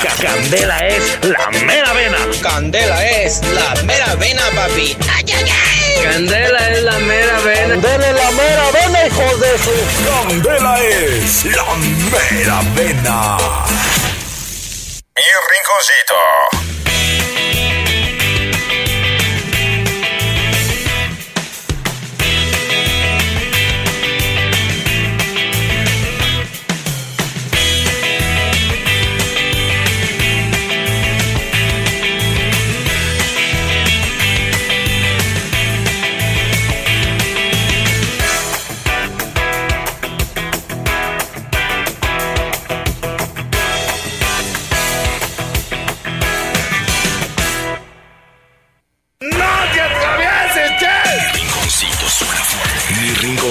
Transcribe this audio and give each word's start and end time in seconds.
Candela 0.00 0.78
es 0.78 1.18
la 1.22 1.50
mera 1.50 1.92
vena. 1.92 2.18
Candela 2.42 3.04
es 3.04 3.40
la 3.52 3.74
mera 3.82 4.14
vena, 4.14 4.42
papi. 4.54 4.96
¡Ay, 5.14 5.24
ay, 5.36 5.44
ay! 5.44 6.04
Candela 6.04 6.70
es 6.70 6.82
la 6.82 6.98
mera 7.00 7.40
vena. 7.40 7.74
Candela 7.74 8.08
es 8.08 8.16
la 8.16 8.30
mera 8.30 8.70
vena, 8.70 9.06
hijos 9.06 9.40
de 9.40 9.58
su. 9.58 10.28
Candela 10.28 10.80
es 10.80 11.44
la 11.44 11.74
mera 11.74 12.62
vena. 12.74 13.36
Mi 15.16 15.22
rinconcito. 15.50 16.59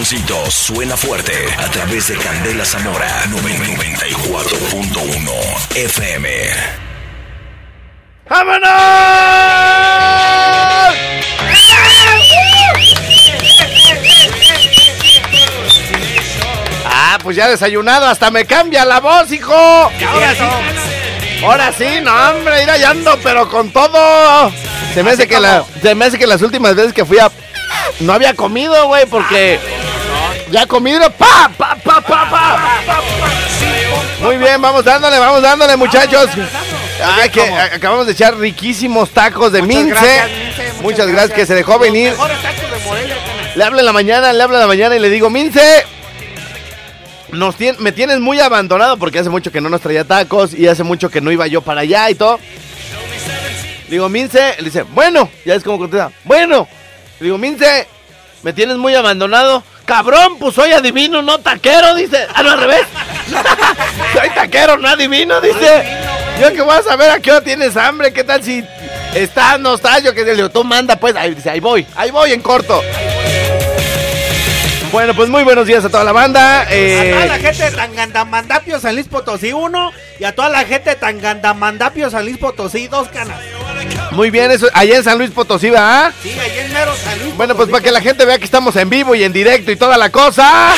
Suena 0.10 0.98
fuerte 0.98 1.34
a 1.60 1.70
través 1.70 2.08
de 2.08 2.18
Candela 2.18 2.66
Zamora 2.66 3.26
94.1 3.26 5.76
FM. 5.76 6.28
¡Vámonos! 8.28 8.70
Ah, 16.88 17.20
pues 17.22 17.38
ya 17.38 17.48
desayunado, 17.48 18.08
hasta 18.08 18.32
me 18.32 18.46
cambia 18.46 18.86
la 18.86 19.00
voz, 19.00 19.32
hijo. 19.32 19.54
Ahora 19.54 20.34
sí, 20.34 20.44
ahora 21.44 21.72
sí, 21.72 21.86
no, 22.02 22.12
hombre, 22.32 22.64
ir 22.64 22.72
ando, 22.84 23.16
pero 23.22 23.48
con 23.48 23.70
todo. 23.70 24.52
Se 24.96 25.04
me 25.04 25.12
hace 25.12 25.28
que 25.28 25.40
la, 25.40 25.64
se 25.80 25.94
me 25.94 26.06
hace 26.06 26.18
que 26.18 26.26
las 26.26 26.42
últimas 26.42 26.74
veces 26.74 26.94
que 26.94 27.06
fui 27.06 27.20
a, 27.20 27.30
no 28.00 28.14
había 28.14 28.34
comido, 28.34 28.88
güey, 28.88 29.06
porque 29.06 29.60
ya 30.52 30.66
comido, 30.66 31.10
pa, 31.12 31.50
pa, 31.58 31.76
pa, 31.76 32.02
pa, 32.02 32.30
pa. 32.30 33.02
Muy 34.22 34.38
bien, 34.38 34.62
vamos 34.62 34.84
dándole, 34.84 35.18
vamos 35.18 35.42
dándole, 35.42 35.76
muchachos. 35.78 36.30
Ay, 37.04 37.30
que 37.30 37.42
acabamos 37.42 38.06
de 38.06 38.12
echar 38.14 38.36
riquísimos 38.38 39.10
tacos 39.12 39.52
de 39.52 39.62
mince. 39.62 40.22
muchas 40.82 41.08
gracias 41.08 41.34
que 41.34 41.46
se 41.46 41.56
dejó 41.56 41.80
venir. 41.80 42.14
Le 43.56 43.64
hablo 43.64 43.80
en 43.80 43.86
la 43.86 43.94
mañana, 43.94 44.34
le 44.34 44.44
hablo 44.44 44.56
en 44.58 44.62
la 44.62 44.68
mañana 44.68 44.96
y 44.96 45.00
le 45.00 45.10
digo, 45.10 45.30
Mince, 45.30 45.86
nos 47.32 47.56
tien- 47.58 47.78
me 47.80 47.92
tienes 47.92 48.20
muy 48.20 48.40
abandonado 48.40 48.98
porque 48.98 49.20
hace 49.20 49.30
mucho 49.30 49.52
que 49.52 49.62
no 49.62 49.70
nos 49.70 49.82
traía 49.82 50.04
tacos 50.04 50.54
y 50.54 50.68
hace 50.68 50.84
mucho 50.84 51.10
que 51.10 51.22
no 51.22 51.32
iba 51.32 51.48
yo 51.48 51.62
para 51.62 51.82
allá 51.82 52.10
y 52.10 52.16
todo. 52.16 52.40
Le 53.86 53.90
digo, 53.96 54.08
Mince, 54.10 54.56
le 54.60 54.66
dice, 54.66 54.84
bueno, 54.84 55.30
ya 55.46 55.56
es 55.56 55.64
como 55.64 55.80
contesta, 55.80 56.12
bueno. 56.26 56.68
Le 57.20 57.26
digo, 57.26 57.38
Mince, 57.38 57.88
me 58.44 58.54
tienes 58.54 58.78
muy 58.78 58.94
abandonado. 58.96 59.64
Cabrón, 59.90 60.38
pues 60.38 60.54
soy 60.54 60.72
adivino, 60.72 61.24
no 61.24 61.40
taquero, 61.40 61.96
dice. 61.96 62.28
Ah, 62.36 62.44
no, 62.44 62.52
al 62.52 62.60
revés. 62.60 62.84
soy 64.14 64.30
taquero, 64.30 64.78
no 64.78 64.88
adivino, 64.88 65.42
dice. 65.42 65.98
Yo 66.40 66.54
que 66.54 66.62
voy 66.62 66.76
a 66.78 66.84
saber 66.84 67.10
a 67.10 67.20
qué 67.20 67.32
hora 67.32 67.44
tienes 67.44 67.76
hambre, 67.76 68.14
qué 68.14 68.24
tal 68.24 68.44
si 68.44 68.64
estás, 69.16 69.60
no 69.60 69.74
estás, 69.74 70.04
yo 70.04 70.14
que 70.14 70.24
le 70.24 70.36
digo, 70.36 70.50
tú 70.52 70.64
manda 70.64 70.96
pues, 70.96 71.16
ahí, 71.16 71.34
dice, 71.34 71.50
ahí 71.50 71.60
voy, 71.60 71.88
ahí 71.96 72.12
voy 72.12 72.34
en 72.34 72.42
corto. 72.42 72.84
Bueno, 74.92 75.16
pues 75.16 75.28
muy 75.28 75.44
buenos 75.44 75.66
días 75.66 75.84
a 75.84 75.90
toda 75.90 76.04
la 76.04 76.12
banda. 76.12 76.62
A 76.62 76.66
toda 76.66 77.26
la 77.26 77.36
Eh, 77.38 77.40
gente 77.42 77.64
de 77.64 77.72
Tangandamandapio, 77.72 78.80
San 78.80 78.94
Luis 78.94 79.08
Potosí 79.08 79.54
1 79.54 79.92
y 80.20 80.24
a 80.24 80.36
toda 80.36 80.50
la 80.50 80.66
gente 80.66 80.92
de 80.92 80.96
Tangandamandapio, 80.98 82.12
San 82.12 82.26
Luis 82.26 82.38
Potosí 82.38 82.88
2 82.88 83.08
canas. 83.10 83.40
Muy 84.12 84.30
bien, 84.30 84.52
eso, 84.52 84.68
allá 84.74 84.98
en 84.98 85.04
San 85.04 85.18
Luis 85.18 85.32
Potosí, 85.32 85.70
¿va? 85.70 86.12
Sí, 86.22 86.32
ahí 86.40 86.60
en 86.60 86.74
mero 86.74 86.94
San 86.96 87.20
Luis 87.20 87.36
Bueno, 87.36 87.56
pues 87.56 87.70
para 87.70 87.84
que 87.84 87.92
la 87.92 88.02
gente 88.02 88.26
vea 88.26 88.38
que 88.38 88.46
estamos 88.46 88.76
en 88.76 88.90
vivo 88.90 89.16
y 89.16 89.24
en 89.24 89.34
directo 89.34 89.72
y 89.72 89.76
toda 89.76 89.98
la 89.98 90.10
cosa. 90.10 90.74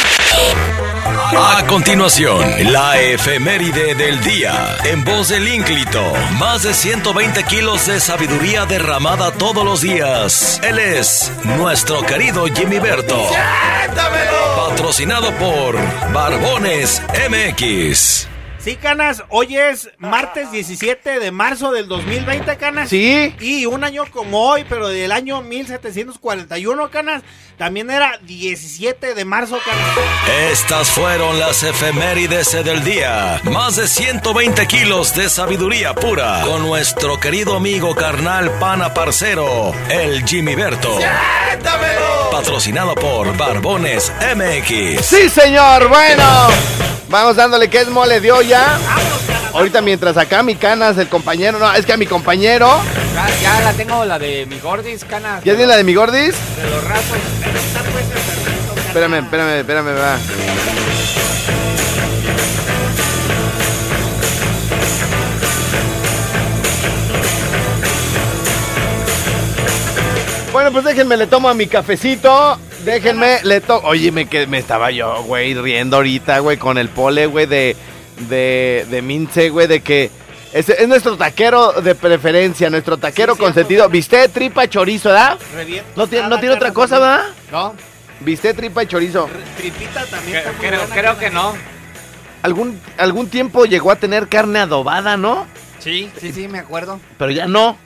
A 1.33 1.65
continuación, 1.65 2.73
la 2.73 2.99
efeméride 2.99 3.95
del 3.95 4.21
día. 4.21 4.77
En 4.83 5.03
voz 5.03 5.29
del 5.29 5.47
ínclito, 5.47 6.01
más 6.37 6.63
de 6.63 6.73
120 6.73 7.43
kilos 7.45 7.87
de 7.87 7.99
sabiduría 7.99 8.65
derramada 8.65 9.31
todos 9.31 9.63
los 9.63 9.81
días. 9.81 10.59
Él 10.63 10.77
es 10.77 11.31
nuestro 11.43 12.01
querido 12.03 12.45
Jimmy 12.47 12.79
Berto. 12.79 13.17
Patrocinado 14.57 15.31
por 15.37 15.77
Barbones 16.11 17.01
MX. 17.29 18.30
Sí, 18.63 18.75
canas, 18.75 19.23
hoy 19.29 19.57
es 19.57 19.89
martes 19.97 20.51
17 20.51 21.19
de 21.19 21.31
marzo 21.31 21.71
del 21.71 21.87
2020, 21.87 22.57
canas. 22.57 22.89
Sí. 22.89 23.35
Y 23.39 23.65
un 23.65 23.83
año 23.83 24.05
como 24.11 24.49
hoy, 24.49 24.65
pero 24.69 24.87
del 24.87 25.11
año 25.11 25.41
1741, 25.41 26.91
canas, 26.91 27.23
también 27.57 27.89
era 27.89 28.19
17 28.21 29.15
de 29.15 29.25
marzo, 29.25 29.57
canas. 29.65 30.51
Estas 30.51 30.91
fueron 30.91 31.39
las 31.39 31.63
efemérides 31.63 32.51
del 32.63 32.83
día. 32.83 33.41
Más 33.45 33.77
de 33.77 33.87
120 33.87 34.67
kilos 34.67 35.15
de 35.15 35.27
sabiduría 35.27 35.95
pura 35.95 36.41
con 36.45 36.61
nuestro 36.61 37.19
querido 37.19 37.55
amigo 37.55 37.95
carnal 37.95 38.51
pana 38.59 38.93
parcero, 38.93 39.73
el 39.89 40.23
Jimmy 40.23 40.53
Berto. 40.53 40.99
Patrocinado 42.31 42.93
por 42.93 43.35
Barbones 43.35 44.11
MX. 44.35 45.03
Sí, 45.03 45.29
señor. 45.29 45.87
Bueno, 45.89 46.23
vamos 47.09 47.35
dándole 47.35 47.69
que 47.69 47.79
es 47.79 47.89
mole 47.89 48.19
de 48.19 48.31
Ahorita 49.53 49.81
mientras 49.81 50.17
acá 50.17 50.43
mi 50.43 50.55
canas, 50.55 50.97
el 50.97 51.07
compañero, 51.07 51.57
no, 51.57 51.73
es 51.73 51.85
que 51.85 51.93
a 51.93 51.97
mi 51.97 52.05
compañero, 52.05 52.67
Ya, 53.13 53.29
ya 53.41 53.61
la 53.61 53.73
tengo, 53.73 54.03
la 54.03 54.19
de 54.19 54.45
mi 54.45 54.59
gordis, 54.59 55.05
canas. 55.05 55.43
¿ya 55.43 55.53
tiene 55.53 55.67
la 55.67 55.77
de 55.77 55.83
mi 55.83 55.93
gordis? 55.93 56.35
De 56.57 56.69
los 56.69 56.83
rasos. 56.83 57.17
Espérame, 58.87 59.19
espérame, 59.19 59.59
espérame, 59.59 59.97
va. 59.97 60.17
Bueno, 70.51 70.71
pues 70.73 70.83
déjenme, 70.83 71.15
le 71.15 71.27
tomo 71.27 71.47
a 71.47 71.53
mi 71.53 71.67
cafecito. 71.67 72.59
Déjenme, 72.83 73.39
le 73.43 73.61
tomo. 73.61 73.87
Oye, 73.87 74.11
me, 74.11 74.27
que, 74.27 74.47
me 74.47 74.57
estaba 74.57 74.91
yo, 74.91 75.23
güey, 75.23 75.53
riendo 75.53 75.95
ahorita, 75.97 76.39
güey, 76.39 76.57
con 76.57 76.77
el 76.77 76.89
pole, 76.89 77.27
güey, 77.27 77.45
de, 77.45 77.77
de, 78.29 78.85
de 78.89 79.01
Mince, 79.01 79.49
güey, 79.49 79.67
de 79.67 79.81
que 79.81 80.09
es, 80.53 80.67
es 80.69 80.87
nuestro 80.87 81.15
taquero 81.17 81.71
de 81.81 81.95
preferencia, 81.95 82.69
nuestro 82.69 82.97
taquero 82.97 83.35
Sí, 83.35 83.39
consentido. 83.39 83.87
¿Viste 83.89 84.27
tripa 84.29 84.67
chorizo, 84.67 85.09
verdad? 85.09 85.37
No 85.95 86.07
tiene, 86.07 86.27
no 86.27 86.39
tiene 86.39 86.55
otra 86.55 86.73
cosa, 86.73 86.99
¿verdad? 86.99 87.25
¿No? 87.51 87.73
¿Viste 88.19 88.53
tripa 88.53 88.83
y 88.83 88.87
chorizo? 88.87 89.29
Tripita 89.57 90.05
también 90.05 90.37
está 90.37 90.51
muy 90.51 90.59
Creo, 90.67 90.79
buena, 90.79 90.95
creo 90.95 91.17
que 91.17 91.29
no. 91.29 91.53
Algún, 92.43 92.79
algún 92.97 93.29
tiempo 93.29 93.65
llegó 93.65 93.91
a 93.91 93.95
tener 93.95 94.27
carne 94.27 94.59
adobada, 94.59 95.15
¿no? 95.17 95.45
Sí, 95.79 96.11
sí, 96.19 96.31
sí, 96.31 96.47
me 96.47 96.59
acuerdo. 96.59 96.99
Pero 97.17 97.31
ya 97.31 97.47
no. 97.47 97.77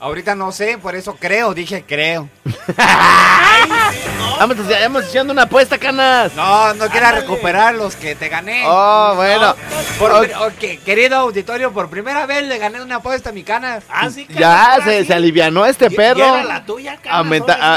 Ahorita 0.00 0.34
no 0.34 0.50
sé, 0.50 0.78
por 0.78 0.94
eso 0.94 1.14
creo, 1.20 1.52
dije 1.54 1.84
creo. 1.86 2.28
Vamos, 4.38 4.56
vamos 4.66 5.04
echando 5.10 5.34
una 5.34 5.42
apuesta, 5.42 5.76
canas. 5.76 6.34
No, 6.34 6.72
no 6.72 6.88
quiera 6.88 7.08
Ándale. 7.10 7.26
recuperar 7.26 7.74
los 7.74 7.94
que 7.94 8.14
te 8.14 8.30
gané. 8.30 8.62
Oh, 8.66 9.12
bueno. 9.14 9.54
Por- 9.98 10.12
Ok, 10.14 10.82
querido 10.82 11.16
auditorio, 11.16 11.70
por 11.72 11.90
primera 11.90 12.24
vez 12.24 12.44
le 12.44 12.56
gané 12.56 12.80
una 12.80 12.96
apuesta 12.96 13.28
a 13.28 13.32
mi 13.34 13.42
canas. 13.42 13.84
Ah, 13.90 14.08
sí, 14.08 14.26
ya 14.30 14.78
se, 14.82 15.00
sí. 15.00 15.06
se 15.08 15.14
alivianó 15.14 15.66
este 15.66 15.90
perro. 15.90 16.20
era 16.24 16.44
la 16.44 16.64
tuya, 16.64 16.96
canas, 16.96 17.18
Aumenta- 17.18 17.52
ahora 17.52 17.76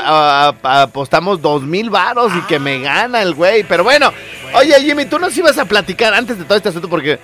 sí. 0.53 0.57
a- 0.63 0.69
a- 0.69 0.79
a- 0.79 0.81
apostamos 0.83 1.41
dos 1.41 1.63
mil 1.63 1.89
varos 1.89 2.31
y 2.33 2.41
que 2.43 2.59
me 2.59 2.79
gana 2.79 3.21
el 3.21 3.33
güey. 3.33 3.63
Pero 3.65 3.83
bueno, 3.83 4.13
oye 4.53 4.73
Jimmy, 4.79 5.05
tú 5.05 5.19
nos 5.19 5.35
ibas 5.37 5.57
a 5.57 5.65
platicar 5.65 6.13
antes 6.13 6.37
de 6.37 6.45
todo 6.45 6.55
este 6.57 6.69
asunto 6.69 6.87
porque, 6.87 7.19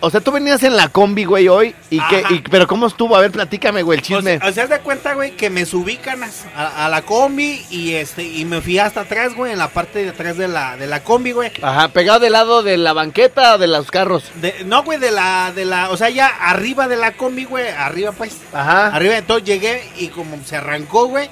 o 0.00 0.10
sea, 0.10 0.20
tú 0.20 0.32
venías 0.32 0.62
en 0.62 0.76
la 0.76 0.88
combi, 0.88 1.24
güey, 1.24 1.48
hoy. 1.48 1.74
Y 1.90 1.98
Ajá. 1.98 2.20
y- 2.30 2.40
pero 2.50 2.66
¿cómo 2.66 2.86
estuvo? 2.86 3.16
A 3.16 3.20
ver, 3.20 3.30
platícame, 3.30 3.82
güey, 3.82 3.98
el 3.98 4.04
chisme. 4.04 4.38
O 4.42 4.52
sea, 4.52 4.64
haz 4.64 4.70
de 4.70 4.80
cuenta, 4.80 5.14
güey, 5.14 5.32
que 5.32 5.50
me 5.50 5.66
subí 5.66 5.96
canas 5.96 6.44
a, 6.56 6.86
a 6.86 6.88
la 6.88 7.02
combi 7.02 7.64
y 7.70 7.94
este 7.94 8.22
y 8.24 8.44
me 8.44 8.60
fui 8.60 8.78
hasta 8.78 9.02
atrás, 9.02 9.34
güey, 9.34 9.52
en 9.52 9.58
la 9.58 9.68
parte 9.68 10.02
de 10.04 10.10
atrás 10.10 10.36
de 10.36 10.48
la 10.48 10.76
de 10.76 10.86
la 10.86 11.02
combi, 11.02 11.32
güey. 11.32 11.52
Ajá, 11.62 11.88
pegado 11.88 12.20
del 12.20 12.32
lado 12.32 12.62
de 12.62 12.76
la 12.76 12.92
banqueta 12.92 13.54
o 13.54 13.58
de 13.58 13.66
los 13.66 13.90
carros. 13.90 14.24
De- 14.36 14.64
no, 14.64 14.82
güey, 14.84 14.98
de 14.98 15.10
la 15.10 15.52
de 15.54 15.64
la, 15.64 15.90
o 15.90 15.96
sea, 15.96 16.08
ya 16.10 16.26
arriba 16.28 16.88
de 16.88 16.96
la 16.96 17.12
combi, 17.12 17.44
güey, 17.44 17.68
arriba 17.68 18.12
pues. 18.12 18.36
Ajá. 18.52 18.88
Arriba, 18.88 19.16
entonces 19.18 19.46
llegué 19.46 19.82
y 19.98 20.08
como 20.08 20.38
se 20.44 20.56
arrancó, 20.56 21.06
güey. 21.06 21.28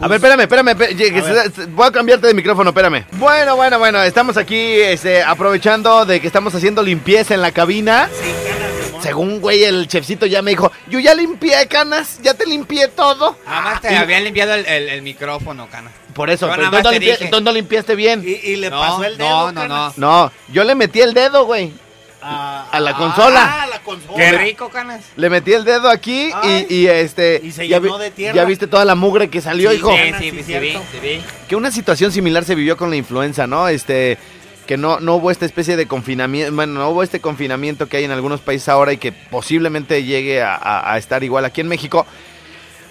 A 0.00 0.06
ver, 0.06 0.16
espérame, 0.16 0.40
espérame, 0.42 0.68
espérame, 0.68 1.52
A 1.66 1.66
voy 1.70 1.86
a 1.88 1.90
cambiarte 1.90 2.26
de 2.28 2.34
micrófono, 2.34 2.70
espérame. 2.70 3.04
Bueno, 3.12 3.56
bueno, 3.56 3.78
bueno, 3.80 4.02
estamos 4.02 4.36
aquí 4.36 4.54
este, 4.80 5.22
aprovechando 5.22 6.04
de 6.06 6.20
que 6.20 6.26
estamos 6.28 6.54
haciendo 6.54 6.82
limpieza 6.82 7.34
en 7.34 7.42
la 7.42 7.50
cabina. 7.50 8.08
Sí, 8.12 8.30
canas, 8.48 9.02
según, 9.02 9.40
güey, 9.40 9.64
el 9.64 9.88
chefcito 9.88 10.26
ya 10.26 10.40
me 10.40 10.52
dijo, 10.52 10.70
yo 10.88 11.00
ya 11.00 11.14
limpié, 11.14 11.66
canas, 11.66 12.20
ya 12.22 12.34
te 12.34 12.46
limpié 12.46 12.88
todo. 12.88 13.36
Nada 13.44 13.60
más 13.62 13.80
te 13.80 13.92
Y- 13.92 13.96
habían 13.96 14.22
limpiado 14.24 14.54
el, 14.54 14.66
el- 14.66 14.88
el 14.88 15.02
micrófono, 15.02 15.66
cana. 15.68 15.90
Por 16.14 16.30
eso, 16.30 16.48
pero 16.48 16.64
entonces 16.64 16.84
no, 16.84 16.92
limpié- 16.92 17.16
entonces 17.20 17.44
no 17.44 17.52
limpiaste 17.52 17.94
bien. 17.96 18.22
Y, 18.24 18.50
y 18.50 18.56
le 18.56 18.70
No, 18.70 18.78
pasó 18.80 19.02
el 19.04 19.16
dedo. 19.18 19.28
no, 19.28 19.52
no, 19.52 19.60
canas. 19.60 19.98
No, 19.98 20.32
yo 20.52 20.62
le 20.64 20.74
metí 20.76 21.00
el 21.00 21.12
dedo, 21.14 21.44
güey. 21.44 21.72
A, 22.20 22.68
A 22.72 22.80
la 22.80 22.94
consola. 22.96 23.40
Ah, 23.44 23.62
a 23.62 23.66
la 23.68 23.78
consola. 23.80 24.16
Qué 24.16 24.32
rico, 24.32 24.68
canas. 24.70 25.04
Le 25.16 25.30
metí 25.30 25.52
el 25.52 25.64
dedo 25.64 25.88
aquí 25.88 26.30
Ay. 26.34 26.66
y, 26.68 26.74
y, 26.74 26.86
este. 26.88 27.40
Y 27.44 27.52
se 27.52 27.68
ya, 27.68 27.78
llenó 27.78 27.96
de 27.98 28.10
tierra. 28.10 28.34
ya 28.34 28.44
viste 28.44 28.66
toda 28.66 28.84
la 28.84 28.94
mugre 28.96 29.30
que 29.30 29.40
salió, 29.40 29.70
Sí, 29.70 29.76
hijo. 29.76 29.90
Sí, 29.92 29.96
Canas, 29.98 30.20
sí, 30.20 30.30
sí, 30.30 30.36
sí, 30.38 30.42
sí, 30.42 30.58
vi, 30.58 30.68
cierto. 30.70 30.82
sí 30.92 30.98
vi. 31.00 31.22
Que 31.48 31.54
una 31.56 31.70
situación 31.70 32.10
similar 32.10 32.44
se 32.44 32.54
vivió 32.56 32.76
con 32.76 32.90
la 32.90 32.96
influenza, 32.96 33.46
¿no? 33.46 33.68
Este. 33.68 34.18
Que 34.66 34.76
no, 34.76 35.00
no 35.00 35.14
hubo 35.14 35.30
esta 35.30 35.46
especie 35.46 35.76
de 35.76 35.86
confinamiento, 35.86 36.54
bueno, 36.54 36.74
no 36.80 36.90
hubo 36.90 37.02
este 37.02 37.20
confinamiento 37.20 37.86
que 37.88 37.96
hay 37.96 38.04
en 38.04 38.10
algunos 38.10 38.40
países 38.42 38.68
ahora 38.68 38.92
y 38.92 38.98
que 38.98 39.12
posiblemente 39.12 40.04
llegue 40.04 40.42
a, 40.42 40.54
a- 40.56 40.92
a 40.92 40.98
estar 40.98 41.24
igual 41.24 41.46
aquí 41.46 41.62
en 41.62 41.68
México. 41.68 42.04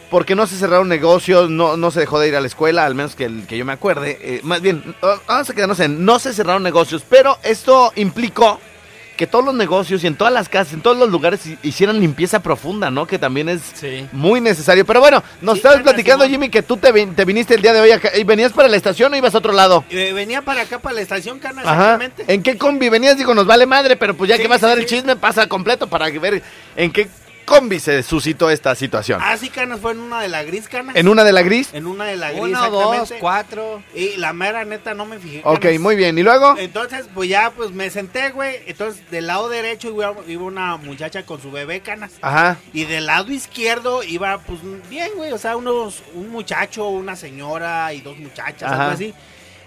Porque 0.10 0.36
no 0.36 0.48
se 0.48 0.56
cerraron 0.58 0.88
negocios, 0.88 1.50
no, 1.50 1.76
no 1.76 1.92
se 1.92 2.00
dejó 2.00 2.18
de 2.20 2.30
ir 2.30 2.36
a 2.38 2.42
la 2.42 2.48
escuela, 2.48 2.86
al 2.86 2.96
menos 2.96 3.14
que, 3.16 3.26
el- 3.26 3.46
que 3.46 3.58
yo 3.58 3.66
me 3.66 3.74
acuerde. 3.74 4.18
Eh, 4.22 4.40
más 4.44 4.62
bien, 4.62 4.96
ah, 5.04 5.18
vamos 5.28 5.50
a 5.50 5.54
quedarnos 5.54 5.80
en, 5.82 6.04
no 6.06 6.18
se 6.18 6.34
cerraron 6.34 6.64
negocios, 6.64 7.04
pero 7.08 7.38
esto 7.44 7.92
implicó 7.98 8.60
que 9.18 9.28
todos 9.28 9.44
los 9.44 9.54
negocios 9.56 10.04
y 10.04 10.08
en 10.08 10.16
todas 10.16 10.32
las 10.34 10.48
casas, 10.48 10.74
en 10.74 10.82
todos 10.82 10.96
los 10.96 11.10
lugares 11.10 11.46
hi- 11.46 11.58
hicieran 11.64 12.00
limpieza 12.00 12.42
profunda, 12.42 12.90
¿no? 12.92 13.06
Que 13.08 13.20
también 13.20 13.50
es 13.50 13.62
Sí. 13.74 14.08
muy 14.14 14.40
necesario. 14.40 14.86
Pero 14.86 15.00
bueno, 15.02 15.24
nos 15.42 15.56
Sí, 15.56 15.60
estabas 15.60 15.82
platicando, 15.82 16.24
Simón. 16.26 16.32
Jimmy, 16.42 16.50
que 16.50 16.62
tú 16.62 16.78
te, 16.78 16.94
vin- 16.94 17.14
te 17.16 17.26
viniste 17.26 17.56
el 17.56 17.62
día 17.62 17.74
de 17.74 17.82
hoy 17.82 17.92
acá. 17.92 18.12
¿Y 18.16 18.24
venías 18.24 18.54
para 18.54 18.70
la 18.70 18.78
estación 18.78 19.12
o 19.14 19.18
ibas 19.18 19.36
a 19.36 19.40
otro 19.40 19.52
lado? 19.52 19.84
Eh, 19.90 20.14
venía 20.14 20.42
para 20.44 20.62
acá, 20.62 20.80
para 20.80 20.96
la 20.96 21.02
estación, 21.02 21.40
Cana, 21.40 21.62
Ajá. 21.64 21.74
exactamente. 21.96 22.26
¿En 22.34 22.44
qué 22.44 22.58
combi 22.58 22.90
venías? 22.90 23.18
Digo, 23.18 23.34
nos 23.34 23.46
vale 23.48 23.66
madre, 23.66 23.96
pero 23.98 24.16
pues 24.16 24.30
ya 24.30 24.36
Sí, 24.38 24.44
que 24.44 24.48
vas 24.48 24.64
a 24.64 24.68
sí, 24.68 24.70
dar 24.70 24.78
el 24.78 24.86
chisme, 24.86 25.16
pasa 25.16 25.48
completo 25.48 25.88
para 25.88 26.08
ver 26.10 26.44
en 26.76 26.92
qué 26.92 27.08
combi 27.48 27.80
se 27.80 28.04
suscitó 28.04 28.52
esta 28.52 28.76
situación. 28.76 29.22
Ah, 29.24 29.38
sí, 29.38 29.50
Canas, 29.50 29.80
fue 29.80 29.94
en 29.94 30.02
una 30.02 30.22
de 30.22 30.28
la 30.28 30.44
gris, 30.44 30.68
Canas. 30.68 30.96
¿En 30.96 31.08
una 31.08 31.24
de 31.24 31.32
la 31.32 31.42
gris? 31.42 31.70
En 31.74 31.88
una 31.88 32.04
de 32.04 32.18
la 32.18 32.32
gris, 32.32 32.42
Uno, 32.44 32.70
dos, 32.70 33.14
cuatro. 33.20 33.82
Y 33.96 34.18
la 34.18 34.34
mera 34.34 34.66
neta 34.66 34.94
no 34.94 35.06
me 35.06 35.18
fijé. 35.18 35.42
Ok, 35.46 35.62
Canas. 35.62 35.80
muy 35.80 35.96
bien. 35.96 36.18
¿Y 36.18 36.24
luego? 36.24 36.56
Entonces, 36.58 37.08
pues 37.16 37.30
ya, 37.30 37.52
pues 37.52 37.72
me 37.72 37.90
senté, 37.90 38.32
güey. 38.32 38.58
Entonces, 38.68 39.10
del 39.10 39.28
lado 39.28 39.48
derecho 39.48 39.88
iba, 39.88 40.14
iba 40.28 40.44
una 40.44 40.76
muchacha 40.76 41.26
con 41.26 41.42
su 41.42 41.50
bebé, 41.50 41.80
Canas. 41.80 42.12
Ajá. 42.22 42.58
Y 42.74 42.84
del 42.84 43.06
lado 43.06 43.32
izquierdo 43.32 44.04
iba, 44.04 44.38
pues, 44.40 44.60
bien, 44.90 45.10
güey. 45.16 45.32
O 45.32 45.38
sea, 45.38 45.56
unos, 45.56 46.04
un 46.14 46.30
muchacho, 46.30 46.90
una 46.90 47.16
señora 47.16 47.94
y 47.94 48.02
dos 48.02 48.18
muchachas, 48.18 48.70
Ajá. 48.70 48.84
algo 48.84 48.94
así. 48.96 49.14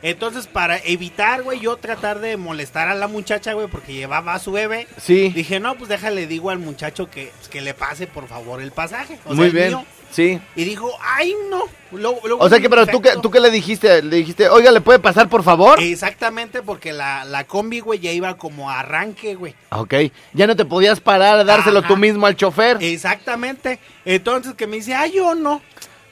Entonces, 0.03 0.47
para 0.47 0.79
evitar, 0.79 1.43
güey, 1.43 1.61
yo 1.61 1.77
tratar 1.77 2.21
de 2.21 2.37
molestar 2.37 2.89
a 2.89 2.95
la 2.95 3.07
muchacha, 3.07 3.53
güey, 3.53 3.67
porque 3.69 3.93
llevaba 3.93 4.35
a 4.35 4.39
su 4.39 4.53
bebé. 4.53 4.87
Sí. 5.01 5.29
Dije, 5.31 5.61
no, 5.61 5.77
pues 5.77 5.89
déjale, 5.89 6.27
digo 6.27 6.51
al 6.51 6.59
muchacho 6.59 7.11
que, 7.11 7.33
pues, 7.37 7.49
que 7.49 7.61
le 7.61 7.75
pase, 7.75 8.07
por 8.07 8.27
favor, 8.27 8.63
el 8.63 8.73
pasaje. 8.73 9.19
O 9.27 9.35
Muy 9.35 9.51
bien. 9.51 9.69
mío. 9.69 9.85
Sí. 10.11 10.41
Y 10.57 10.65
dijo, 10.65 10.91
ay, 11.01 11.35
no. 11.51 11.65
Luego 11.93 12.21
O 12.39 12.49
sea 12.49 12.59
que, 12.61 12.69
pero 12.69 12.87
tú 12.87 13.01
qué, 13.01 13.11
tú 13.23 13.31
qué 13.31 13.39
le 13.41 13.51
dijiste, 13.51 14.03
le 14.03 14.17
dijiste, 14.17 14.49
oiga, 14.49 14.73
¿le 14.73 14.81
puede 14.81 14.99
pasar 14.99 15.29
por 15.29 15.43
favor? 15.45 15.81
Exactamente, 15.81 16.63
porque 16.63 16.93
la, 16.93 17.25
la 17.25 17.45
combi, 17.45 17.81
güey, 17.81 18.01
ya 18.01 18.11
iba 18.11 18.37
como 18.37 18.71
a 18.71 18.81
arranque, 18.81 19.35
güey. 19.35 19.55
Ok, 19.71 19.95
ya 20.33 20.47
no 20.49 20.57
te 20.57 20.65
podías 20.65 21.01
parar 21.01 21.39
a 21.39 21.45
dárselo 21.45 21.81
Ajá. 21.81 21.89
tú 21.89 21.97
mismo 21.97 22.27
al 22.27 22.37
chofer. 22.37 22.79
Exactamente. 22.81 23.79
Entonces 24.05 24.55
que 24.55 24.67
me 24.67 24.77
dice, 24.77 24.95
ay, 24.95 25.13
yo 25.13 25.35
no. 25.35 25.63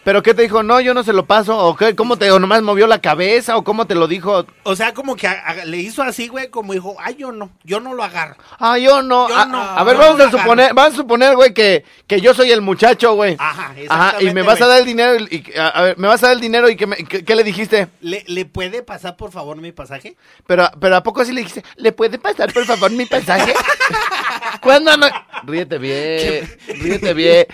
¿Pero 0.05 0.23
qué 0.23 0.33
te 0.33 0.43
dijo? 0.43 0.63
No, 0.63 0.81
yo 0.81 0.95
no 0.95 1.03
se 1.03 1.13
lo 1.13 1.27
paso. 1.27 1.57
¿O 1.59 1.77
qué? 1.77 1.95
¿Cómo 1.95 2.17
te 2.17 2.31
o 2.31 2.39
nomás 2.39 2.63
movió 2.63 2.87
la 2.87 3.01
cabeza? 3.01 3.57
¿O 3.59 3.65
cómo 3.65 3.87
te 3.87 3.95
lo 3.95 4.07
dijo? 4.09 4.47
O 4.63 4.75
sea, 4.75 4.95
como 4.95 5.17
que 5.17 5.27
a- 5.27 5.33
a- 5.47 5.65
le 5.67 5.77
hizo 5.79 6.03
así, 6.03 6.29
güey, 6.29 6.49
como 6.49 6.73
dijo, 6.73 6.97
ay, 6.99 7.17
yo 7.19 7.31
no, 7.33 7.51
yo 7.65 7.79
no 7.81 7.93
lo 7.93 8.03
agarro. 8.03 8.37
Ah, 8.59 8.79
yo 8.79 9.03
no. 9.03 9.29
Yo 9.29 9.37
a, 9.37 9.45
no, 9.45 9.61
a 9.61 9.85
ver, 9.85 9.97
vamos 9.99 10.19
a 10.21 10.31
suponer, 10.31 10.73
vamos 10.73 10.95
a 10.95 10.97
suponer, 10.97 11.35
güey, 11.37 11.53
que, 11.53 11.85
que 12.07 12.21
yo 12.23 12.33
soy 12.33 12.51
el 12.53 12.63
muchacho, 12.63 13.15
güey. 13.15 13.37
Ajá, 13.39 13.65
Ajá, 13.65 13.75
y 13.79 13.83
exactamente, 13.83 14.35
me 14.35 14.43
vas 14.43 14.63
a 14.63 14.67
dar 14.67 14.79
el 14.81 14.87
dinero 14.87 15.17
y, 15.31 15.45
a, 15.59 15.83
ver, 15.83 15.99
me 15.99 16.09
vas 16.09 16.23
a 16.23 16.29
dar 16.29 16.37
el 16.37 16.41
dinero 16.41 16.71
y 16.71 16.77
que 16.77 16.87
me- 16.87 16.97
que- 16.97 17.25
¿qué 17.25 17.35
le 17.37 17.45
dijiste? 17.45 17.89
¿Le, 18.01 18.25
¿Le 18.29 18.45
puede 18.47 18.83
pasar, 18.83 19.17
por 19.17 19.31
favor, 19.31 19.57
mi 19.59 19.73
pasaje? 19.73 20.17
Pero, 20.47 20.71
pero 20.81 20.97
¿a 20.97 21.03
poco 21.03 21.21
así 21.21 21.33
le 21.33 21.41
dijiste? 21.43 21.65
¿Le 21.77 21.93
puede 21.93 22.19
pasar, 22.19 22.51
por 22.53 22.65
favor, 22.65 22.91
mi 22.93 23.05
pasaje? 23.05 23.53
¿Cuándo 24.61 24.97
no? 24.97 25.07
Ríete 25.45 25.79
bien, 25.79 26.59
ríete 26.67 27.15
bien. 27.15 27.47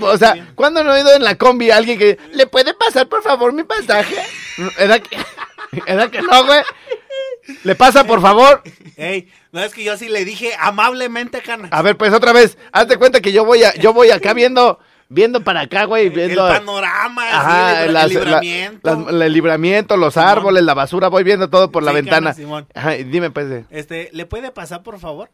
O 0.00 0.16
sea, 0.16 0.48
¿cuándo 0.54 0.82
no 0.82 0.94
he 0.94 1.00
oído 1.00 1.14
en 1.14 1.22
la 1.24 1.36
combi 1.36 1.70
a 1.70 1.76
alguien 1.76 1.98
que 1.98 2.18
le 2.32 2.46
puede 2.46 2.72
pasar, 2.74 3.08
por 3.08 3.22
favor, 3.22 3.52
mi 3.52 3.62
pasaje? 3.64 4.16
¿Era 4.78 4.98
que, 4.98 5.16
era 5.86 6.10
que 6.10 6.22
no, 6.22 6.44
güey? 6.46 6.60
¿Le 7.62 7.74
pasa, 7.74 8.04
por 8.04 8.20
favor? 8.20 8.62
Ey, 8.96 9.30
no 9.52 9.60
es 9.62 9.72
que 9.72 9.84
yo 9.84 9.96
sí 9.96 10.08
le 10.08 10.24
dije 10.24 10.52
amablemente, 10.58 11.40
cana. 11.42 11.68
A 11.70 11.82
ver, 11.82 11.96
pues 11.96 12.12
otra 12.12 12.32
vez, 12.32 12.56
hazte 12.72 12.96
cuenta 12.96 13.20
que 13.20 13.32
yo 13.32 13.44
voy 13.44 13.62
a, 13.62 13.74
yo 13.74 13.92
voy 13.92 14.10
acá 14.10 14.32
viendo, 14.32 14.80
viendo 15.08 15.44
para 15.44 15.60
acá, 15.60 15.84
güey, 15.84 16.06
el 16.06 16.12
viendo. 16.12 16.48
panorama, 16.48 17.22
Ajá, 17.30 17.84
el, 17.84 17.92
las- 17.92 18.04
el 18.04 18.10
libramiento. 18.14 18.80
la- 19.04 19.12
las- 19.12 19.26
el 19.26 19.32
libramiento, 19.32 19.96
los 19.96 20.14
Simón. 20.14 20.28
árboles, 20.28 20.62
la 20.64 20.74
basura, 20.74 21.08
voy 21.08 21.22
viendo 21.22 21.48
todo 21.50 21.70
por 21.70 21.82
la 21.84 21.92
ventana. 21.92 22.32
Simón. 22.32 22.66
Ajá, 22.74 22.92
dime, 22.92 23.30
pues, 23.30 23.46
eh, 23.52 23.64
Este, 23.70 24.08
¿le 24.12 24.26
puede 24.26 24.50
pasar, 24.50 24.82
por 24.82 24.98
favor? 24.98 25.30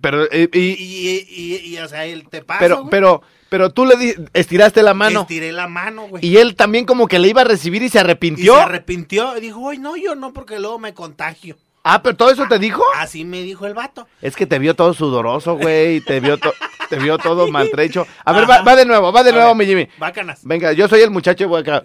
Pero, 0.00 0.24
eh, 0.30 0.48
Y, 0.52 0.58
y, 0.58 0.74
y, 0.76 1.26
y, 1.64 1.74
y, 1.74 1.78
o 1.78 1.88
sea, 1.88 2.04
él 2.04 2.28
te 2.28 2.42
pasa, 2.42 2.60
pero, 2.60 2.86
pero, 2.90 3.22
pero 3.48 3.70
tú 3.70 3.84
le 3.86 3.96
di- 3.96 4.14
estiraste 4.32 4.82
la 4.82 4.94
mano. 4.94 5.22
Estiré 5.22 5.52
la 5.52 5.68
mano, 5.68 6.08
güey. 6.08 6.24
Y 6.26 6.36
él 6.38 6.56
también 6.56 6.84
como 6.86 7.06
que 7.08 7.18
le 7.18 7.28
iba 7.28 7.42
a 7.42 7.44
recibir 7.44 7.82
y 7.82 7.88
se 7.88 7.98
Y 7.98 8.00
arrepintió. 8.00 8.54
se 8.54 8.60
arrepintió. 8.60 9.36
Y 9.36 9.40
dijo, 9.40 9.68
ay, 9.70 9.78
no, 9.78 9.96
yo 9.96 10.14
no, 10.14 10.32
porque 10.32 10.58
luego 10.58 10.78
me 10.78 10.94
contagio. 10.94 11.56
ah, 11.84 12.02
pero 12.02 12.16
todo 12.16 12.30
eso 12.30 12.46
te 12.48 12.58
dijo. 12.58 12.82
Así 12.96 13.24
me 13.24 13.42
dijo 13.42 13.66
el 13.66 13.74
vato. 13.74 14.08
Es 14.20 14.34
que 14.36 14.46
te 14.46 14.58
vio 14.58 14.74
todo 14.74 14.92
sudoroso, 14.94 15.56
güey. 15.56 16.00
Te 16.00 16.20
vio, 16.20 16.36
to- 16.38 16.54
te 16.90 16.96
vio 16.96 17.18
todo 17.18 17.48
maltrecho. 17.48 18.06
A 18.24 18.32
ver, 18.32 18.48
va, 18.50 18.62
va 18.62 18.74
de 18.76 18.84
nuevo, 18.84 19.12
va 19.12 19.22
de 19.22 19.30
A 19.30 19.32
nuevo, 19.34 19.48
ver, 19.48 19.56
mi 19.56 19.66
Jimmy. 19.66 19.88
Bácanas. 19.98 20.40
Venga, 20.42 20.72
yo 20.72 20.88
soy 20.88 21.00
el 21.02 21.10
muchacho 21.10 21.44
y 21.44 21.46
voy 21.46 21.60
acá. 21.60 21.82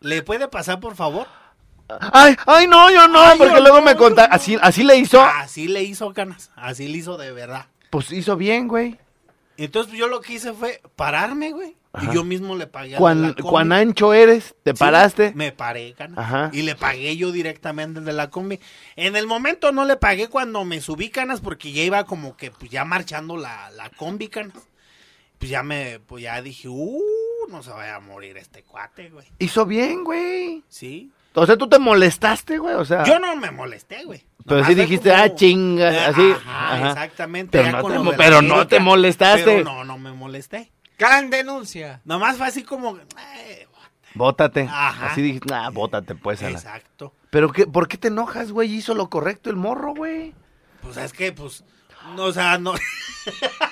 ¿Le 0.00 0.22
puede 0.22 0.48
pasar, 0.48 0.80
por 0.80 0.96
favor? 0.96 1.26
Ay, 2.12 2.36
ay, 2.46 2.66
no, 2.66 2.90
yo 2.90 3.08
no, 3.08 3.20
Ay, 3.20 3.38
porque 3.38 3.54
yo 3.54 3.60
luego 3.60 3.80
no, 3.80 3.86
me 3.86 3.96
conta. 3.96 4.24
Así, 4.24 4.56
así 4.60 4.82
le 4.84 4.96
hizo. 4.96 5.22
Así 5.22 5.68
le 5.68 5.82
hizo, 5.82 6.12
Canas. 6.12 6.50
Así 6.56 6.88
le 6.88 6.98
hizo 6.98 7.16
de 7.16 7.32
verdad. 7.32 7.66
Pues 7.90 8.10
hizo 8.12 8.36
bien, 8.36 8.68
güey. 8.68 8.98
Entonces 9.56 9.94
yo 9.94 10.08
lo 10.08 10.20
que 10.20 10.34
hice 10.34 10.52
fue 10.52 10.80
pararme, 10.96 11.52
güey. 11.52 11.76
Ajá. 11.92 12.10
Y 12.10 12.14
yo 12.14 12.24
mismo 12.24 12.56
le 12.56 12.66
pagué 12.66 12.96
Cuán, 12.96 13.34
combi. 13.34 13.42
cuán 13.42 13.70
ancho 13.70 14.14
eres, 14.14 14.54
te 14.62 14.70
Sí, 14.72 14.78
paraste. 14.78 15.32
Me 15.34 15.52
paré, 15.52 15.92
Canas. 15.92 16.18
Ajá. 16.18 16.50
Y 16.52 16.62
le 16.62 16.74
pagué 16.74 17.14
yo 17.18 17.32
directamente 17.32 18.00
de 18.00 18.12
la 18.14 18.30
combi. 18.30 18.60
En 18.96 19.14
el 19.14 19.26
momento 19.26 19.72
no 19.72 19.84
le 19.84 19.98
pagué 19.98 20.28
cuando 20.28 20.64
me 20.64 20.80
subí, 20.80 21.10
Canas, 21.10 21.42
porque 21.42 21.70
ya 21.70 21.82
iba 21.82 22.04
como 22.04 22.34
que 22.34 22.50
pues 22.50 22.70
ya 22.70 22.86
marchando 22.86 23.36
la, 23.36 23.70
la 23.72 23.90
combi, 23.90 24.28
Canas. 24.28 24.54
Pues 25.38 25.50
ya 25.50 25.62
me, 25.62 26.00
pues 26.00 26.22
ya 26.22 26.40
dije, 26.40 26.68
uh, 26.68 27.02
no 27.50 27.62
se 27.62 27.70
vaya 27.72 27.96
a 27.96 28.00
morir 28.00 28.38
este 28.38 28.62
cuate, 28.62 29.10
güey. 29.10 29.26
Hizo 29.38 29.66
bien, 29.66 30.02
güey. 30.02 30.62
Sí. 30.68 31.10
O 31.34 31.46
sea, 31.46 31.56
tú 31.56 31.68
te 31.68 31.78
molestaste, 31.78 32.58
güey. 32.58 32.74
O 32.74 32.84
sea. 32.84 33.04
Yo 33.04 33.18
no 33.18 33.34
me 33.36 33.50
molesté, 33.50 34.04
güey. 34.04 34.24
Pero 34.44 34.56
Nomás 34.56 34.68
sí 34.68 34.74
dijiste, 34.74 35.10
como- 35.10 35.22
ah, 35.22 35.34
chingas, 35.34 35.94
Eh, 35.94 35.98
así. 36.00 36.30
Ajá, 36.32 36.74
Ajá. 36.74 36.88
exactamente. 36.90 37.50
Pero 37.58 37.64
ya 37.64 37.72
no 37.72 37.82
con 37.82 38.10
te 38.10 38.16
pero 38.16 38.42
no 38.42 38.66
te 38.66 38.80
molestaste. 38.80 39.44
Pero 39.44 39.64
no, 39.64 39.84
no 39.84 39.98
me 39.98 40.12
molesté. 40.12 40.72
Gran 40.98 41.30
denuncia. 41.30 42.00
Nomás 42.04 42.36
fue 42.36 42.46
así 42.46 42.62
como, 42.62 42.98
eh, 42.98 43.66
Bótate. 44.14 44.68
Ajá. 44.70 45.06
Así 45.12 45.22
dijiste, 45.22 45.54
ah, 45.54 45.70
bótate, 45.70 46.14
pues. 46.14 46.42
la- 46.42 46.50
exacto. 46.50 47.14
Pero 47.30 47.50
qué, 47.50 47.66
¿por 47.66 47.88
qué 47.88 47.96
te 47.96 48.08
enojas, 48.08 48.52
güey? 48.52 48.70
Hizo 48.74 48.94
lo 48.94 49.08
correcto 49.08 49.48
el 49.48 49.56
morro, 49.56 49.94
güey. 49.94 50.34
Pues 50.82 50.98
es 50.98 51.12
que, 51.14 51.32
pues, 51.32 51.64
no, 52.16 52.24
o 52.24 52.32
sea, 52.32 52.58
no. 52.58 52.74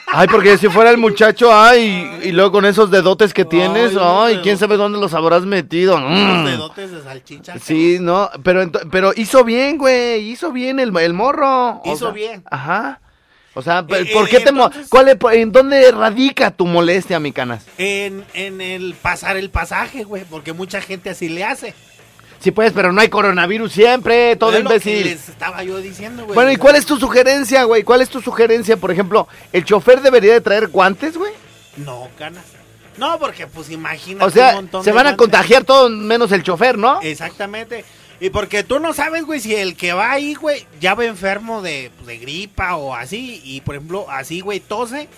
Ay, 0.07 0.29
porque 0.29 0.57
si 0.59 0.69
fuera 0.69 0.91
el 0.91 0.97
muchacho, 0.99 1.53
ay, 1.53 2.21
y 2.23 2.33
luego 2.33 2.53
con 2.53 2.65
esos 2.67 2.91
dedotes 2.91 3.35
que 3.35 3.45
tienes, 3.45 3.93
no, 3.93 4.25
ay, 4.25 4.39
quién 4.43 4.59
sabe 4.59 4.77
dónde 4.77 4.99
los 4.99 5.13
habrás 5.15 5.43
metido. 5.43 5.97
Unos 5.97 6.43
Mm. 6.43 6.47
dedotes 6.47 6.91
de 6.93 7.03
salchicha. 7.03 7.59
Sí, 7.59 7.99
no, 8.01 8.31
pero 8.43 8.71
pero 8.91 9.13
hizo 9.17 9.43
bien, 9.45 9.77
güey, 9.79 10.31
hizo 10.31 10.53
bien 10.53 10.79
el, 10.81 10.97
el 10.97 11.15
morro. 11.15 11.81
O 11.85 11.93
Hizo 11.95 12.07
sea, 12.07 12.11
bien. 12.11 12.43
Ajá. 12.51 13.01
O 13.55 13.63
sea, 13.63 13.81
Eh, 13.89 14.11
¿por 14.13 14.27
eh, 14.27 14.31
qué 14.31 14.39
te 14.41 14.53
mo- 14.53 14.67
entonces- 14.67 14.89
cuál 14.89 15.09
es- 15.09 15.17
en 15.33 15.51
dónde 15.51 15.91
radica 15.91 16.53
tu 16.53 16.67
molestia, 16.67 17.19
mi 17.19 17.33
canas? 17.33 17.67
En, 17.79 18.25
en 18.35 18.61
el 18.61 18.95
pasar 18.95 19.37
el 19.37 19.51
pasaje, 19.51 20.05
güey, 20.05 20.23
porque 20.25 20.53
mucha 20.53 20.81
gente 20.81 21.11
así 21.11 21.29
le 21.29 21.43
hace. 21.45 21.75
Sí, 22.41 22.51
pues, 22.53 22.73
pero 22.73 22.91
no 22.93 23.01
hay 23.03 23.09
coronavirus 23.09 23.71
siempre, 23.71 24.35
todo 24.37 24.55
Es 24.55 24.65
lo 24.65 24.71
que 24.71 24.77
imbécil. 24.77 25.05
les 25.05 25.29
estaba 25.29 25.63
yo 25.63 25.77
diciendo, 25.79 26.25
güey. 26.25 26.35
Bueno, 26.35 26.51
¿y 26.51 26.57
cuál 26.57 26.77
es 26.77 26.87
tu 26.87 26.99
sugerencia, 26.99 27.65
güey? 27.65 27.83
¿Cuál 27.83 28.01
es 28.01 28.09
tu 28.09 28.23
sugerencia? 28.23 28.79
Por 28.79 28.91
ejemplo, 28.91 29.29
¿el 29.53 29.65
chofer 29.65 30.01
debería 30.01 30.33
de 30.33 30.41
traer 30.41 30.69
guantes, 30.69 31.19
güey? 31.19 31.33
No, 31.77 32.09
canas. 32.19 32.45
No, 32.97 33.19
porque, 33.19 33.47
pues, 33.47 33.71
imagínate 33.71 34.25
O 34.25 34.31
sea, 34.31 34.51
un 34.51 34.55
montón 34.57 34.85
se 34.85 34.91
de 34.91 34.97
van 34.97 35.07
a 35.07 35.17
contagiar 35.17 35.65
todos 35.65 35.91
menos 35.91 36.33
el 36.33 36.43
chofer, 36.43 36.79
¿no? 36.79 37.01
Exactamente. 37.03 37.85
Y 38.21 38.31
porque 38.31 38.65
tú 38.65 38.81
no 38.81 38.93
sabes, 38.93 39.25
güey, 39.25 39.41
si 39.41 39.55
el 39.55 39.77
que 39.77 39.93
va 39.93 40.11
ahí, 40.11 40.35
güey, 40.35 40.67
ya 40.81 40.95
va 40.95 41.05
enfermo 41.05 41.63
de, 41.63 41.91
pues, 41.97 42.07
de 42.07 42.19
gripa 42.19 42.77
o 42.77 42.95
así. 42.95 43.41
Y 43.45 43.61
por 43.63 43.75
ejemplo, 43.75 44.07
así, 44.11 44.41
güey, 44.41 44.61
tose. 44.61 45.09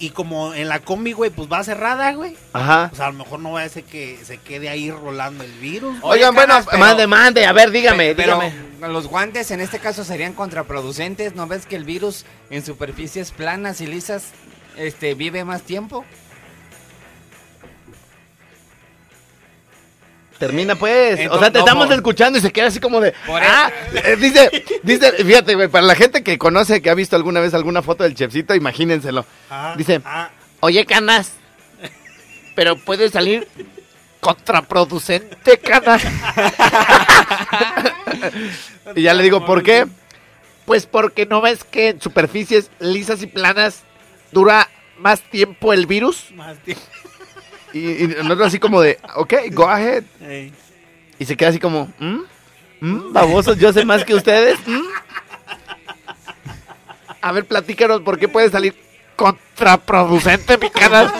Y 0.00 0.10
como 0.10 0.54
en 0.54 0.68
la 0.68 0.80
combi, 0.80 1.12
güey, 1.12 1.30
pues 1.30 1.48
va 1.50 1.62
cerrada, 1.62 2.12
güey. 2.14 2.36
Ajá. 2.52 2.88
Pues 2.88 3.00
a 3.00 3.06
lo 3.08 3.12
mejor 3.12 3.38
no 3.40 3.52
va 3.52 3.62
a 3.62 3.68
ser 3.68 3.84
que 3.84 4.18
se 4.24 4.38
quede 4.38 4.68
ahí 4.68 4.90
rolando 4.90 5.44
el 5.44 5.52
virus. 5.52 5.96
Oigan, 6.02 6.34
bueno, 6.34 6.58
pero- 6.64 6.78
mande, 6.78 7.06
mande, 7.06 7.44
a 7.46 7.52
ver, 7.52 7.70
dígame, 7.70 8.08
Pe- 8.08 8.14
pero 8.16 8.40
dígame. 8.40 8.88
los 8.92 9.06
guantes 9.06 9.50
en 9.50 9.60
este 9.60 9.78
caso 9.78 10.02
serían 10.04 10.32
contraproducentes. 10.32 11.34
¿No 11.34 11.46
ves 11.46 11.66
que 11.66 11.76
el 11.76 11.84
virus 11.84 12.24
en 12.50 12.64
superficies 12.64 13.30
planas 13.30 13.80
y 13.80 13.86
lisas 13.86 14.24
este, 14.76 15.14
vive 15.14 15.44
más 15.44 15.62
tiempo? 15.62 16.04
Termina 20.40 20.74
pues. 20.74 21.20
o 21.30 21.38
sea, 21.38 21.52
te 21.52 21.58
estamos 21.58 21.90
escuchando 21.90 22.38
y 22.38 22.40
se 22.40 22.50
queda 22.50 22.68
así 22.68 22.80
como 22.80 22.98
de. 22.98 23.12
Por 23.26 23.42
ah, 23.42 23.70
eh, 23.94 24.16
dice, 24.18 24.64
dice, 24.82 25.12
fíjate, 25.12 25.54
güey, 25.54 25.68
para 25.68 25.86
la 25.86 25.94
gente 25.94 26.24
que 26.24 26.38
conoce, 26.38 26.80
que 26.80 26.88
ha 26.88 26.94
visto 26.94 27.14
alguna 27.14 27.40
vez 27.40 27.52
alguna 27.52 27.82
foto 27.82 28.04
del 28.04 28.14
chefcito, 28.14 28.54
imagínenselo. 28.54 29.26
Ah, 29.50 29.74
Dice, 29.76 30.00
ah, 30.02 30.30
oye, 30.60 30.86
canas, 30.86 31.32
pero 32.54 32.76
puede 32.76 33.10
salir 33.10 33.46
contraproducente, 34.20 35.58
canas. 35.58 36.02
y 38.96 39.02
ya 39.02 39.12
le 39.12 39.22
digo, 39.22 39.44
¿por 39.44 39.62
qué? 39.62 39.86
Pues 40.64 40.86
porque 40.86 41.26
no 41.26 41.42
ves 41.42 41.64
que 41.64 41.90
en 41.90 42.00
superficies 42.00 42.70
lisas 42.78 43.22
y 43.22 43.26
planas 43.26 43.82
dura 44.32 44.70
más 44.96 45.20
tiempo 45.20 45.74
el 45.74 45.84
virus. 45.84 46.30
más 46.34 46.56
tiempo. 46.60 46.82
Y, 47.72 48.04
y 48.04 48.06
nosotros 48.08 48.48
así 48.48 48.58
como 48.58 48.80
de, 48.80 48.98
ok, 49.16 49.34
go 49.52 49.68
ahead. 49.68 50.04
Y 51.18 51.24
se 51.24 51.36
queda 51.36 51.50
así 51.50 51.58
como, 51.58 51.92
¿Mm? 51.98 52.20
¿Mm? 52.80 53.12
Babosos, 53.12 53.58
yo 53.58 53.72
sé 53.72 53.84
más 53.84 54.04
que 54.04 54.14
ustedes. 54.14 54.58
¿Mm? 54.66 54.80
A 57.22 57.32
ver, 57.32 57.44
platícanos, 57.44 58.00
¿por 58.00 58.18
qué 58.18 58.28
puede 58.28 58.50
salir 58.50 58.74
contraproducente 59.16 60.56
mi 60.56 60.70
canal? 60.70 61.12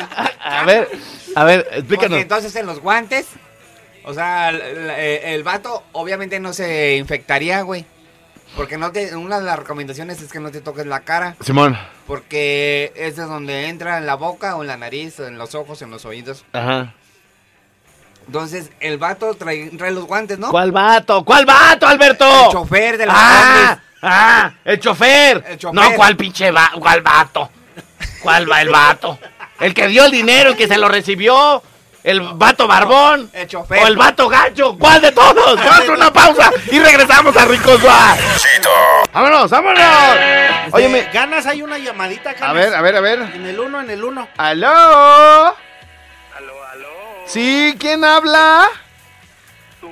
a 0.40 0.64
ver, 0.64 0.88
a 1.34 1.44
ver, 1.44 1.62
Porque 1.64 1.78
explícanos. 1.78 2.18
entonces 2.20 2.54
en 2.56 2.66
los 2.66 2.80
guantes, 2.80 3.26
o 4.04 4.14
sea, 4.14 4.50
el, 4.50 4.60
el- 4.60 4.90
el 5.24 5.42
vato 5.42 5.82
obviamente 5.92 6.38
no 6.38 6.52
se 6.52 6.96
infectaría, 6.96 7.62
güey. 7.62 7.84
Porque 8.56 8.78
no 8.78 8.90
te, 8.90 9.14
una 9.14 9.38
de 9.38 9.46
las 9.46 9.58
recomendaciones 9.58 10.20
es 10.20 10.32
que 10.32 10.40
no 10.40 10.50
te 10.50 10.60
toques 10.60 10.86
la 10.86 11.00
cara. 11.00 11.36
Simón. 11.40 11.78
Porque 12.06 12.92
es 12.96 13.16
de 13.16 13.24
donde 13.24 13.68
entra 13.68 13.98
en 13.98 14.06
la 14.06 14.14
boca 14.14 14.56
o 14.56 14.62
en 14.62 14.68
la 14.68 14.76
nariz, 14.76 15.20
o 15.20 15.26
en 15.26 15.38
los 15.38 15.54
ojos, 15.54 15.82
en 15.82 15.90
los 15.90 16.04
oídos. 16.04 16.44
Ajá. 16.52 16.94
Entonces, 18.26 18.70
el 18.80 18.98
vato 18.98 19.34
trae, 19.34 19.70
trae 19.70 19.90
los 19.90 20.04
guantes, 20.04 20.38
¿no? 20.38 20.50
¿Cuál 20.50 20.70
vato? 20.70 21.24
¿Cuál 21.24 21.46
vato, 21.46 21.86
Alberto? 21.86 22.46
El 22.46 22.52
chofer 22.52 22.98
de 22.98 23.06
la 23.06 23.14
¡Ah! 23.16 23.80
¡Ah! 24.02 24.52
¡El 24.64 24.78
chofer! 24.78 25.44
El 25.48 25.58
chofer. 25.58 25.74
No, 25.74 25.96
¿cuál 25.96 26.16
pinche 26.16 26.50
va 26.50 26.70
¿Cuál 26.78 27.00
vato? 27.00 27.50
¿Cuál 28.22 28.50
va 28.50 28.60
el 28.60 28.68
vato? 28.68 29.18
El 29.60 29.74
que 29.74 29.88
dio 29.88 30.04
el 30.04 30.10
dinero 30.10 30.50
y 30.50 30.54
que 30.54 30.68
se 30.68 30.78
lo 30.78 30.88
recibió. 30.88 31.62
El 32.08 32.20
vato 32.22 32.66
barbón. 32.66 33.30
El 33.34 33.46
chofer. 33.46 33.82
O 33.82 33.86
el 33.86 33.96
vato 33.96 34.28
gacho. 34.30 34.76
¿Cuál 34.78 35.00
de 35.02 35.12
todos? 35.12 35.34
Vamos 35.56 35.66
a 35.72 35.74
hacer 35.76 35.90
una 35.90 36.10
pausa 36.12 36.50
y 36.70 36.78
regresamos 36.78 37.36
a 37.36 37.44
Ricos 37.44 37.82
Bar. 37.82 38.16
¡Vámonos, 39.12 39.50
vámonos! 39.50 39.82
Oye, 40.72 40.86
Este, 40.86 40.88
me... 40.88 41.12
Ganas, 41.12 41.44
hay 41.46 41.60
una 41.62 41.76
llamadita, 41.76 42.30
A 42.30 42.32
Ganas. 42.34 42.54
ver, 42.54 42.74
a 42.74 42.80
ver, 42.80 42.96
a 42.96 43.00
ver. 43.00 43.18
En 43.34 43.46
el 43.46 43.60
uno, 43.60 43.80
en 43.80 43.90
el 43.90 44.02
uno. 44.04 44.26
¿Aló? 44.38 44.68
Aló, 44.68 45.54
aló. 46.72 46.88
¿Sí? 47.26 47.74
¿Quién 47.78 48.02
habla? 48.04 48.68
Tu 49.80 49.88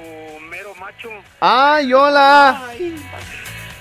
mero 0.49 0.75
macho, 0.77 1.11
Ay, 1.41 1.93
hola. 1.93 2.63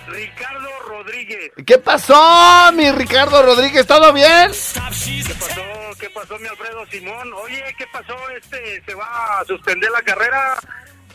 Ricardo 0.07 0.69
Rodríguez. 0.87 1.51
¿Qué 1.65 1.77
pasó, 1.77 2.71
mi 2.73 2.91
Ricardo 2.91 3.41
Rodríguez? 3.43 3.87
¿Todo 3.87 4.11
bien? 4.13 4.51
¿Qué 4.51 5.33
pasó? 5.35 5.61
¿Qué 5.99 6.09
pasó, 6.09 6.37
mi 6.39 6.47
Alfredo 6.47 6.85
Simón? 6.91 7.31
Oye, 7.43 7.63
¿qué 7.77 7.85
pasó? 7.91 8.15
Este, 8.37 8.81
¿se 8.85 8.93
va 8.95 9.39
a 9.39 9.45
suspender 9.45 9.89
la 9.91 10.01
carrera? 10.01 10.55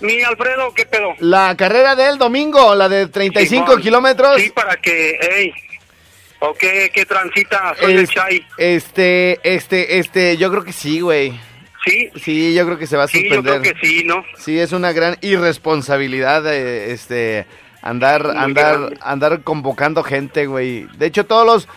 Mi 0.01 0.23
Alfredo, 0.23 0.73
¿qué 0.75 0.87
pedo? 0.87 1.15
La 1.19 1.55
carrera 1.57 1.95
del 1.95 2.17
domingo, 2.17 2.75
la 2.75 2.89
de 2.89 3.07
35 3.07 3.67
Simón. 3.67 3.83
kilómetros. 3.83 4.41
Sí, 4.41 4.51
para 4.51 4.77
que, 4.77 5.11
ey. 5.21 5.53
¿O 6.39 6.55
qué, 6.55 6.91
qué 6.95 7.05
transita? 7.05 7.75
Soy 7.79 7.93
el 7.93 8.09
Chai. 8.09 8.47
Este, 8.57 9.39
este, 9.43 9.99
este, 9.99 10.37
yo 10.39 10.51
creo 10.51 10.65
que 10.65 10.73
sí, 10.73 11.01
güey. 11.01 11.39
Sí, 11.85 12.11
Sí, 12.17 12.55
yo 12.55 12.65
creo 12.67 12.79
que 12.79 12.87
se 12.87 12.97
va 12.97 13.05
a 13.05 13.09
sí, 13.09 13.23
yo 13.29 13.35
suspender. 13.37 13.61
creo 13.61 13.75
que 13.75 13.87
sí, 13.87 14.05
¿no? 14.05 14.25
Sí, 14.39 14.59
es 14.59 14.73
una 14.73 14.93
gran 14.93 15.17
irresponsabilidad, 15.21 16.47
eh, 16.47 16.93
este, 16.93 17.47
andar, 17.83 18.25
Muy 18.25 18.37
andar, 18.37 18.79
grande. 18.79 18.99
andar 19.03 19.43
convocando 19.43 20.03
gente, 20.03 20.47
güey. 20.47 20.87
De 20.97 21.07
hecho, 21.07 21.27
todos 21.27 21.45
los, 21.47 21.69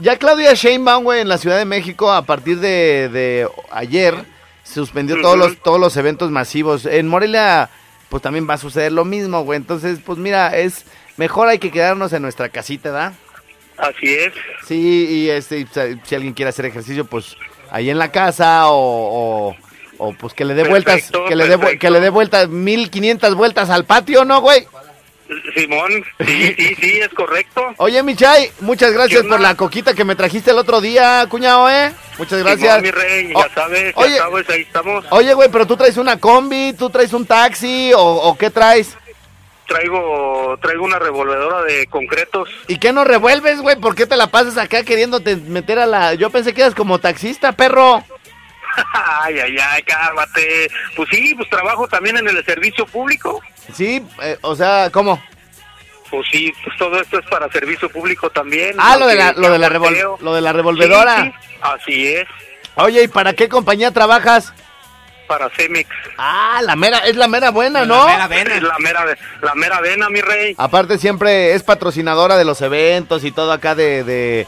ya 0.00 0.16
Claudia 0.16 0.54
Sheinbaum, 0.54 1.04
güey, 1.04 1.20
en 1.20 1.28
la 1.28 1.38
Ciudad 1.38 1.58
de 1.58 1.64
México, 1.64 2.12
a 2.12 2.22
partir 2.22 2.58
de, 2.58 3.08
de 3.08 3.48
ayer, 3.70 4.14
suspendió 4.64 5.20
todos 5.20 5.36
los, 5.36 5.56
todos 5.58 5.80
los 5.80 5.96
eventos 5.96 6.30
masivos. 6.30 6.86
En 6.86 7.08
Morelia, 7.08 7.70
pues 8.08 8.22
también 8.22 8.48
va 8.48 8.54
a 8.54 8.58
suceder 8.58 8.92
lo 8.92 9.04
mismo, 9.04 9.42
güey. 9.44 9.56
Entonces, 9.56 9.98
pues 10.04 10.18
mira, 10.18 10.56
es 10.56 10.84
mejor 11.16 11.48
hay 11.48 11.58
que 11.58 11.70
quedarnos 11.70 12.12
en 12.12 12.22
nuestra 12.22 12.48
casita, 12.48 12.90
¿da? 12.90 13.12
Así 13.76 14.14
es. 14.14 14.32
Sí, 14.66 15.06
y 15.08 15.30
este, 15.30 15.66
si 16.04 16.14
alguien 16.14 16.34
quiere 16.34 16.50
hacer 16.50 16.66
ejercicio, 16.66 17.04
pues 17.04 17.36
ahí 17.70 17.88
en 17.88 17.98
la 17.98 18.12
casa 18.12 18.68
o, 18.68 19.50
o, 19.50 19.56
o, 19.98 20.12
pues 20.14 20.34
que 20.34 20.44
le 20.44 20.54
dé 20.54 20.68
vueltas, 20.68 21.10
que 21.28 21.36
le 21.36 21.46
dé, 21.46 21.78
que 21.78 21.90
le 21.90 22.00
dé 22.00 22.10
vueltas, 22.10 22.48
1500 22.48 23.34
vueltas 23.34 23.70
al 23.70 23.84
patio, 23.84 24.24
¿no, 24.24 24.40
güey? 24.40 24.66
Simón, 25.54 26.04
sí, 26.24 26.54
sí, 26.56 26.74
sí, 26.80 27.00
es 27.00 27.08
correcto. 27.10 27.74
Oye, 27.76 28.02
Michay, 28.02 28.50
muchas 28.60 28.92
gracias 28.92 29.24
por 29.24 29.40
la 29.40 29.54
coquita 29.56 29.94
que 29.94 30.04
me 30.04 30.16
trajiste 30.16 30.50
el 30.50 30.58
otro 30.58 30.80
día, 30.80 31.26
cuñado, 31.28 31.68
¿eh? 31.70 31.92
Muchas 32.18 32.40
gracias. 32.42 32.76
Simón, 32.76 32.82
mi 32.82 32.90
rey, 32.90 33.32
ya 33.34 33.54
sabes, 33.54 33.92
oye, 33.96 34.14
ya 34.16 34.22
sabes, 34.22 34.50
ahí 34.50 34.62
estamos. 34.62 35.04
Oye, 35.10 35.34
güey, 35.34 35.48
pero 35.50 35.66
tú 35.66 35.76
traes 35.76 35.96
una 35.96 36.18
combi, 36.18 36.72
tú 36.72 36.90
traes 36.90 37.12
un 37.12 37.26
taxi, 37.26 37.92
o, 37.94 38.00
o 38.00 38.36
qué 38.36 38.50
traes? 38.50 38.96
Traigo, 39.66 40.58
traigo 40.60 40.84
una 40.84 40.98
revolvedora 40.98 41.62
de 41.62 41.86
concretos. 41.86 42.48
¿Y 42.66 42.78
qué 42.78 42.92
no 42.92 43.04
revuelves, 43.04 43.60
güey? 43.60 43.76
¿Por 43.76 43.94
qué 43.94 44.04
te 44.04 44.16
la 44.16 44.26
pasas 44.26 44.58
acá 44.58 44.82
queriéndote 44.82 45.36
meter 45.36 45.78
a 45.78 45.86
la... 45.86 46.14
Yo 46.14 46.28
pensé 46.30 46.52
que 46.52 46.62
eras 46.62 46.74
como 46.74 46.98
taxista, 46.98 47.52
perro. 47.52 48.02
Ay, 48.94 49.38
ay, 49.38 49.56
ay, 49.58 49.82
cálmate. 49.82 50.70
Pues 50.96 51.08
sí, 51.10 51.34
pues 51.34 51.48
trabajo 51.50 51.86
también 51.88 52.16
en 52.16 52.28
el 52.28 52.44
servicio 52.44 52.86
público. 52.86 53.40
Sí, 53.74 54.04
eh, 54.22 54.38
o 54.42 54.54
sea, 54.56 54.90
¿cómo? 54.90 55.22
Pues 56.10 56.26
sí, 56.32 56.52
pues 56.64 56.76
todo 56.76 57.00
esto 57.00 57.18
es 57.20 57.26
para 57.26 57.48
servicio 57.52 57.88
público 57.88 58.30
también. 58.30 58.74
Ah, 58.78 58.96
lo 58.96 59.06
de 59.06 59.14
la, 59.14 59.32
lo 59.32 59.50
de 59.50 59.58
la, 59.58 59.68
revol- 59.68 60.18
lo 60.20 60.34
de 60.34 60.40
la 60.40 60.50
Sí, 60.50 60.56
revolvedora. 60.56 61.22
sí, 61.24 61.32
así 61.62 62.06
es, 62.08 62.26
Oye, 62.76 63.02
¿y 63.04 63.08
para 63.08 63.32
qué 63.34 63.48
compañía 63.48 63.90
trabajas? 63.92 64.52
para 65.26 65.48
Cemex. 65.50 65.88
Ah, 66.18 66.60
la 66.64 66.74
mera, 66.74 66.98
es 66.98 67.14
la 67.14 67.28
mera 67.28 67.50
buena, 67.50 67.84
¿no? 67.84 68.04
La 68.04 68.26
mera 68.26 68.26
vena. 68.26 68.54
Es 68.56 68.62
la 68.64 68.76
mera, 68.80 69.04
la 69.42 69.54
mera 69.54 69.80
vena, 69.80 70.08
mi 70.10 70.20
rey. 70.20 70.56
Aparte 70.58 70.98
siempre 70.98 71.54
es 71.54 71.62
patrocinadora 71.62 72.36
de 72.36 72.44
los 72.44 72.60
eventos 72.62 73.22
y 73.22 73.30
todo 73.30 73.52
acá 73.52 73.76
de, 73.76 74.02
de, 74.02 74.46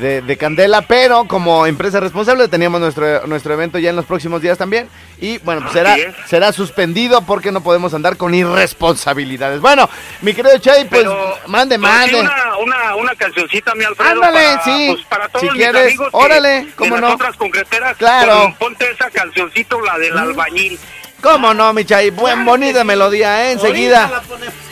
de- 0.00 0.22
de 0.22 0.36
Candela, 0.36 0.82
pero 0.82 1.24
como 1.26 1.66
empresa 1.66 1.98
responsable 2.00 2.46
teníamos 2.48 2.80
nuestro, 2.80 3.26
nuestro 3.26 3.52
evento 3.54 3.78
ya 3.78 3.90
en 3.90 3.96
los 3.96 4.04
próximos 4.04 4.40
días 4.42 4.56
también. 4.58 4.88
Y 5.20 5.38
bueno, 5.38 5.62
pues 5.62 5.72
será, 5.72 5.96
será 6.26 6.52
suspendido 6.52 7.22
porque 7.22 7.52
no 7.52 7.62
podemos 7.62 7.92
andar 7.94 8.16
con 8.16 8.34
irresponsabilidades. 8.34 9.60
Bueno, 9.60 9.88
mi 10.20 10.34
querido 10.34 10.58
Chay, 10.58 10.84
pues 10.84 11.02
Pero, 11.02 11.38
mande, 11.46 11.76
sí 11.76 11.80
mande. 11.80 12.20
una, 12.20 12.56
una, 12.58 12.96
una 12.96 13.14
cancioncita, 13.14 13.74
mi 13.74 13.84
Alfredo. 13.84 14.10
Ándale, 14.12 14.44
para, 14.44 14.64
sí. 14.64 14.88
Pues 14.92 15.04
para 15.06 15.28
todos 15.28 15.40
Si 15.42 15.46
mis 15.48 15.56
quieres, 15.56 15.86
amigos 15.86 16.10
que- 16.10 16.16
órale, 16.16 16.68
cómo 16.76 16.94
de 16.94 17.00
no. 17.00 17.06
las 17.08 17.14
otras 17.16 17.36
concreteras. 17.36 17.96
Claro. 17.96 18.42
pon- 18.42 18.54
ponte 18.54 18.90
esa 18.90 19.10
cancioncita, 19.10 19.76
la 19.84 19.98
del 19.98 20.16
albañil. 20.16 20.78
¿Cómo 21.22 21.54
no, 21.54 21.72
mi 21.72 21.84
Chay? 21.84 22.10
Buen, 22.10 22.44
bonita 22.44 22.82
melodía, 22.82 23.44
¿eh? 23.48 23.52
Enseguida. 23.52 24.22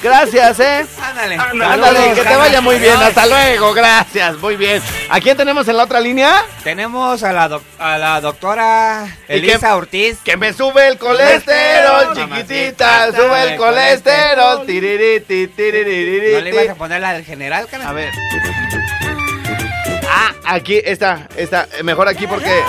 Gracias, 0.02 0.59
¿eh? 0.59 0.85
Ándale. 1.00 1.37
Ándale, 1.37 1.64
Ándale, 1.64 2.12
que 2.14 2.23
te 2.23 2.37
vaya 2.37 2.61
muy 2.61 2.76
bien. 2.78 2.97
Hasta 2.97 3.26
luego, 3.26 3.73
gracias, 3.73 4.37
muy 4.38 4.57
bien. 4.57 4.83
¿A 5.11 5.21
quién 5.21 5.37
tenemos 5.37 5.69
en 5.69 5.76
la 5.76 5.85
otra 5.85 6.00
línea? 6.00 6.42
Tenemos 6.64 7.23
a 7.23 7.33
la, 7.33 7.49
doc- 7.49 7.62
a 7.78 7.99
la 7.99 8.21
doctora 8.21 9.07
¿Y 9.28 9.35
Elisa 9.35 9.69
qué? 9.69 9.73
Ortiz. 9.75 10.19
Que 10.25 10.37
me 10.37 10.52
sube 10.52 10.88
el 10.88 10.99
colesterol, 10.99 12.14
chiquitita, 12.16 12.26
mamacita, 12.26 13.12
sube 13.12 13.42
el 13.52 13.57
colesterol. 13.57 14.66
tiririti, 14.66 15.47
tiririti. 15.49 16.33
¿No 16.35 16.40
le 16.40 16.50
ibas 16.50 16.69
a 16.71 16.75
poner 16.75 17.00
la 17.00 17.12
del 17.12 17.25
general, 17.25 17.66
cara? 17.71 17.88
A 17.90 17.92
ver. 17.92 18.11
Ah, 20.11 20.33
aquí, 20.47 20.80
esta, 20.85 21.28
esta, 21.37 21.69
mejor 21.85 22.09
aquí 22.09 22.26
porque... 22.26 22.61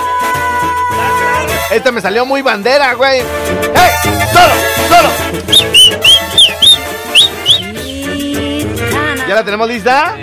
Esta 1.70 1.90
me 1.90 2.00
salió 2.00 2.26
muy 2.26 2.42
bandera, 2.42 2.94
güey. 2.94 3.22
¡Hey! 3.74 3.90
¡Solo! 4.32 4.54
¡Solo! 4.88 5.08
¿Ya 9.26 9.34
la 9.34 9.44
tenemos 9.44 9.68
lista? 9.68 10.16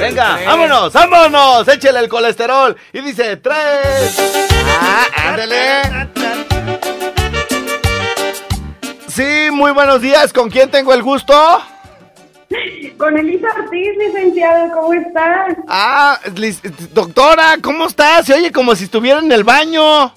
Venga, 0.00 0.38
vámonos, 0.46 0.92
vámonos, 0.92 1.66
échele 1.66 1.98
el 2.00 2.08
colesterol. 2.08 2.76
Y 2.92 3.00
dice, 3.00 3.36
tres. 3.38 4.16
Ah, 4.80 5.06
ándele. 5.30 5.82
Sí, 9.08 9.48
muy 9.50 9.72
buenos 9.72 10.00
días. 10.00 10.32
¿Con 10.32 10.50
quién 10.50 10.70
tengo 10.70 10.92
el 10.92 11.02
gusto? 11.02 11.62
Con 12.96 13.16
Elisa 13.16 13.48
Ortiz, 13.58 13.96
licenciado, 13.98 14.72
¿cómo 14.72 14.92
estás? 14.94 15.56
Ah, 15.68 16.18
doctora, 16.92 17.56
¿cómo 17.62 17.86
estás? 17.86 18.26
Se 18.26 18.34
oye 18.34 18.52
como 18.52 18.74
si 18.74 18.84
estuviera 18.84 19.20
en 19.20 19.32
el 19.32 19.44
baño. 19.44 20.12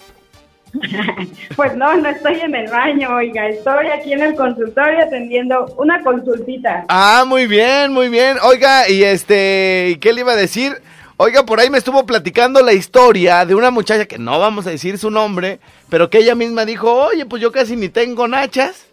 Pues 1.56 1.76
no, 1.76 1.96
no 1.96 2.08
estoy 2.10 2.40
en 2.40 2.54
el 2.56 2.70
baño, 2.70 3.16
oiga, 3.16 3.48
estoy 3.48 3.88
aquí 3.88 4.14
en 4.14 4.22
el 4.22 4.36
consultorio 4.36 5.04
atendiendo 5.04 5.66
una 5.78 6.02
consultita. 6.04 6.86
Ah, 6.88 7.26
muy 7.28 7.48
bien, 7.48 7.92
muy 7.92 8.08
bien. 8.08 8.38
Oiga, 8.44 8.88
y 8.88 9.04
este, 9.04 9.98
¿qué 10.00 10.14
le 10.14 10.22
iba 10.22 10.34
a 10.34 10.38
decir? 10.38 10.80
Oiga, 11.18 11.46
por 11.46 11.60
ahí 11.60 11.70
me 11.70 11.80
estuvo 11.80 12.06
platicando 12.06 12.62
la 12.62 12.72
historia 12.72 13.46
de 13.46 13.56
una 13.56 13.72
muchacha 13.72 14.06
que 14.06 14.20
no 14.20 14.40
vamos 14.40 14.68
a 14.68 14.70
decir 14.70 14.98
su 14.98 15.12
nombre, 15.12 15.60
pero 15.90 16.10
que 16.10 16.20
ella 16.20 16.36
misma 16.36 16.64
dijo, 16.64 16.94
oye, 16.94 17.26
pues 17.26 17.42
yo 17.42 17.52
casi 17.52 17.76
ni 17.76 17.90
tengo 17.90 18.28
nachas. 18.28 18.89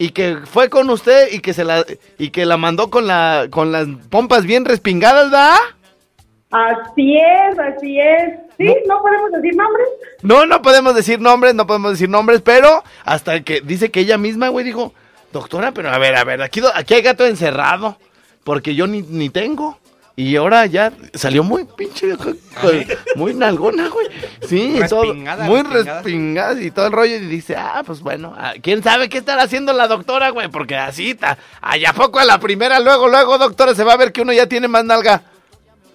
Y 0.00 0.12
que 0.12 0.38
fue 0.44 0.70
con 0.70 0.88
usted 0.88 1.30
y 1.30 1.40
que 1.40 1.52
se 1.52 1.62
la 1.62 1.84
y 2.16 2.30
que 2.30 2.46
la 2.46 2.56
mandó 2.56 2.88
con 2.88 3.06
la 3.06 3.48
con 3.50 3.70
las 3.70 3.86
pompas 4.08 4.46
bien 4.46 4.64
respingadas, 4.64 5.24
¿verdad? 5.30 5.56
Así 6.50 7.18
es, 7.18 7.58
así 7.58 8.00
es. 8.00 8.38
¿Sí? 8.56 8.74
¿No 8.88 9.02
podemos 9.02 9.30
decir 9.30 9.54
nombres? 9.54 9.88
No, 10.22 10.46
no 10.46 10.62
podemos 10.62 10.94
decir 10.94 11.20
nombres, 11.20 11.54
no 11.54 11.66
podemos 11.66 11.90
decir 11.90 12.08
nombres, 12.08 12.40
pero 12.40 12.82
hasta 13.04 13.42
que 13.42 13.60
dice 13.60 13.90
que 13.90 14.00
ella 14.00 14.16
misma, 14.16 14.48
güey, 14.48 14.64
dijo, 14.64 14.94
doctora, 15.34 15.72
pero 15.72 15.90
a 15.90 15.98
ver, 15.98 16.16
a 16.16 16.24
ver, 16.24 16.40
aquí, 16.40 16.62
aquí 16.74 16.94
hay 16.94 17.02
gato 17.02 17.26
encerrado, 17.26 17.98
porque 18.42 18.74
yo 18.74 18.86
ni, 18.86 19.02
ni 19.02 19.28
tengo. 19.28 19.79
Y 20.20 20.36
ahora 20.36 20.66
ya 20.66 20.92
salió 21.14 21.42
muy 21.42 21.64
pinche, 21.64 22.08
muy 23.16 23.32
nalgona, 23.32 23.88
güey. 23.88 24.06
Sí, 24.42 24.76
y 24.76 24.86
todo, 24.86 25.04
Respingada, 25.04 25.44
muy 25.44 25.62
respingada. 25.62 26.02
respingada 26.02 26.60
y 26.62 26.70
todo 26.70 26.86
el 26.88 26.92
rollo. 26.92 27.16
Y 27.16 27.20
dice, 27.20 27.56
ah, 27.56 27.82
pues 27.86 28.02
bueno, 28.02 28.34
ah, 28.36 28.52
quién 28.62 28.82
sabe 28.82 29.08
qué 29.08 29.16
estará 29.16 29.44
haciendo 29.44 29.72
la 29.72 29.88
doctora, 29.88 30.28
güey, 30.28 30.48
porque 30.48 30.76
así 30.76 31.12
está. 31.12 31.38
Allá 31.62 31.94
poco 31.94 32.18
a 32.18 32.26
la 32.26 32.38
primera, 32.38 32.80
luego, 32.80 33.08
luego, 33.08 33.38
doctora, 33.38 33.74
se 33.74 33.82
va 33.82 33.94
a 33.94 33.96
ver 33.96 34.12
que 34.12 34.20
uno 34.20 34.34
ya 34.34 34.46
tiene 34.46 34.68
más 34.68 34.84
nalga. 34.84 35.22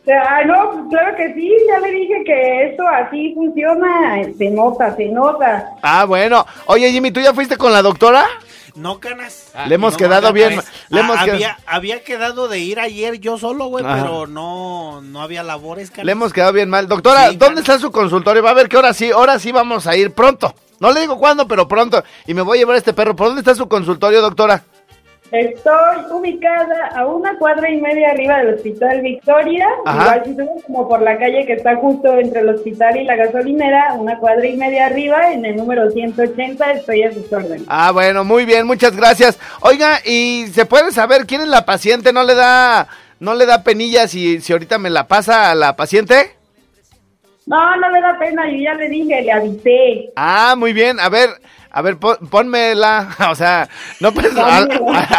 Ah, 0.07 0.43
no, 0.43 0.71
pues 0.71 0.83
claro 0.89 1.15
que 1.17 1.33
sí, 1.35 1.51
ya 1.67 1.79
le 1.79 1.91
dije 1.91 2.23
que 2.25 2.69
esto 2.69 2.83
así 2.87 3.31
funciona, 3.35 4.23
se 4.35 4.49
nota, 4.49 4.95
se 4.95 5.05
nota. 5.05 5.69
Ah, 5.83 6.05
bueno. 6.05 6.45
Oye, 6.65 6.91
Jimmy, 6.91 7.11
¿tú 7.11 7.19
ya 7.19 7.31
fuiste 7.33 7.57
con 7.57 7.71
la 7.71 7.83
doctora? 7.83 8.25
No, 8.75 8.99
canas. 8.99 9.47
Ah, 9.53 9.67
Le 9.67 9.75
hemos 9.75 9.93
no, 9.93 9.97
quedado 9.97 10.33
bien. 10.33 10.61
Le 10.89 10.99
Ah, 10.99 11.03
hemos 11.03 11.15
quedado- 11.17 11.31
había, 11.33 11.57
había 11.65 12.03
quedado 12.03 12.47
de 12.49 12.59
ir 12.59 12.79
ayer 12.79 13.19
yo 13.19 13.37
solo, 13.37 13.65
güey, 13.67 13.85
pero 13.85 14.27
no, 14.27 15.01
no 15.01 15.21
había 15.21 15.43
labores, 15.43 15.91
canas. 15.91 16.05
Le 16.05 16.11
hemos 16.11 16.33
quedado 16.33 16.51
bien 16.51 16.69
mal. 16.69 16.87
Doctora, 16.87 17.29
Sí, 17.29 17.37
¿dónde 17.37 17.61
está 17.61 17.79
su 17.79 17.91
consultorio? 17.91 18.43
Va 18.43 18.49
a 18.49 18.53
ver 18.53 18.67
que 18.67 18.75
ahora 18.75 18.93
sí, 18.93 19.11
ahora 19.11 19.39
sí 19.39 19.51
vamos 19.53 19.87
a 19.87 19.95
ir 19.95 20.11
pronto. 20.11 20.53
No 20.81 20.91
le 20.91 20.99
digo 20.99 21.17
cuándo, 21.17 21.47
pero 21.47 21.67
pronto. 21.69 22.03
Y 22.27 22.33
me 22.33 22.41
voy 22.41 22.57
a 22.57 22.59
llevar 22.59 22.75
a 22.75 22.79
este 22.79 22.93
perro. 22.93 23.15
¿Por 23.15 23.27
dónde 23.27 23.39
está 23.39 23.55
su 23.55 23.67
consultorio, 23.69 24.21
doctora? 24.21 24.61
Estoy 25.31 25.97
ubicada 26.11 26.87
a 26.95 27.07
una 27.07 27.35
cuadra 27.37 27.69
y 27.69 27.81
media 27.81 28.11
arriba 28.11 28.37
del 28.37 28.53
Hospital 28.55 29.01
Victoria, 29.01 29.67
Ajá. 29.85 30.17
igual 30.17 30.23
si 30.25 30.31
subes 30.35 30.63
como 30.65 30.87
por 30.87 31.01
la 31.01 31.17
calle 31.17 31.45
que 31.45 31.53
está 31.53 31.75
justo 31.77 32.17
entre 32.19 32.41
el 32.41 32.49
hospital 32.49 32.95
y 32.95 33.05
la 33.05 33.15
gasolinera, 33.15 33.93
una 33.95 34.19
cuadra 34.19 34.45
y 34.47 34.55
media 34.55 34.85
arriba, 34.85 35.33
en 35.33 35.43
el 35.45 35.55
número 35.55 35.89
180, 35.89 36.71
estoy 36.73 37.03
a 37.03 37.11
sus 37.11 37.31
órdenes. 37.33 37.63
Ah, 37.67 37.91
bueno, 37.91 38.23
muy 38.23 38.45
bien, 38.45 38.67
muchas 38.67 38.95
gracias. 38.95 39.39
Oiga, 39.61 39.99
¿y 40.05 40.45
se 40.53 40.65
puede 40.65 40.91
saber 40.91 41.25
quién 41.25 41.41
es 41.41 41.47
la 41.47 41.65
paciente? 41.65 42.13
¿No 42.13 42.23
le 42.23 42.35
da, 42.35 42.87
no 43.19 43.33
le 43.33 43.45
da 43.47 43.63
penilla 43.63 44.07
si, 44.07 44.39
si 44.41 44.53
ahorita 44.53 44.77
me 44.77 44.91
la 44.91 45.07
pasa 45.07 45.49
a 45.51 45.55
la 45.55 45.75
paciente? 45.75 46.35
No, 47.47 47.75
no 47.77 47.89
le 47.89 48.01
da 48.01 48.17
pena, 48.17 48.49
yo 48.49 48.57
ya 48.57 48.73
le 48.75 48.89
dije, 48.89 49.21
le 49.21 49.31
avisé. 49.31 50.11
Ah, 50.15 50.55
muy 50.57 50.71
bien. 50.73 50.99
A 50.99 51.09
ver, 51.09 51.29
a 51.77 51.81
ver, 51.81 51.97
pon- 51.97 52.17
pónmela. 52.29 53.09
O 53.29 53.35
sea, 53.35 53.67
no 53.99 54.11
pues, 54.13 54.35
al, 54.37 54.69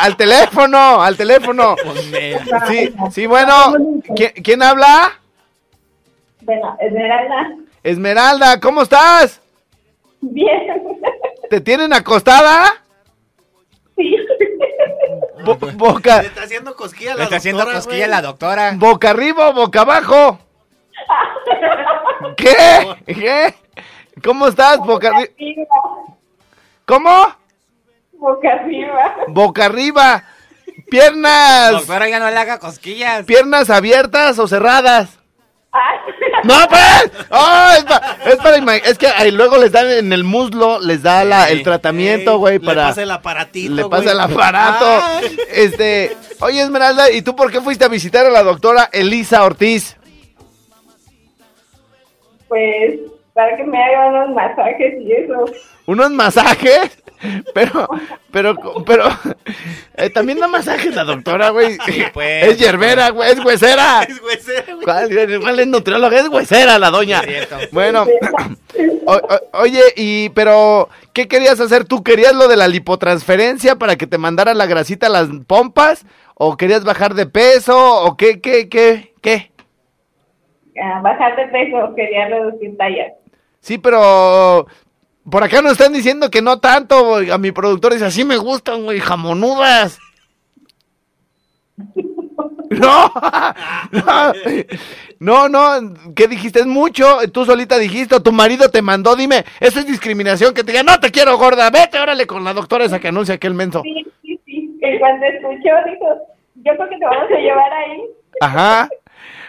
al 0.01 0.17
teléfono, 0.17 1.03
al 1.03 1.17
teléfono. 1.17 1.77
Sí, 2.69 2.95
sí, 3.13 3.27
bueno. 3.27 3.75
¿Quién, 4.17 4.33
quién 4.43 4.63
habla? 4.63 5.21
Bueno, 6.41 6.77
Esmeralda, 6.81 7.55
Esmeralda, 7.83 8.61
¿cómo 8.61 8.83
estás? 8.83 9.41
bien. 10.21 10.83
¿Te 11.51 11.61
tienen 11.61 11.93
acostada? 11.93 12.83
Sí. 13.97 14.17
Bo- 15.45 15.59
boca, 15.75 16.23
Le 16.23 16.29
está 16.29 16.43
haciendo 16.43 16.75
cosquilla 16.75 17.13
a 17.13 17.15
la 17.15 17.19
Le 17.19 17.25
está 17.25 17.37
haciendo 17.37 17.59
doctora, 17.61 17.79
cosquilla 17.79 18.07
güey. 18.07 18.11
la 18.11 18.23
doctora. 18.23 18.73
boca 18.77 19.11
arriba 19.11 19.49
o 19.51 19.53
boca 19.53 19.83
abajo. 19.83 20.39
¿Qué? 22.37 22.97
¿Qué? 23.07 23.55
¿Cómo 24.25 24.49
estás? 24.49 24.79
Boca 24.79 25.09
arriba. 25.09 25.31
¿Cómo? 26.87 27.11
boca 28.13 28.49
arriba. 28.53 29.17
Boca 29.29 29.65
arriba. 29.67 30.25
Piernas. 30.91 31.73
Doctora, 31.73 32.09
ya 32.09 32.19
no 32.19 32.31
le 32.31 32.37
haga 32.37 32.59
cosquillas. 32.59 33.25
Piernas 33.27 33.71
abiertas 33.71 34.39
o 34.39 34.49
cerradas. 34.49 35.19
No, 36.45 36.55
pues. 36.69 37.11
Oh, 37.31 37.69
es, 37.77 37.85
pa- 37.85 38.17
es 38.25 38.37
para 38.37 38.77
es 38.77 38.97
que 38.99 39.09
ahí 39.09 39.31
luego 39.31 39.59
les 39.59 39.73
dan 39.73 39.91
en 39.91 40.13
el 40.13 40.25
muslo, 40.25 40.81
les 40.81 41.03
da 41.03 41.25
la, 41.25 41.51
el 41.51 41.63
tratamiento, 41.63 42.33
Ey, 42.33 42.37
güey, 42.39 42.59
Le 42.59 42.65
para 42.65 42.87
pasa 42.89 43.03
el 43.03 43.11
aparatito, 43.11 43.75
le 43.75 43.85
pasa 43.89 44.13
el 44.13 44.21
aparato. 44.21 45.01
Este, 45.51 46.17
oye 46.41 46.63
Esmeralda, 46.63 47.11
¿y 47.11 47.21
tú 47.23 47.35
por 47.37 47.51
qué 47.51 47.61
fuiste 47.61 47.85
a 47.85 47.89
visitar 47.89 48.25
a 48.25 48.31
la 48.31 48.43
doctora 48.43 48.89
Elisa 48.93 49.45
Ortiz? 49.45 49.97
Pues, 52.49 53.01
para 53.37 53.57
que 53.57 53.63
me 53.65 53.79
hagan 53.81 54.15
unos 54.15 54.31
masajes 54.35 54.95
y 55.01 55.13
eso. 55.13 55.45
¿Unos 55.87 56.11
masajes? 56.11 57.03
Pero, 57.55 57.89
pero, 58.31 58.55
pero, 58.85 59.05
eh, 59.97 60.11
también 60.11 60.39
da 60.39 60.49
masajes 60.49 60.95
la 60.95 61.05
doctora, 61.05 61.49
güey. 61.51 61.79
pues. 62.13 62.45
es 62.49 62.59
yerbera, 62.59 63.11
güey, 63.11 63.31
es 63.33 63.43
huesera. 63.45 64.03
Es 64.09 64.21
huesera, 64.23 64.75
güey. 64.75 64.85
¿Cuál, 64.85 65.41
cuál 65.41 65.61
es 65.61 65.67
nutrióloga? 65.67 66.19
Es 66.21 66.29
huesera 66.29 66.79
la 66.79 66.91
doña. 66.91 67.21
Es. 67.21 67.49
Bueno, 67.73 68.05
o- 69.07 69.13
o- 69.15 69.59
oye, 69.61 69.81
y, 69.97 70.29
pero, 70.31 70.89
¿qué 71.15 71.29
querías 71.29 71.61
hacer 71.61 71.85
tú? 71.85 72.03
¿Querías 72.03 72.35
lo 72.35 72.49
de 72.49 72.57
la 72.57 72.69
lipotransferencia 72.69 73.77
para 73.77 73.97
que 73.97 74.07
te 74.07 74.19
mandara 74.19 74.53
la 74.55 74.67
grasita 74.67 75.07
a 75.07 75.11
las 75.11 75.29
pompas? 75.47 76.05
¿O 76.35 76.57
querías 76.59 76.85
bajar 76.85 77.15
de 77.15 77.27
peso? 77.27 78.03
¿O 78.03 78.17
qué, 78.17 78.41
qué, 78.43 78.69
qué, 78.69 79.15
qué? 79.23 79.53
Ah, 80.83 81.01
bajar 81.03 81.35
de 81.37 81.47
peso, 81.47 81.95
quería 81.95 82.29
reducir 82.29 82.77
tallas. 82.77 83.13
Sí, 83.67 83.79
pero 83.79 84.69
por 85.29 85.43
acá 85.43 85.61
nos 85.61 85.73
están 85.73 85.93
diciendo 85.93 86.31
que 86.31 86.41
no 86.41 86.61
tanto. 86.61 87.17
A 87.17 87.37
mi 87.37 87.51
productor 87.51 87.95
dice, 87.95 88.05
así 88.05 88.25
me 88.25 88.37
gustan, 88.37 88.85
güey, 88.85 89.01
jamonudas. 89.01 89.99
No, 92.69 93.13
no, 95.21 95.49
no, 95.49 95.81
no, 95.81 96.15
¿qué 96.17 96.27
dijiste? 96.27 96.61
Es 96.61 96.67
mucho, 96.67 97.19
tú 97.33 97.45
solita 97.45 97.79
dijiste, 97.79 98.17
o 98.17 98.23
tu 98.23 98.33
marido 98.33 98.71
te 98.71 98.83
mandó, 98.83 99.15
dime, 99.15 99.45
eso 99.61 99.79
es 99.79 99.87
discriminación, 99.87 100.53
que 100.53 100.65
te 100.65 100.73
diga, 100.73 100.83
no 100.83 100.99
te 100.99 101.13
quiero 101.13 101.39
gorda, 101.39 101.71
vete, 101.71 102.01
órale 102.01 102.27
con 102.27 102.43
la 102.43 102.53
doctora 102.53 102.85
esa 102.85 102.99
que 102.99 103.09
anuncia 103.09 103.37
aquel 103.37 103.55
menso. 103.55 103.83
Sí, 103.83 104.05
sí, 104.21 104.41
sí. 104.45 104.79
Que 104.81 104.99
cuando 104.99 105.25
escuchó 105.27 105.71
dijo, 105.87 106.09
yo 106.57 106.75
creo 106.75 106.89
que 106.89 106.99
te 106.99 107.05
vamos 107.05 107.31
a 107.31 107.39
llevar 107.39 107.73
ahí. 107.73 108.03
Ajá, 108.41 108.89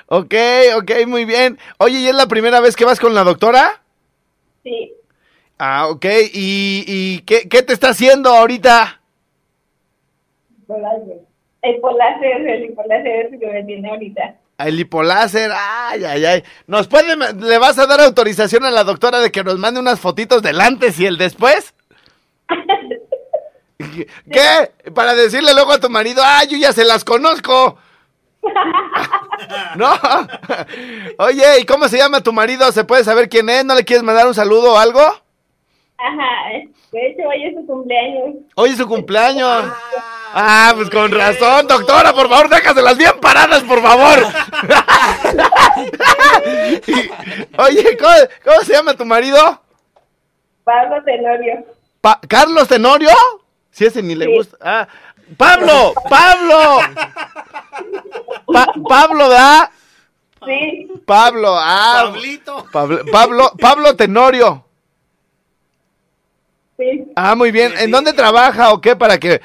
ok, 0.06 0.36
ok, 0.78 0.92
muy 1.08 1.26
bien. 1.26 1.58
Oye, 1.80 2.00
¿y 2.00 2.08
es 2.08 2.16
la 2.16 2.28
primera 2.28 2.60
vez 2.60 2.76
que 2.76 2.86
vas 2.86 3.00
con 3.00 3.16
la 3.16 3.24
doctora? 3.24 3.82
Sí. 4.68 4.94
Ah, 5.58 5.88
ok, 5.88 6.06
¿y, 6.34 6.84
y 6.86 7.20
qué, 7.22 7.48
qué 7.48 7.62
te 7.64 7.72
está 7.72 7.90
haciendo 7.90 8.30
ahorita? 8.32 9.00
El 11.62 11.80
poláser, 11.80 12.50
el 12.50 12.74
poláser 12.74 13.26
es 13.26 13.34
el 13.34 13.40
que 13.40 13.48
me 13.48 13.64
tiene 13.64 13.90
ahorita. 13.90 14.36
El 14.58 14.80
hipoláser, 14.80 15.52
ay, 15.56 16.04
ay, 16.04 16.26
ay. 16.26 16.44
¿Nos 16.66 16.88
puede, 16.88 17.16
le 17.16 17.58
vas 17.60 17.80
a 17.80 17.86
dar 17.86 18.02
autorización 18.02 18.66
a 18.66 18.72
la 18.72 18.84
doctora 18.84 19.20
de 19.20 19.32
que 19.32 19.44
nos 19.44 19.58
mande 19.58 19.80
unas 19.80 20.02
fotitos 20.02 20.42
del 20.42 20.60
antes 20.60 21.00
y 21.00 21.06
el 21.06 21.18
después? 21.18 21.74
¿Qué? 23.78 24.92
Para 24.94 25.14
decirle 25.14 25.54
luego 25.54 25.72
a 25.72 25.80
tu 25.80 25.90
marido, 25.90 26.22
ay, 26.26 26.48
yo 26.50 26.58
ya 26.58 26.74
se 26.74 26.84
las 26.84 27.06
conozco. 27.06 27.78
no. 29.76 29.92
Oye, 31.20 31.60
¿y 31.62 31.66
cómo 31.66 31.88
se 31.88 31.98
llama 31.98 32.22
tu 32.22 32.34
marido? 32.34 32.72
¿Se 32.72 32.84
puede 32.84 33.04
saber 33.04 33.30
quién 33.30 33.50
es? 33.50 33.64
¿No 33.66 33.76
le 33.76 33.86
quieres 33.86 34.04
mandar 34.04 34.28
un 34.28 34.34
saludo 34.34 34.74
o 34.74 34.78
algo? 34.78 35.00
Ajá. 35.02 36.30
De 36.92 37.08
hecho, 37.08 37.24
hoy 37.28 37.44
es 37.46 37.54
su 37.56 37.66
cumpleaños. 37.66 38.36
Hoy 38.56 38.70
es 38.72 38.78
su 38.78 38.88
cumpleaños. 38.88 39.66
Ah, 40.34 40.74
pues 40.76 40.90
con 40.90 41.12
razón, 41.12 41.68
doctora, 41.68 42.14
por 42.14 42.30
favor, 42.30 42.50
déjaselas 42.50 42.98
bien 42.98 43.14
paradas, 43.22 43.64
por 43.64 43.82
favor. 43.82 44.20
Oye, 47.60 47.98
¿cómo, 47.98 48.14
cómo 48.44 48.62
se 48.64 48.74
llama 48.74 48.94
tu 48.94 49.06
marido? 49.06 49.62
Pablo 50.64 51.02
Tenorio. 51.04 51.66
Pa- 52.02 52.20
¿Carlos 52.28 52.68
Tenorio? 52.68 53.10
Si 53.72 53.86
ese 53.86 54.04
ni 54.04 54.16
le 54.16 54.26
Sí. 54.26 54.36
gusta. 54.36 54.58
Ah, 54.62 54.88
¡Pablo! 55.36 55.94
¡Pablo! 56.10 56.80
Pa- 58.54 58.74
Pablo, 58.88 59.30
¿da? 59.30 59.72
Sí. 60.46 60.88
Pablo, 61.06 61.56
ah. 61.58 62.04
Pablito. 62.06 62.66
Pablo, 62.72 63.00
Pablo, 63.12 63.52
Pablo 63.60 63.96
Tenorio. 63.96 64.66
Sí. 66.78 67.06
Ah, 67.16 67.36
muy 67.36 67.52
bien. 67.52 67.74
¿En 67.74 67.86
sí. 67.86 67.92
dónde 67.92 68.14
trabaja 68.14 68.72
o 68.72 68.80
qué? 68.82 68.96
Para 68.96 69.18
que 69.18 69.42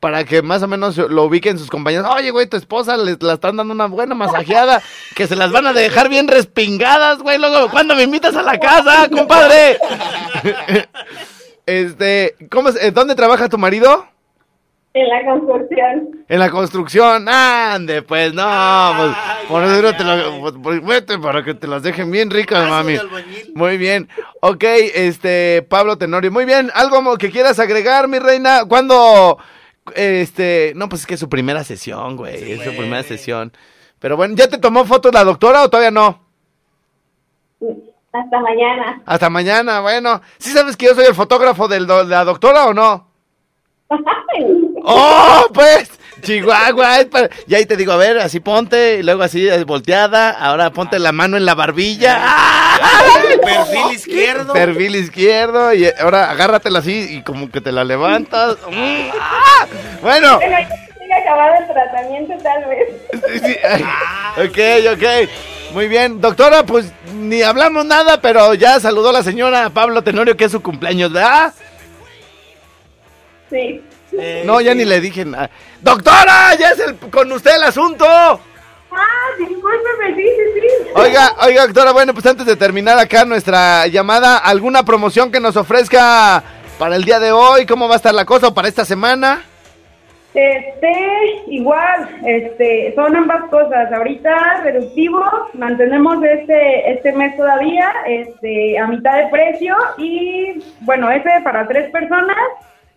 para 0.00 0.24
que 0.24 0.42
más 0.42 0.60
o 0.64 0.66
menos 0.66 0.96
lo 0.96 1.22
ubiquen 1.24 1.60
sus 1.60 1.70
compañeros. 1.70 2.08
Oye, 2.12 2.32
güey, 2.32 2.48
tu 2.48 2.56
esposa 2.56 2.96
le 2.96 3.16
la 3.20 3.34
están 3.34 3.56
dando 3.56 3.72
una 3.72 3.86
buena 3.86 4.16
masajeada, 4.16 4.82
que 5.14 5.28
se 5.28 5.36
las 5.36 5.52
van 5.52 5.64
a 5.68 5.72
dejar 5.72 6.08
bien 6.08 6.26
respingadas, 6.26 7.18
güey. 7.20 7.38
Luego, 7.38 7.70
¿cuándo 7.70 7.94
me 7.94 8.02
invitas 8.02 8.34
a 8.34 8.42
la 8.42 8.58
casa, 8.58 9.08
compadre? 9.08 9.78
este, 11.66 12.34
¿cómo 12.50 12.70
es- 12.70 12.92
¿dónde 12.94 13.14
trabaja 13.14 13.48
tu 13.48 13.58
marido? 13.58 14.04
En 14.94 15.08
la 15.08 15.24
construcción. 15.24 16.24
En 16.28 16.38
la 16.38 16.50
construcción, 16.50 17.26
ande, 17.26 18.02
pues 18.02 18.34
no, 18.34 18.92
pues 18.98 19.16
por 19.48 19.64
eso 19.64 19.92
te 19.94 20.04
lo, 20.04 20.40
pues, 20.40 20.54
pues, 20.62 20.84
vete 20.84 21.18
para 21.18 21.42
que 21.42 21.54
te 21.54 21.66
las 21.66 21.82
dejen 21.82 22.10
bien 22.10 22.30
ricas, 22.30 22.68
mami. 22.68 22.98
Muy 23.54 23.78
bien, 23.78 24.08
ok, 24.40 24.62
este, 24.94 25.62
Pablo 25.62 25.96
Tenorio, 25.96 26.30
muy 26.30 26.44
bien, 26.44 26.70
algo 26.74 27.16
que 27.16 27.30
quieras 27.30 27.58
agregar, 27.58 28.06
mi 28.06 28.18
reina, 28.18 28.66
¿cuándo, 28.68 29.38
este, 29.94 30.74
no, 30.76 30.90
pues 30.90 31.02
es 31.02 31.06
que 31.06 31.14
es 31.14 31.20
su 31.20 31.30
primera 31.30 31.64
sesión, 31.64 32.18
güey, 32.18 32.52
es 32.52 32.62
su 32.62 32.76
primera 32.76 33.02
sesión, 33.02 33.50
pero 33.98 34.18
bueno, 34.18 34.34
¿ya 34.36 34.46
te 34.48 34.58
tomó 34.58 34.84
fotos 34.84 35.14
la 35.14 35.24
doctora 35.24 35.62
o 35.62 35.70
todavía 35.70 35.90
no? 35.90 36.20
Hasta 38.12 38.40
mañana. 38.40 39.02
Hasta 39.06 39.30
mañana, 39.30 39.80
bueno, 39.80 40.20
¿sí 40.36 40.50
sabes 40.50 40.76
que 40.76 40.84
yo 40.84 40.94
soy 40.94 41.06
el 41.06 41.14
fotógrafo 41.14 41.66
del 41.66 41.86
de 41.86 42.04
la 42.04 42.24
doctora 42.26 42.66
o 42.66 42.74
no? 42.74 43.08
¡Oh, 44.84 45.46
pues! 45.52 45.90
Chihuahua, 46.22 47.00
es 47.00 47.06
para- 47.06 47.30
y 47.48 47.54
ahí 47.54 47.66
te 47.66 47.76
digo, 47.76 47.90
a 47.92 47.96
ver, 47.96 48.18
así 48.18 48.38
ponte, 48.38 48.98
y 48.98 49.02
luego 49.02 49.24
así 49.24 49.48
eh, 49.48 49.64
volteada, 49.64 50.30
ahora 50.30 50.70
ponte 50.70 51.00
la 51.00 51.10
mano 51.10 51.36
en 51.36 51.44
la 51.44 51.54
barbilla. 51.56 52.16
¡Ah! 52.20 52.78
Perfil 53.42 53.92
izquierdo. 53.96 54.52
Perfil 54.52 54.94
izquierdo, 54.96 55.74
y 55.74 55.88
ahora 56.00 56.30
agárratela 56.30 56.78
así 56.78 57.16
y 57.16 57.22
como 57.22 57.50
que 57.50 57.60
te 57.60 57.72
la 57.72 57.82
levantas. 57.84 58.56
Mm, 58.70 59.10
¡ah! 59.20 59.66
Bueno, 60.00 60.38
ya 60.40 61.16
acabado 61.18 61.54
el 61.60 61.66
tratamiento, 61.66 62.34
tal 62.42 62.64
vez. 62.66 62.88
sí, 63.42 63.54
sí, 63.76 63.84
ok, 64.46 64.94
ok. 64.96 65.30
Muy 65.74 65.88
bien, 65.88 66.20
doctora, 66.20 66.64
pues 66.64 66.92
ni 67.14 67.42
hablamos 67.42 67.84
nada, 67.84 68.20
pero 68.20 68.54
ya 68.54 68.78
saludó 68.78 69.10
la 69.10 69.22
señora 69.24 69.70
Pablo 69.70 70.02
Tenorio 70.02 70.36
que 70.36 70.44
es 70.44 70.52
su 70.52 70.62
cumpleaños, 70.62 71.12
¿verdad? 71.12 71.52
Sí. 73.50 73.82
Eh, 74.18 74.42
No, 74.44 74.60
ya 74.60 74.74
ni 74.74 74.84
le 74.84 75.00
dije 75.00 75.24
nada. 75.24 75.50
¡Doctora! 75.80 76.54
¡Ya 76.58 76.70
es 76.70 76.80
el, 76.80 76.96
con 76.96 77.30
usted 77.32 77.56
el 77.56 77.64
asunto! 77.64 78.04
Ah, 78.94 79.28
discúlpeme, 79.38 80.14
sí, 80.16 80.22
sí, 80.22 80.60
sí. 80.60 80.90
Oiga, 80.94 81.34
oiga, 81.46 81.66
doctora, 81.66 81.92
bueno, 81.92 82.12
pues 82.12 82.26
antes 82.26 82.44
de 82.44 82.56
terminar 82.56 82.98
acá 82.98 83.24
nuestra 83.24 83.86
llamada, 83.86 84.36
¿alguna 84.36 84.84
promoción 84.84 85.32
que 85.32 85.40
nos 85.40 85.56
ofrezca 85.56 86.42
para 86.78 86.96
el 86.96 87.04
día 87.04 87.18
de 87.18 87.32
hoy? 87.32 87.64
¿Cómo 87.64 87.88
va 87.88 87.94
a 87.94 87.96
estar 87.96 88.14
la 88.14 88.26
cosa 88.26 88.48
o 88.48 88.54
para 88.54 88.68
esta 88.68 88.84
semana? 88.84 89.44
Este, 90.34 90.92
igual, 91.48 92.08
este, 92.26 92.92
son 92.94 93.14
ambas 93.16 93.44
cosas. 93.50 93.92
Ahorita 93.92 94.62
reductivo, 94.62 95.22
mantenemos 95.54 96.22
este, 96.24 96.90
este 96.92 97.12
mes 97.12 97.36
todavía, 97.36 97.92
este, 98.06 98.78
a 98.78 98.86
mitad 98.86 99.16
de 99.16 99.28
precio 99.28 99.76
y, 99.98 100.62
bueno, 100.80 101.10
ese 101.10 101.30
para 101.44 101.66
tres 101.68 101.90
personas 101.90 102.36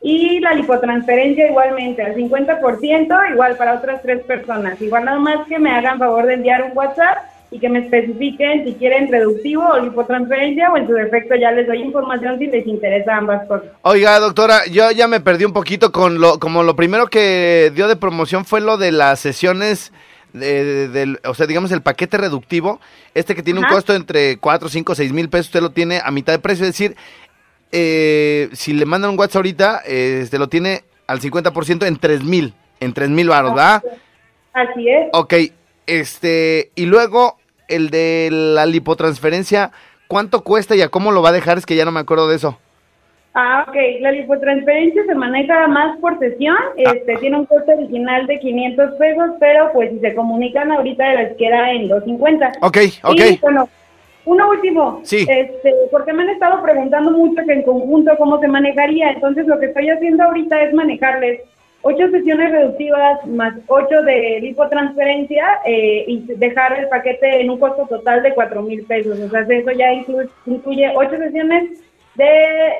y 0.07 0.39
la 0.39 0.53
lipotransferencia 0.53 1.47
igualmente 1.49 2.03
al 2.03 2.13
50%, 2.15 3.31
igual 3.31 3.57
para 3.57 3.73
otras 3.73 4.01
tres 4.03 4.21
personas. 4.23 4.79
Igual 4.79 5.05
nada 5.05 5.17
más 5.19 5.47
que 5.47 5.57
me 5.57 5.71
hagan 5.71 5.97
favor 5.97 6.27
de 6.27 6.35
enviar 6.35 6.63
un 6.63 6.77
WhatsApp 6.77 7.17
y 7.49 7.59
que 7.59 7.69
me 7.69 7.79
especifiquen 7.79 8.65
si 8.65 8.73
quieren 8.75 9.11
reductivo 9.11 9.63
o 9.67 9.79
lipotransferencia 9.79 10.71
o 10.71 10.77
en 10.77 10.85
su 10.87 10.93
defecto 10.93 11.35
ya 11.35 11.51
les 11.51 11.65
doy 11.67 11.81
información 11.81 12.37
si 12.37 12.45
les 12.47 12.67
interesa 12.67 13.15
ambas 13.17 13.47
cosas. 13.47 13.69
Oiga, 13.81 14.19
doctora, 14.19 14.65
yo 14.71 14.91
ya 14.91 15.07
me 15.07 15.21
perdí 15.21 15.45
un 15.45 15.53
poquito 15.53 15.91
con 15.91 16.19
lo, 16.19 16.37
como 16.39 16.61
lo 16.63 16.75
primero 16.75 17.07
que 17.07 17.71
dio 17.73 17.87
de 17.87 17.95
promoción 17.95 18.45
fue 18.45 18.61
lo 18.61 18.77
de 18.77 18.91
las 18.91 19.19
sesiones, 19.19 19.91
de, 20.33 20.63
de- 20.65 20.87
del, 20.89 21.19
o 21.25 21.33
sea, 21.33 21.47
digamos 21.47 21.71
el 21.71 21.81
paquete 21.81 22.17
reductivo, 22.17 22.79
este 23.13 23.33
que 23.35 23.41
tiene 23.43 23.59
un 23.61 23.65
costo 23.67 23.95
entre 23.95 24.37
4, 24.37 24.67
5, 24.69 24.93
6 24.95 25.13
mil 25.13 25.29
pesos, 25.29 25.47
usted 25.47 25.61
lo 25.61 25.69
tiene 25.71 26.01
a 26.03 26.11
mitad 26.11 26.33
de 26.33 26.39
precio, 26.39 26.65
es 26.65 26.71
decir, 26.73 26.95
eh, 27.71 28.49
si 28.54 28.73
le 28.73 28.86
mandan 28.86 29.12
un 29.12 29.19
WhatsApp 29.19 29.38
ahorita, 29.38 29.82
eh, 29.86 30.19
este 30.23 30.38
lo 30.38 30.47
tiene 30.47 30.84
al 31.08 31.19
50% 31.19 31.86
en 31.86 31.97
3 31.97 32.23
mil, 32.23 32.54
en 32.80 32.93
3 32.93 33.10
mil 33.10 33.30
baros, 33.30 33.54
¿verdad? 33.54 33.84
Así 34.54 34.89
es. 34.89 35.10
Ok, 35.13 35.34
este, 35.88 36.71
y 36.75 36.86
luego 36.86 37.38
el 37.67 37.89
de 37.89 38.30
la 38.32 38.65
lipotransferencia, 38.65 39.71
¿cuánto 40.08 40.43
cuesta 40.43 40.75
y 40.75 40.82
a 40.82 40.89
cómo 40.89 41.12
lo 41.12 41.21
va 41.21 41.30
a 41.30 41.34
dejar? 41.34 41.58
Es 41.58 41.65
que 41.65 41.75
ya 41.75 41.86
no 41.86 41.91
me 41.91 41.99
acuerdo 41.99 42.28
de 42.28 42.36
eso. 42.36 42.58
Ah, 43.38 43.65
ok. 43.67 43.75
La 43.99 44.12
lipotransferencia 44.13 45.04
se 45.06 45.13
maneja 45.13 45.67
más 45.67 45.99
por 45.99 46.17
sesión. 46.19 46.56
Este 46.78 47.17
tiene 47.17 47.38
un 47.38 47.45
costo 47.45 47.69
original 47.73 48.25
de 48.28 48.39
500 48.39 48.91
pesos, 48.97 49.32
pero 49.41 49.71
pues 49.73 49.91
si 49.91 49.99
se 49.99 50.15
comunican 50.15 50.71
ahorita 50.71 51.13
les 51.15 51.36
queda 51.36 51.71
en 51.73 51.89
250. 51.89 52.54
Ok, 52.62 52.78
ok. 53.04 53.19
Y 53.19 53.38
bueno, 53.39 53.67
uno 54.25 54.49
último. 54.49 55.01
Sí. 55.03 55.25
Este, 55.29 55.73
porque 55.91 56.13
me 56.13 56.23
han 56.23 56.29
estado 56.29 56.61
preguntando 56.63 57.11
mucho 57.11 57.41
que 57.45 57.53
en 57.53 57.63
conjunto 57.63 58.11
cómo 58.17 58.39
se 58.39 58.47
manejaría. 58.47 59.11
Entonces 59.11 59.45
lo 59.47 59.59
que 59.59 59.67
estoy 59.67 59.89
haciendo 59.89 60.23
ahorita 60.23 60.61
es 60.63 60.73
manejarles 60.73 61.41
ocho 61.83 62.09
sesiones 62.09 62.51
reductivas 62.51 63.23
más 63.27 63.53
ocho 63.67 64.01
de 64.01 64.39
lipotransferencia 64.41 65.45
eh, 65.65 66.05
y 66.07 66.21
dejar 66.38 66.79
el 66.79 66.88
paquete 66.89 67.41
en 67.41 67.51
un 67.51 67.59
costo 67.59 67.85
total 67.88 68.23
de 68.23 68.33
cuatro 68.33 68.61
mil 68.63 68.83
pesos. 68.85 69.19
O 69.19 69.29
sea, 69.29 69.41
eso 69.41 69.71
ya 69.71 69.93
incluye, 69.93 70.29
incluye 70.47 70.91
ocho 70.95 71.17
sesiones 71.17 71.79
de 72.15 72.29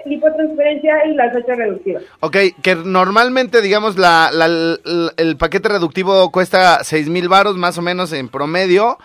lipotransferencia 0.06 1.06
y 1.06 1.14
las 1.14 1.36
ocho 1.36 1.54
reductivas. 1.56 2.04
Ok, 2.22 2.38
que 2.64 2.76
normalmente, 2.76 3.62
digamos, 3.62 3.98
la, 3.98 4.30
la- 4.34 4.48
la- 4.48 5.12
el 5.18 5.38
paquete 5.38 5.70
reductivo 5.70 6.32
cuesta 6.32 6.84
6 6.84 7.10
mil 7.10 7.28
varos 7.28 7.58
más 7.58 7.78
o 7.78 7.82
menos 7.82 8.14
en 8.14 8.30
promedio. 8.30 8.98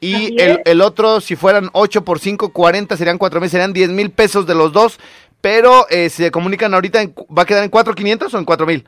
Y 0.00 0.36
el, 0.40 0.80
otro, 0.80 1.20
si 1.20 1.34
fueran 1.34 1.70
8 1.72 2.04
por 2.04 2.20
5, 2.20 2.52
40, 2.52 2.96
serían 2.96 3.18
4 3.18 3.40
mil, 3.40 3.50
serían 3.50 3.72
10 3.72 3.90
mil 3.90 4.10
pesos 4.10 4.46
de 4.46 4.54
los 4.54 4.72
dos. 4.72 5.00
Pero 5.40 5.86
eh, 5.90 6.08
si 6.08 6.22
se 6.22 6.30
comunican 6.30 6.74
ahorita, 6.74 7.00
en 7.02 7.14
¿va 7.36 7.42
a 7.42 7.46
quedar 7.46 7.64
en 7.64 7.70
4,500 7.70 8.34
o 8.34 8.38
en 8.38 8.44
4 8.44 8.66
mil? 8.66 8.84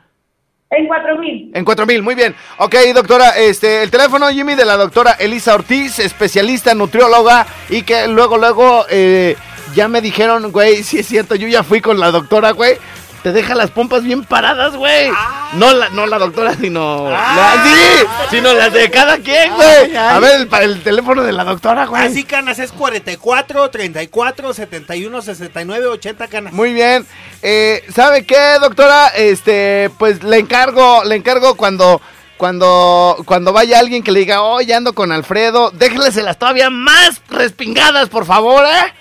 En 0.73 0.87
cuatro 0.87 1.19
mil. 1.19 1.51
En 1.53 1.65
4 1.65 1.85
mil, 1.85 2.01
muy 2.01 2.15
bien. 2.15 2.35
Ok, 2.59 2.77
doctora, 2.95 3.31
este, 3.31 3.83
el 3.83 3.91
teléfono, 3.91 4.29
Jimmy, 4.29 4.55
de 4.55 4.65
la 4.65 4.77
doctora 4.77 5.13
Elisa 5.19 5.53
Ortiz, 5.53 5.99
especialista 5.99 6.75
nutrióloga, 6.77 7.45
y 7.71 7.83
que 7.83 8.07
luego, 8.07 8.39
luego, 8.39 8.87
eh, 8.89 9.35
ya 9.75 9.89
me 9.89 10.01
dijeron, 10.01 10.53
güey, 10.53 10.85
sí 10.85 11.01
es 11.01 11.07
cierto, 11.07 11.35
yo 11.35 11.49
ya 11.49 11.65
fui 11.65 11.81
con 11.81 11.99
la 11.99 12.13
doctora, 12.13 12.53
güey. 12.53 12.75
Te 13.23 13.33
deja 13.33 13.55
las 13.55 13.71
pompas 13.71 14.03
bien 14.03 14.25
paradas, 14.25 14.75
güey. 14.77 15.11
No 15.55 15.75
la, 15.75 15.91
no 15.91 16.07
la 16.07 16.19
doctora, 16.19 16.55
sino. 16.55 17.11
la- 17.11 17.63
sí, 17.65 18.07
sino 18.37 18.55
las 18.55 18.73
de 18.73 18.91
cada 18.91 19.19
quien, 19.19 19.53
güey. 19.55 19.95
A 19.97 20.19
ver, 20.19 20.41
el, 20.41 20.49
el 20.63 20.83
teléfono 20.83 21.23
de 21.23 21.33
la 21.33 21.45
doctora, 21.45 21.85
güey. 21.87 22.03
Así, 22.07 22.25
canas, 22.25 22.59
es 22.59 22.73
44, 22.73 23.69
34, 23.71 24.55
71, 24.55 25.21
69, 25.23 25.87
80 25.87 26.29
canas. 26.29 26.53
Muy 26.55 26.73
bien. 26.73 27.07
Eh, 27.43 27.85
¿Sabe 27.95 28.25
qué, 28.25 28.57
doctora? 28.61 29.09
Este, 29.09 29.91
pues 29.99 30.23
le 30.23 30.39
encargo, 30.39 31.05
le 31.05 31.17
encargo 31.17 31.57
cuando, 31.57 32.01
cuando, 32.39 33.17
cuando 33.27 33.53
vaya 33.53 33.79
alguien 33.81 34.03
que 34.03 34.13
le 34.13 34.21
diga, 34.21 34.41
oye, 34.43 34.73
ando 34.75 34.95
con 34.95 35.13
Alfredo, 35.13 35.71
déjenleselas 35.73 36.39
todavía 36.39 36.71
más 36.71 37.21
respingadas, 37.29 38.09
por 38.09 38.25
favor, 38.25 38.65
¿eh? 38.65 38.95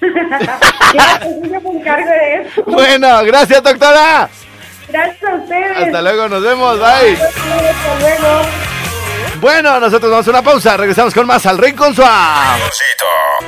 Pues, 0.00 1.50
yo 1.50 1.60
me 1.60 1.78
encargo 1.78 2.10
de 2.10 2.42
eso. 2.42 2.62
Bueno, 2.66 3.22
gracias, 3.24 3.62
doctora. 3.62 4.28
Gracias 4.88 5.30
a 5.30 5.34
ustedes. 5.36 5.76
Hasta 5.76 6.02
luego, 6.02 6.28
nos 6.28 6.42
vemos, 6.42 6.78
bye. 6.78 7.12
Hasta 7.14 7.98
luego. 8.00 8.42
Bueno, 9.40 9.80
nosotros 9.80 10.10
vamos 10.10 10.26
a 10.26 10.30
una 10.30 10.42
pausa, 10.42 10.76
regresamos 10.76 11.14
con 11.14 11.26
más 11.26 11.46
al 11.46 11.56
Rincón 11.56 11.94
Suave. 11.94 12.60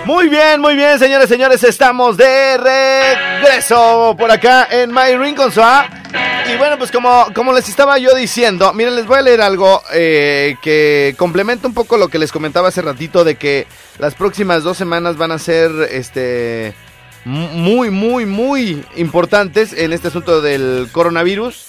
Muy 0.07 0.29
bien, 0.29 0.59
muy 0.61 0.75
bien, 0.75 0.99
señores, 0.99 1.29
señores, 1.29 1.63
estamos 1.65 2.17
de 2.17 2.57
regreso 2.57 4.17
por 4.19 4.31
acá 4.31 4.67
en 4.71 4.91
My 4.93 5.17
Rincón 5.19 5.53
Suave. 5.53 5.89
Y 6.53 6.57
bueno, 6.57 6.79
pues 6.79 6.91
como, 6.91 7.27
como 7.35 7.53
les 7.53 7.69
estaba 7.69 7.99
yo 7.99 8.15
diciendo, 8.15 8.73
miren, 8.73 8.97
les 8.97 9.07
voy 9.07 9.19
a 9.19 9.23
leer 9.23 9.43
algo 9.43 9.83
eh, 9.93 10.57
que 10.63 11.15
complementa 11.19 11.69
un 11.69 11.75
poco 11.75 11.99
lo 11.99 12.09
que 12.09 12.19
les 12.19 12.33
comentaba 12.33 12.69
hace 12.69 12.81
ratito 12.83 13.23
de 13.23 13.37
que 13.37 13.67
las 13.99 14.15
próximas 14.15 14.63
dos 14.63 14.79
semanas 14.79 15.17
van 15.19 15.31
a 15.33 15.39
ser 15.39 15.71
este 15.91 16.75
mu- 17.27 17.49
muy, 17.49 17.91
muy, 17.91 18.25
muy 18.25 18.83
importantes 18.97 19.73
en 19.75 19.93
este 19.93 20.09
asunto 20.09 20.41
del 20.41 20.89
coronavirus. 20.91 21.67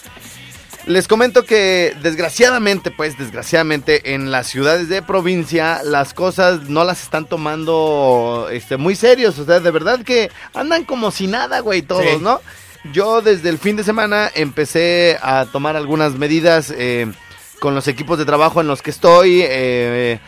Les 0.85 1.07
comento 1.07 1.45
que 1.45 1.95
desgraciadamente, 2.01 2.91
pues 2.91 3.17
desgraciadamente 3.17 4.13
en 4.13 4.31
las 4.31 4.47
ciudades 4.47 4.89
de 4.89 5.01
provincia 5.01 5.81
las 5.83 6.13
cosas 6.13 6.67
no 6.69 6.83
las 6.83 7.03
están 7.03 7.25
tomando 7.25 8.49
este, 8.51 8.75
muy 8.75 8.95
serios. 8.95 9.39
O 9.39 9.45
sea, 9.45 9.61
de 9.61 9.71
verdad 9.71 10.01
que 10.03 10.29
andan 10.53 10.83
como 10.83 11.09
si 11.11 11.27
nada, 11.27 11.61
güey, 11.61 11.83
todos, 11.83 12.03
Sí. 12.03 12.17
¿no? 12.19 12.41
Yo 12.91 13.21
desde 13.21 13.47
el 13.47 13.59
fin 13.59 13.77
de 13.77 13.85
semana 13.85 14.29
empecé 14.35 15.17
a 15.21 15.45
tomar 15.49 15.77
algunas 15.77 16.15
medidas 16.15 16.69
eh, 16.75 17.09
con 17.61 17.75
los 17.75 17.87
equipos 17.87 18.17
de 18.19 18.25
trabajo 18.25 18.59
en 18.59 18.67
los 18.67 18.81
que 18.81 18.89
estoy, 18.91 19.39
eh, 19.41 20.19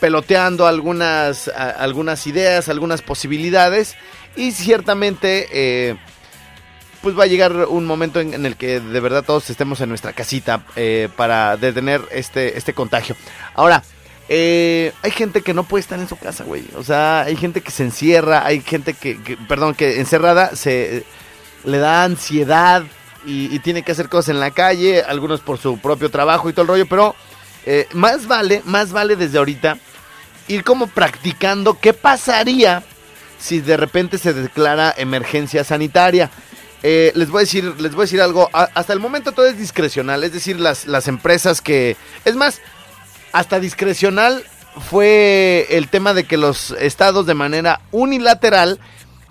peloteando 0.00 0.66
algunas, 0.66 1.46
a- 1.46 1.70
algunas 1.70 2.26
ideas, 2.26 2.68
algunas 2.68 3.02
posibilidades 3.02 3.94
y 4.34 4.50
ciertamente... 4.50 5.46
eh, 5.52 5.96
pues 7.02 7.18
va 7.18 7.24
a 7.24 7.26
llegar 7.26 7.52
un 7.68 7.84
momento 7.84 8.20
en, 8.20 8.46
el 8.46 8.56
que 8.56 8.80
de 8.80 9.00
verdad 9.00 9.24
todos 9.24 9.50
estemos 9.50 9.80
en 9.80 9.88
nuestra 9.88 10.12
casita 10.12 10.64
eh, 10.76 11.08
para 11.16 11.56
detener 11.56 12.02
este, 12.10 12.56
este 12.56 12.72
contagio. 12.72 13.16
Ahora, 13.54 13.82
eh, 14.28 14.92
hay 15.02 15.10
gente 15.10 15.42
que 15.42 15.52
no 15.52 15.64
puede 15.64 15.80
estar 15.80 15.98
en 15.98 16.08
su 16.08 16.16
casa, 16.16 16.44
güey. 16.44 16.64
O 16.76 16.82
sea, 16.82 17.22
hay 17.22 17.36
gente 17.36 17.60
que 17.60 17.70
se 17.70 17.82
encierra, 17.82 18.46
hay 18.46 18.60
gente 18.60 18.94
que, 18.94 19.18
perdón, 19.48 19.74
que 19.74 20.00
encerrada 20.00 20.54
se 20.56 21.04
le 21.64 21.78
da 21.78 22.04
ansiedad 22.04 22.84
y, 23.26 23.54
y 23.54 23.58
tiene 23.58 23.82
que 23.82 23.92
hacer 23.92 24.08
cosas 24.08 24.30
en 24.30 24.40
la 24.40 24.50
calle, 24.50 25.02
algunos 25.02 25.40
por 25.40 25.58
su 25.58 25.78
propio 25.78 26.10
trabajo 26.10 26.48
y 26.48 26.52
todo 26.52 26.62
el 26.62 26.68
rollo, 26.68 26.86
pero 26.86 27.14
eh, 27.64 27.86
más 27.92 28.26
vale, 28.26 28.62
más 28.64 28.92
vale 28.92 29.16
desde 29.16 29.38
ahorita 29.38 29.78
ir 30.48 30.64
como 30.64 30.88
practicando 30.88 31.78
qué 31.78 31.92
pasaría 31.92 32.82
si 33.38 33.60
de 33.60 33.76
repente 33.76 34.18
se 34.18 34.32
declara 34.32 34.94
emergencia 34.96 35.64
sanitaria. 35.64 36.30
Eh, 36.82 37.12
les 37.14 37.30
voy 37.30 37.38
a 37.38 37.40
decir, 37.40 37.64
les 37.78 37.92
voy 37.94 38.02
a 38.02 38.06
decir 38.06 38.20
algo. 38.20 38.50
a- 38.52 38.68
hasta 38.74 38.92
el 38.92 38.98
momento 39.00 39.32
todo 39.32 39.46
es 39.46 39.56
discrecional, 39.58 40.24
es 40.24 40.32
decir, 40.32 40.58
las, 40.58 40.86
las 40.86 41.06
empresas 41.08 41.60
que, 41.60 41.96
es 42.24 42.34
más, 42.34 42.60
hasta 43.32 43.60
discrecional 43.60 44.42
fue 44.90 45.66
el 45.70 45.88
tema 45.88 46.14
de 46.14 46.24
que 46.24 46.36
los 46.36 46.72
estados 46.72 47.26
de 47.26 47.34
manera 47.34 47.80
unilateral 47.92 48.80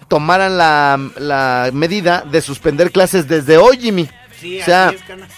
tomaran 0.08 0.58
la, 0.58 1.00
la 1.18 1.70
medida 1.74 2.24
de 2.30 2.42
suspender 2.42 2.92
clases 2.92 3.28
desde 3.28 3.58
hoy, 3.58 3.78
Jimmy. 3.80 4.10
Sí, 4.40 4.62
o 4.62 4.66
sea, 4.66 4.88
así 4.90 4.96
es, 4.96 5.04
canas. 5.04 5.30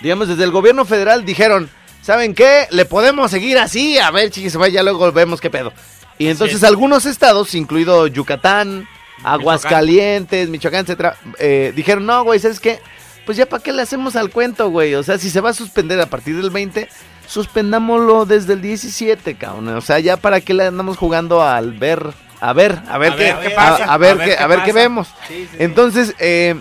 digamos, 0.00 0.28
desde 0.28 0.44
el 0.44 0.50
gobierno 0.50 0.84
federal 0.84 1.24
dijeron, 1.24 1.70
¿saben 2.02 2.34
qué? 2.34 2.66
Le 2.70 2.84
podemos 2.84 3.30
seguir 3.30 3.58
así, 3.58 3.98
a 3.98 4.10
ver, 4.10 4.30
chiquis, 4.30 4.56
ya 4.72 4.82
luego 4.82 5.12
vemos 5.12 5.40
qué 5.40 5.50
pedo. 5.50 5.72
Y 6.18 6.28
entonces 6.28 6.58
es. 6.58 6.64
algunos 6.64 7.06
estados, 7.06 7.54
incluido 7.54 8.06
Yucatán, 8.06 8.86
Aguascalientes, 9.22 10.48
Michoacán, 10.48 10.80
etcétera, 10.82 11.16
eh, 11.38 11.72
dijeron, 11.74 12.04
no, 12.06 12.24
güey, 12.24 12.40
¿sabes 12.40 12.60
qué? 12.60 12.80
Pues 13.26 13.38
ya 13.38 13.46
para 13.46 13.62
qué 13.62 13.72
le 13.72 13.82
hacemos 13.82 14.16
al 14.16 14.30
cuento, 14.30 14.68
güey. 14.70 14.94
O 14.94 15.02
sea, 15.02 15.16
si 15.18 15.30
se 15.30 15.40
va 15.40 15.50
a 15.50 15.54
suspender 15.54 16.00
a 16.00 16.06
partir 16.06 16.36
del 16.36 16.50
20, 16.50 16.88
suspendámoslo 17.26 18.26
desde 18.26 18.52
el 18.54 18.60
17, 18.60 19.36
cabrón. 19.36 19.68
O 19.68 19.80
sea, 19.80 19.98
ya 19.98 20.16
para 20.18 20.40
qué 20.42 20.52
le 20.52 20.66
andamos 20.66 20.98
jugando 20.98 21.42
al 21.42 21.72
ver, 21.72 22.12
a 22.40 22.52
ver, 22.52 22.82
a 22.88 22.98
ver 22.98 23.12
A 23.12 23.16
qué, 23.16 23.22
ver 23.32 23.48
qué 23.48 23.52
a- 23.54 23.56
pasa, 23.56 23.84
a, 23.84 23.96
ver 23.96 24.10
a 24.10 24.14
ver 24.16 24.28
qué, 24.28 24.36
qué 24.36 24.42
a 24.42 24.46
ver 24.46 24.62
qué 24.64 24.72
vemos. 24.74 25.08
Sí, 25.26 25.34
sí, 25.34 25.48
sí. 25.52 25.56
Entonces, 25.60 26.14
eh, 26.18 26.56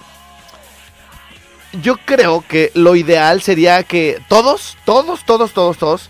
yo 1.81 1.97
creo 1.97 2.45
que 2.47 2.71
lo 2.75 2.95
ideal 2.95 3.41
sería 3.41 3.83
que 3.83 4.21
todos, 4.29 4.77
todos, 4.85 5.25
todos, 5.25 5.51
todos, 5.53 5.77
todos, 5.77 6.09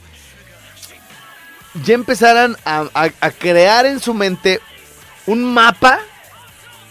ya 1.83 1.95
empezaran 1.95 2.55
a 2.65 3.09
crear 3.39 3.85
en 3.87 3.99
su 3.99 4.13
mente 4.13 4.59
un 5.25 5.43
mapa, 5.53 5.99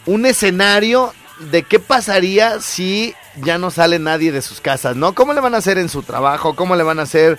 un 0.07 0.27
escenario 0.27 1.13
de 1.51 1.63
qué 1.63 1.79
pasaría 1.79 2.61
si 2.61 3.15
ya 3.37 3.59
no 3.59 3.71
sale 3.71 3.99
nadie 3.99 4.33
de 4.33 4.43
sus 4.43 4.61
casas, 4.61 4.97
¿no? 4.97 5.15
¿Cómo 5.15 5.33
le 5.33 5.41
van 5.41 5.55
a 5.55 5.59
hacer 5.59 5.79
en 5.79 5.89
su 5.89 6.03
trabajo? 6.03 6.55
¿Cómo 6.55 6.77
le 6.77 6.83
van 6.83 6.99
a 6.99 7.03
hacer, 7.03 7.39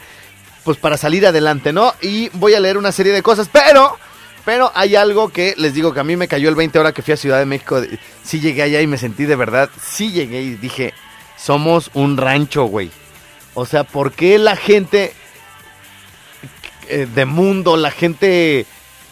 pues, 0.63 0.77
para 0.77 0.97
salir 0.97 1.25
adelante, 1.25 1.71
¿no? 1.71 1.93
Y 2.01 2.29
voy 2.33 2.53
a 2.53 2.59
leer 2.59 2.77
una 2.77 2.91
serie 2.91 3.13
de 3.13 3.23
cosas, 3.23 3.49
pero... 3.51 3.97
Pero 4.45 4.73
hay 4.75 4.97
algo 4.97 5.29
que 5.29 5.53
les 5.57 5.73
digo 5.73 5.93
que 5.93 6.01
a 6.01 6.03
mí 6.03 6.17
me 6.17 6.27
cayó 6.27 6.49
el 6.49 6.55
20 6.55 6.77
ahora 6.77 6.91
que 6.91 7.01
fui 7.01 7.13
a 7.13 7.17
Ciudad 7.17 7.39
de 7.39 7.45
México. 7.45 7.81
Sí 8.23 8.41
llegué 8.41 8.63
allá 8.63 8.81
y 8.81 8.87
me 8.87 8.97
sentí 8.97 9.23
de 9.23 9.37
verdad. 9.37 9.69
Sí 9.81 10.11
llegué 10.11 10.41
y 10.41 10.55
dije, 10.55 10.93
somos 11.37 11.89
un 11.93 12.17
rancho, 12.17 12.65
güey. 12.65 12.91
O 13.53 13.65
sea, 13.65 13.85
¿por 13.85 14.11
qué 14.11 14.37
la 14.39 14.57
gente 14.57 15.13
eh, 16.89 17.07
de 17.13 17.25
mundo, 17.25 17.77
la 17.77 17.91
gente 17.91 18.65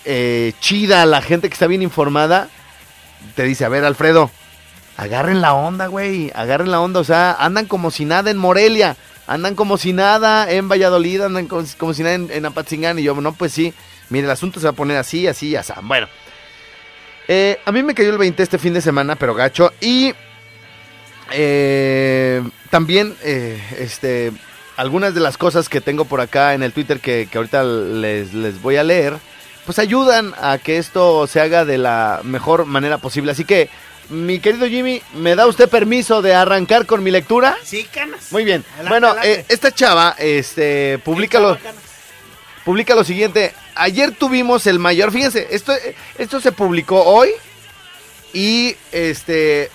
eh, 0.04 0.54
chida, 0.60 1.06
la 1.06 1.22
gente 1.22 1.48
que 1.48 1.54
está 1.54 1.68
bien 1.68 1.82
informada, 1.82 2.50
te 3.36 3.44
dice, 3.44 3.66
a 3.66 3.70
ver, 3.70 3.84
Alfredo, 3.86 4.30
agarren 4.98 5.42
la 5.42 5.54
onda, 5.54 5.88
güey, 5.88 6.32
agarren 6.36 6.72
la 6.72 6.80
onda. 6.82 7.00
O 7.00 7.04
sea, 7.04 7.34
andan 7.40 7.66
como 7.66 7.92
si 7.92 8.06
nada 8.06 8.32
en 8.32 8.38
Morelia, 8.38 8.96
andan 9.28 9.56
como 9.56 9.78
si 9.78 9.94
nada 9.94 10.52
en 10.52 10.68
Valladolid, 10.70 11.22
andan 11.22 11.48
como, 11.48 11.94
si- 11.94 12.04
nada 12.04 12.16
en, 12.16 12.30
en 12.32 12.46
Apatzingán. 12.46 13.00
Y 13.00 13.04
yo, 13.04 13.14
no, 13.16 13.34
pues 13.34 13.52
sí, 13.54 13.74
mire, 14.10 14.26
el 14.26 14.32
asunto 14.32 14.60
se 14.60 14.66
va 14.66 14.72
a 14.72 14.76
poner 14.76 14.98
así, 14.98 15.28
así, 15.28 15.56
así. 15.56 15.72
Bueno, 15.84 16.08
eh, 17.28 17.60
a 17.66 17.72
mí 17.72 17.82
me 17.84 17.94
cayó 17.94 18.10
el 18.12 18.18
20 18.18 18.44
este 18.44 18.58
fin 18.58 18.74
de 18.74 18.82
semana, 18.82 19.16
pero 19.16 19.34
gacho. 19.34 19.72
Y 19.80 20.14
eh, 21.32 22.42
también, 22.70 23.16
eh, 23.24 23.62
este, 23.80 24.32
algunas 24.78 25.14
de 25.14 25.22
las 25.22 25.38
cosas 25.38 25.70
que 25.70 25.82
tengo 25.82 26.06
por 26.06 26.22
acá 26.22 26.54
en 26.54 26.64
el 26.64 26.74
Twitter 26.74 27.00
que, 27.00 27.28
que 27.32 27.38
ahorita 27.38 27.64
les, 27.64 28.34
les 28.34 28.62
voy 28.62 28.78
a 28.78 28.84
leer, 28.84 29.18
pues 29.66 29.80
ayudan 29.80 30.34
a 30.42 30.58
que 30.58 30.78
esto 30.78 31.28
se 31.28 31.40
haga 31.40 31.66
de 31.66 31.78
la 31.78 32.22
mejor 32.24 32.66
manera 32.66 32.98
posible. 32.98 33.32
Así 33.32 33.46
que, 33.46 33.70
mi 34.10 34.40
querido 34.40 34.68
Jimmy, 34.68 35.02
¿me 35.14 35.36
da 35.36 35.48
usted 35.48 35.70
permiso 35.70 36.22
de 36.22 36.34
arrancar 36.34 36.86
con 36.86 37.04
mi 37.04 37.12
lectura? 37.12 37.58
Sí, 37.64 37.86
canas. 37.94 38.32
Muy 38.32 38.44
bien. 38.44 38.64
Adelante, 38.74 38.90
bueno, 38.90 39.08
adelante. 39.08 39.42
eh, 39.42 39.46
esta 39.50 39.72
chava, 39.72 40.16
este, 40.18 41.00
publica 41.00 41.40
lo, 41.40 41.58
Canas. 41.58 41.76
publica 42.66 42.96
lo 42.96 43.04
siguiente. 43.04 43.54
Ayer 43.76 44.12
tuvimos 44.12 44.68
el 44.68 44.80
mayor, 44.80 45.12
fíjense, 45.12 45.48
esto, 45.52 45.74
esto 46.18 46.42
se 46.42 46.52
publicó 46.52 47.04
hoy 47.04 47.30
y 48.34 48.76
este... 48.92 49.72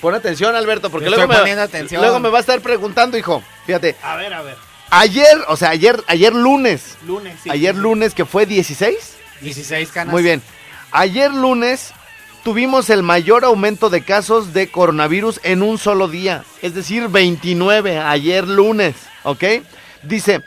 Pon 0.00 0.14
atención, 0.14 0.54
Alberto, 0.54 0.90
porque 0.90 1.08
luego 1.08 1.26
me, 1.26 1.56
luego 1.96 2.20
me 2.20 2.28
va 2.28 2.36
a 2.36 2.40
estar 2.40 2.60
preguntando, 2.60 3.16
hijo. 3.16 3.42
Fíjate, 3.64 3.96
A 4.02 4.16
ver, 4.16 4.34
a 4.34 4.42
ver. 4.42 4.56
Ayer, 5.00 5.44
o 5.48 5.56
sea, 5.56 5.70
ayer, 5.70 6.02
ayer 6.06 6.34
lunes, 6.34 6.96
Lunes, 7.06 7.38
sí. 7.42 7.50
ayer 7.50 7.74
lunes 7.74 8.14
que 8.14 8.24
fue 8.24 8.46
16. 8.46 9.16
16 9.40 9.90
canas. 9.90 10.12
Muy 10.12 10.22
bien. 10.22 10.42
Ayer 10.92 11.32
lunes 11.32 11.92
tuvimos 12.44 12.90
el 12.90 13.02
mayor 13.02 13.44
aumento 13.44 13.90
de 13.90 14.02
casos 14.02 14.52
de 14.52 14.70
coronavirus 14.70 15.40
en 15.42 15.62
un 15.62 15.78
solo 15.78 16.08
día. 16.08 16.44
Es 16.62 16.74
decir, 16.74 17.08
29 17.08 17.98
ayer 17.98 18.46
lunes. 18.46 18.94
¿Ok? 19.24 19.44
Dice, 20.02 20.42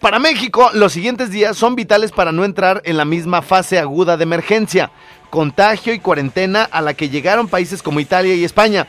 para 0.00 0.18
México 0.18 0.70
los 0.74 0.92
siguientes 0.92 1.30
días 1.30 1.56
son 1.56 1.74
vitales 1.74 2.12
para 2.12 2.32
no 2.32 2.44
entrar 2.44 2.82
en 2.84 2.96
la 2.96 3.04
misma 3.04 3.42
fase 3.42 3.78
aguda 3.78 4.16
de 4.16 4.22
emergencia, 4.22 4.90
contagio 5.30 5.92
y 5.92 5.98
cuarentena 5.98 6.64
a 6.64 6.80
la 6.80 6.94
que 6.94 7.08
llegaron 7.08 7.48
países 7.48 7.82
como 7.82 8.00
Italia 8.00 8.34
y 8.34 8.44
España. 8.44 8.86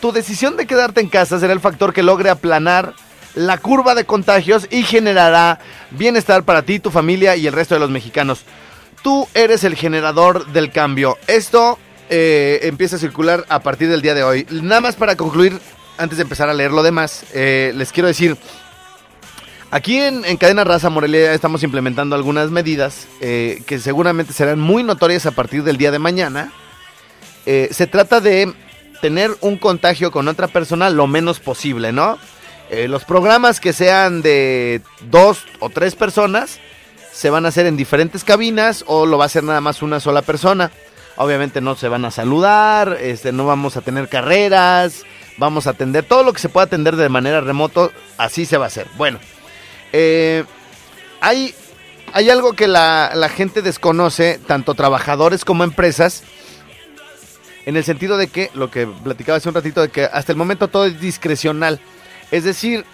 Tu 0.00 0.12
decisión 0.12 0.56
de 0.56 0.66
quedarte 0.66 1.00
en 1.00 1.08
casa 1.08 1.38
será 1.38 1.52
el 1.52 1.60
factor 1.60 1.92
que 1.92 2.02
logre 2.02 2.30
aplanar 2.30 2.94
la 3.34 3.58
curva 3.58 3.94
de 3.94 4.04
contagios 4.04 4.66
y 4.70 4.82
generará 4.82 5.60
bienestar 5.90 6.44
para 6.44 6.62
ti, 6.62 6.78
tu 6.78 6.90
familia 6.90 7.36
y 7.36 7.46
el 7.46 7.52
resto 7.52 7.74
de 7.74 7.80
los 7.80 7.90
mexicanos. 7.90 8.44
Tú 9.02 9.28
eres 9.34 9.64
el 9.64 9.76
generador 9.76 10.46
del 10.52 10.70
cambio. 10.70 11.16
Esto 11.26 11.78
eh, 12.08 12.60
empieza 12.64 12.96
a 12.96 12.98
circular 12.98 13.46
a 13.48 13.60
partir 13.60 13.88
del 13.88 14.02
día 14.02 14.14
de 14.14 14.24
hoy. 14.24 14.46
Nada 14.50 14.80
más 14.80 14.96
para 14.96 15.16
concluir, 15.16 15.58
antes 15.96 16.18
de 16.18 16.22
empezar 16.22 16.48
a 16.48 16.54
leer 16.54 16.72
lo 16.72 16.82
demás, 16.82 17.24
eh, 17.32 17.72
les 17.74 17.92
quiero 17.92 18.08
decir, 18.08 18.36
aquí 19.70 19.98
en, 19.98 20.24
en 20.24 20.36
Cadena 20.36 20.64
Raza 20.64 20.90
Morelia 20.90 21.32
estamos 21.32 21.62
implementando 21.62 22.16
algunas 22.16 22.50
medidas 22.50 23.06
eh, 23.20 23.62
que 23.66 23.78
seguramente 23.78 24.32
serán 24.32 24.60
muy 24.60 24.82
notorias 24.82 25.24
a 25.24 25.30
partir 25.30 25.62
del 25.62 25.76
día 25.76 25.90
de 25.90 25.98
mañana. 25.98 26.52
Se 27.46 27.88
trata 27.88 28.20
de 28.20 28.52
tener 29.00 29.32
un 29.40 29.56
contagio 29.56 30.12
con 30.12 30.28
otra 30.28 30.46
persona 30.46 30.88
lo 30.88 31.08
menos 31.08 31.40
posible, 31.40 31.90
¿no? 31.90 32.16
Eh, 32.70 32.86
los 32.86 33.04
programas 33.04 33.58
que 33.58 33.72
sean 33.72 34.22
de 34.22 34.80
dos 35.10 35.44
o 35.58 35.70
tres 35.70 35.96
personas 35.96 36.60
se 37.12 37.28
van 37.28 37.44
a 37.44 37.48
hacer 37.48 37.66
en 37.66 37.76
diferentes 37.76 38.22
cabinas 38.22 38.84
o 38.86 39.06
lo 39.06 39.18
va 39.18 39.24
a 39.24 39.26
hacer 39.26 39.42
nada 39.42 39.60
más 39.60 39.82
una 39.82 39.98
sola 39.98 40.22
persona. 40.22 40.70
Obviamente 41.16 41.60
no 41.60 41.74
se 41.74 41.88
van 41.88 42.04
a 42.04 42.12
saludar, 42.12 42.96
este, 43.00 43.32
no 43.32 43.44
vamos 43.44 43.76
a 43.76 43.80
tener 43.80 44.08
carreras, 44.08 45.02
vamos 45.36 45.66
a 45.66 45.70
atender 45.70 46.04
todo 46.04 46.22
lo 46.22 46.32
que 46.32 46.38
se 46.38 46.48
pueda 46.48 46.66
atender 46.66 46.94
de 46.94 47.08
manera 47.08 47.40
remoto, 47.40 47.90
así 48.16 48.46
se 48.46 48.56
va 48.56 48.66
a 48.66 48.68
hacer. 48.68 48.86
Bueno, 48.96 49.18
eh, 49.92 50.44
hay, 51.20 51.52
hay 52.12 52.30
algo 52.30 52.52
que 52.52 52.68
la, 52.68 53.10
la 53.14 53.28
gente 53.28 53.62
desconoce, 53.62 54.38
tanto 54.46 54.74
trabajadores 54.74 55.44
como 55.44 55.64
empresas, 55.64 56.22
en 57.66 57.76
el 57.76 57.84
sentido 57.84 58.16
de 58.16 58.28
que, 58.28 58.50
lo 58.54 58.70
que 58.70 58.86
platicaba 58.86 59.38
hace 59.38 59.48
un 59.48 59.54
ratito, 59.56 59.82
de 59.82 59.90
que 59.90 60.04
hasta 60.04 60.32
el 60.32 60.38
momento 60.38 60.68
todo 60.68 60.86
es 60.86 61.00
discrecional. 61.00 61.80
Es 62.30 62.44
decir, 62.44 62.84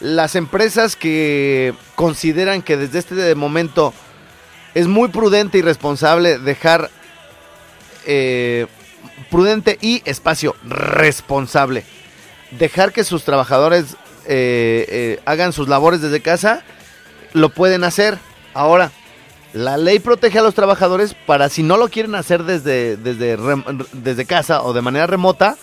las 0.00 0.34
empresas 0.34 0.96
que 0.96 1.74
consideran 1.94 2.62
que 2.62 2.76
desde 2.76 2.98
este 3.00 3.34
momento 3.34 3.92
es 4.74 4.86
muy 4.86 5.08
prudente 5.08 5.58
y 5.58 5.62
responsable 5.62 6.38
dejar 6.38 6.90
eh, 8.06 8.66
prudente 9.30 9.78
y 9.80 10.02
espacio 10.04 10.54
responsable 10.64 11.84
dejar 12.52 12.92
que 12.92 13.04
sus 13.04 13.24
trabajadores 13.24 13.96
eh, 14.26 14.86
eh, 14.88 15.20
hagan 15.24 15.52
sus 15.52 15.68
labores 15.68 16.00
desde 16.00 16.20
casa 16.20 16.62
lo 17.32 17.50
pueden 17.50 17.84
hacer. 17.84 18.18
Ahora 18.54 18.90
la 19.52 19.76
ley 19.76 19.98
protege 19.98 20.38
a 20.38 20.42
los 20.42 20.54
trabajadores 20.54 21.14
para 21.14 21.48
si 21.48 21.62
no 21.62 21.76
lo 21.76 21.88
quieren 21.88 22.14
hacer 22.14 22.44
desde 22.44 22.96
desde 22.96 23.38
desde 23.92 24.26
casa 24.26 24.62
o 24.62 24.72
de 24.72 24.82
manera 24.82 25.06
remota 25.06 25.56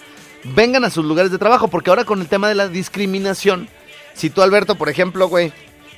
vengan 0.54 0.84
a 0.86 0.90
sus 0.90 1.06
lugares 1.06 1.32
de 1.32 1.38
trabajo 1.38 1.68
porque 1.68 1.90
ahora 1.90 2.06
con 2.06 2.22
el 2.22 2.28
tema 2.28 2.48
de 2.50 2.56
la 2.56 2.68
discriminación 2.68 3.68
si 4.16 4.30
tú, 4.30 4.42
Alberto, 4.42 4.76
por 4.76 4.90
ejemplo, 4.90 5.28
güey, 5.28 5.52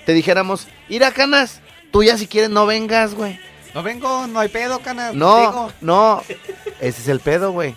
te 0.05 0.13
dijéramos, 0.13 0.67
ir 0.89 1.03
a 1.03 1.11
canas, 1.11 1.61
tú 1.91 2.03
ya 2.03 2.17
si 2.17 2.27
quieres 2.27 2.49
no 2.49 2.65
vengas, 2.65 3.13
güey. 3.13 3.39
No 3.75 3.83
vengo, 3.83 4.25
no 4.25 4.39
hay 4.39 4.49
pedo, 4.49 4.79
canas. 4.79 5.13
No, 5.13 5.35
contigo. 5.35 5.73
no, 5.81 6.23
ese 6.79 7.01
es 7.01 7.07
el 7.07 7.19
pedo, 7.19 7.51
güey. 7.51 7.75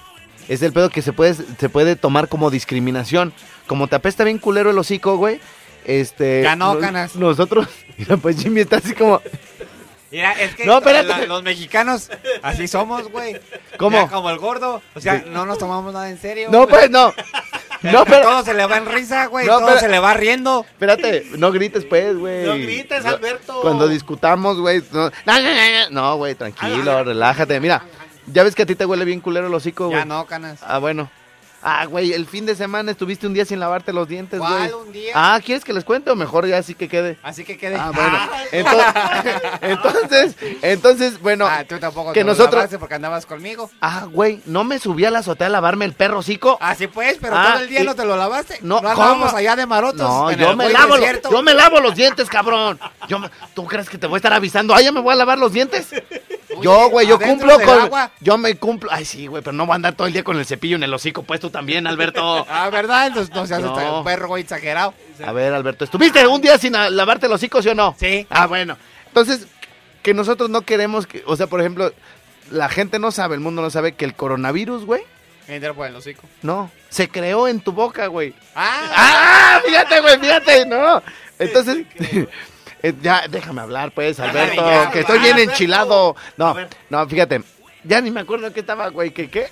Es 0.49 0.63
el 0.63 0.73
pedo 0.73 0.89
que 0.89 1.03
se 1.03 1.13
puede, 1.13 1.35
se 1.35 1.69
puede 1.69 1.95
tomar 1.95 2.29
como 2.29 2.51
discriminación. 2.51 3.35
Como 3.67 3.87
te 3.87 3.97
apesta 3.97 4.25
bien 4.25 4.39
culero 4.39 4.71
el 4.71 4.79
hocico, 4.79 5.17
güey. 5.19 5.41
Este. 5.85 6.43
No, 6.57 6.75
nos- 6.75 6.79
canas. 6.79 7.17
Nosotros. 7.17 7.69
Pues 8.23 8.39
Jimmy 8.43 8.63
está 8.63 8.79
así 8.79 8.95
como. 8.95 9.21
Mira, 10.11 10.33
es 10.33 10.55
que 10.57 10.65
No, 10.67 10.79
espérate. 10.79 11.07
la- 11.09 11.27
los 11.27 11.43
mexicanos 11.43 12.11
así 12.43 12.67
somos, 12.67 13.09
güey. 13.11 13.41
¿Cómo? 13.79 13.97
Ya, 13.97 14.09
como 14.09 14.31
el 14.31 14.39
gordo. 14.39 14.83
O 14.95 15.01
sea, 15.01 15.23
no 15.27 15.47
nos 15.47 15.59
tomamos 15.59 15.93
nada 15.93 16.09
en 16.11 16.19
serio. 16.21 16.49
No, 16.51 16.59
güey. 16.67 16.69
pues, 16.71 16.91
no. 16.91 17.13
No, 17.83 18.01
A 18.01 18.05
pero. 18.05 18.21
Todo 18.21 18.45
se 18.45 18.53
le 18.53 18.67
va 18.67 18.77
en 18.77 18.85
risa, 18.85 19.25
güey. 19.27 19.47
No, 19.47 19.55
todo 19.57 19.69
pero- 19.69 19.81
se 19.81 19.89
le 19.89 19.99
va 20.01 20.13
riendo. 20.13 20.67
Espérate, 20.71 21.25
no 21.39 21.51
grites, 21.51 21.87
pues, 21.87 22.15
güey. 22.15 22.45
No 22.45 22.53
grites, 22.53 23.07
Alberto. 23.07 23.63
Cuando 23.63 23.89
discutamos, 23.89 24.59
güey. 24.61 24.83
No, 24.93 25.09
no, 25.09 25.11
no, 25.41 25.41
no, 25.41 25.91
no, 25.91 26.17
güey, 26.17 26.35
tranquilo, 26.35 27.03
relájate. 27.05 27.59
Mira, 27.59 27.83
ya 28.27 28.43
ves 28.43 28.55
que 28.55 28.65
a 28.65 28.67
ti 28.67 28.75
te 28.75 28.85
huele 28.85 29.07
bien 29.07 29.21
culero 29.23 29.47
el 29.47 29.55
hocico, 29.55 29.87
güey. 29.87 29.99
Ya 29.99 30.05
no, 30.05 30.27
canas. 30.27 30.61
Ah, 30.63 30.77
bueno. 30.77 31.11
Ah, 31.63 31.85
güey, 31.85 32.13
el 32.15 32.27
fin 32.27 32.47
de 32.47 32.55
semana 32.57 32.91
estuviste 32.91 33.27
un 33.27 33.35
día 33.35 33.45
sin 33.45 33.61
lavarte 33.61 33.93
los 33.93 34.09
dientes, 34.09 34.39
güey. 34.41 34.51
¿Cuál 34.51 34.75
un 34.75 34.93
día? 34.93 35.13
Ah, 35.15 35.39
¿quieres 35.45 35.65
que 35.65 35.73
les 35.75 35.85
cuente 35.85 36.11
o 36.11 36.17
mejor 36.17 36.47
ya 36.47 36.57
así 36.59 36.75
que 36.75 36.89
quede? 36.89 37.19
Así 37.23 37.45
que 37.45 37.59
quede. 37.59 37.77
Ah, 37.77 37.93
bueno. 37.95 38.19
Entonces, 38.53 39.55
entonces, 39.63 40.37
entonces, 40.63 41.21
bueno. 41.21 41.47
Ah, 41.47 41.65
tú 41.69 41.79
tampoco 41.79 42.13
que 42.13 42.21
te 42.21 42.25
nosotros- 42.25 42.55
lavaste 42.55 42.79
porque 42.79 42.95
andabas 42.95 43.27
conmigo. 43.27 43.71
Ah, 43.81 44.07
güey, 44.11 44.41
no 44.47 44.65
me 44.65 44.79
subí 44.79 45.05
a 45.05 45.11
la 45.11 45.19
azotea 45.21 45.49
a 45.49 45.51
lavarme 45.51 45.85
el 45.85 45.93
perro 45.93 46.19
hocico. 46.19 46.59
Así 46.61 46.87
pues, 46.87 47.19
pero 47.21 47.37
Ah, 47.37 47.51
todo 47.53 47.63
el 47.65 47.69
día 47.69 47.83
y- 47.83 47.87
no 47.87 47.95
te 47.95 48.05
lo 48.05 48.17
lavaste. 48.17 48.59
No, 48.63 48.79
andábamos 48.79 49.27
¿cómo? 49.29 49.37
allá 49.37 49.57
de 49.57 49.67
marotos. 49.67 50.01
No, 50.01 50.31
yo 50.33 50.57
me 50.57 50.69
lavo, 50.71 50.97
los- 50.97 51.23
yo 51.31 51.43
me 51.43 51.55
lavo 51.55 51.81
los 51.81 51.95
dientes, 51.95 52.29
cabrón. 52.29 52.79
Yo 53.09 53.19
me- 53.19 53.31
¿Tú 53.55 53.67
crees 53.67 53.89
que 53.89 53.99
te 53.99 54.07
voy 54.07 54.17
a 54.17 54.19
estar 54.19 54.33
avisando? 54.33 54.75
Ah, 54.75 54.81
ya 54.81 54.93
me 54.93 55.01
voy 55.01 55.13
a 55.13 55.17
lavar 55.17 55.39
los 55.39 55.53
dientes. 55.53 55.89
Yo, 56.63 56.91
güey, 56.91 57.07
yo 57.07 57.19
cumplo 57.19 57.55
con. 57.61 57.81
agua. 57.81 58.11
Yo 58.21 58.39
me 58.39 58.55
cumplo. 58.57 58.91
Ay, 58.93 59.05
sí, 59.05 59.27
güey, 59.27 59.43
pero 59.43 59.53
no 59.53 59.67
voy 59.67 59.73
a 59.73 59.77
andar 59.77 59.95
todo 59.95 60.07
el 60.07 60.13
día 60.13 60.23
con 60.25 60.39
el 60.39 60.47
cepillo 60.47 60.77
en 60.77 60.83
el 60.83 60.93
hocico, 60.95 61.23
pues 61.23 61.41
tú 61.41 61.51
también, 61.51 61.87
Alberto. 61.87 62.47
Ah, 62.51 62.69
¿verdad? 62.71 63.09
Entonces 63.09 63.35
no 63.35 63.47
seas 63.47 63.61
No. 63.61 63.99
un 63.99 64.05
perro, 64.05 64.29
güey, 64.29 64.43
exagerado. 64.43 64.95
A 65.25 65.33
ver, 65.33 65.53
Alberto, 65.55 65.85
¿estuviste 65.85 66.27
un 66.27 66.41
día 66.41 66.59
sin 66.59 66.73
lavarte 66.73 67.29
los 67.29 67.37
hocicos, 67.37 67.65
sí 67.65 67.71
o 67.71 67.75
no? 67.75 67.95
Sí. 67.99 68.27
Ah, 68.31 68.47
bueno. 68.47 68.77
Entonces, 69.07 69.47
que 70.03 70.15
nosotros 70.15 70.51
no 70.51 70.63
queremos 70.63 71.07
que. 71.07 71.23
O 71.27 71.37
sea, 71.37 71.47
por 71.47 71.61
ejemplo, 71.61 71.93
la 72.51 72.69
gente 72.69 72.99
no 72.99 73.11
sabe, 73.13 73.35
el 73.35 73.41
mundo 73.41 73.63
no 73.63 73.71
sabe 73.71 73.93
que 73.93 74.05
el 74.05 74.15
coronavirus, 74.15 74.85
güey, 74.85 75.03
Entra 75.49 75.75
por 75.75 75.87
el 75.87 75.97
hocico. 75.97 76.23
no, 76.43 76.71
se 76.89 77.09
creó 77.09 77.49
en 77.49 77.61
tu 77.61 77.73
boca, 77.73 78.07
güey. 78.07 78.35
Ah, 78.55 78.91
¡Ah! 78.95 79.61
Fíjate, 79.67 80.01
güey, 80.01 80.19
fíjate, 80.19 80.67
no. 80.67 81.03
Entonces, 81.39 81.85
eh, 82.83 82.95
ya, 83.03 83.27
déjame 83.29 83.61
hablar, 83.61 83.93
pues, 83.93 84.19
Alberto, 84.21 84.65
ya, 84.65 84.91
que 84.91 85.01
estoy 85.01 85.19
bien 85.19 85.35
Alberto. 85.35 85.53
enchilado. 85.53 86.17
No, 86.37 86.57
no, 86.89 87.09
fíjate, 87.09 87.43
ya 87.85 88.01
ni 88.01 88.11
me 88.11 88.21
acuerdo 88.21 88.53
qué 88.53 88.61
estaba, 88.61 88.89
güey, 88.89 89.11
que 89.11 89.29
qué. 89.31 89.49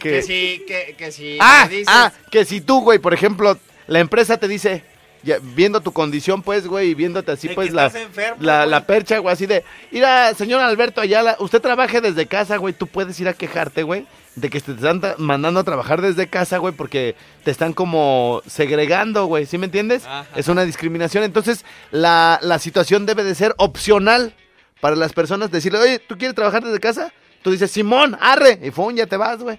que 0.00 0.22
sí, 0.22 0.64
que, 0.66 0.94
que 0.96 1.12
sí. 1.12 1.38
Ah, 1.40 1.66
dices. 1.68 1.86
ah, 1.88 2.12
que 2.30 2.44
si 2.44 2.60
tú, 2.60 2.80
güey, 2.82 2.98
por 2.98 3.14
ejemplo, 3.14 3.58
la 3.86 3.98
empresa 4.00 4.36
te 4.38 4.48
dice, 4.48 4.84
ya, 5.22 5.38
viendo 5.40 5.80
tu 5.80 5.92
condición, 5.92 6.42
pues, 6.42 6.66
güey, 6.66 6.90
y 6.90 6.94
viéndote 6.94 7.32
así, 7.32 7.48
De 7.48 7.54
pues, 7.54 7.68
que 7.68 7.74
la, 7.74 7.86
enfermo, 7.86 8.36
la, 8.40 8.66
la 8.66 8.86
percha, 8.86 9.18
güey, 9.18 9.32
así 9.32 9.46
de, 9.46 9.64
mira, 9.90 10.34
señor 10.34 10.60
Alberto 10.60 11.00
Ayala, 11.00 11.36
usted 11.38 11.60
trabaje 11.60 12.00
desde 12.00 12.26
casa, 12.26 12.56
güey, 12.56 12.74
tú 12.74 12.86
puedes 12.86 13.18
ir 13.20 13.28
a 13.28 13.34
quejarte, 13.34 13.82
güey, 13.82 14.06
de 14.34 14.50
que 14.50 14.60
te 14.60 14.72
están 14.72 15.00
mandando 15.18 15.60
a 15.60 15.64
trabajar 15.64 16.00
desde 16.00 16.28
casa, 16.28 16.58
güey, 16.58 16.74
porque 16.74 17.16
te 17.44 17.50
están 17.50 17.72
como 17.72 18.42
segregando, 18.46 19.26
güey, 19.26 19.46
¿sí 19.46 19.58
me 19.58 19.66
entiendes? 19.66 20.06
Ajá. 20.06 20.26
Es 20.34 20.48
una 20.48 20.64
discriminación, 20.64 21.24
entonces, 21.24 21.64
la, 21.90 22.38
la 22.42 22.58
situación 22.58 23.06
debe 23.06 23.24
de 23.24 23.34
ser 23.34 23.54
opcional 23.58 24.34
para 24.80 24.96
las 24.96 25.12
personas, 25.12 25.50
decirle, 25.50 25.78
oye, 25.78 25.98
¿tú 25.98 26.16
quieres 26.18 26.34
trabajar 26.34 26.64
desde 26.64 26.80
casa? 26.80 27.12
Tú 27.42 27.50
dices, 27.50 27.70
Simón, 27.70 28.16
arre, 28.20 28.58
y 28.62 28.70
fum, 28.70 28.94
ya 28.94 29.06
te 29.06 29.16
vas, 29.16 29.42
güey. 29.42 29.58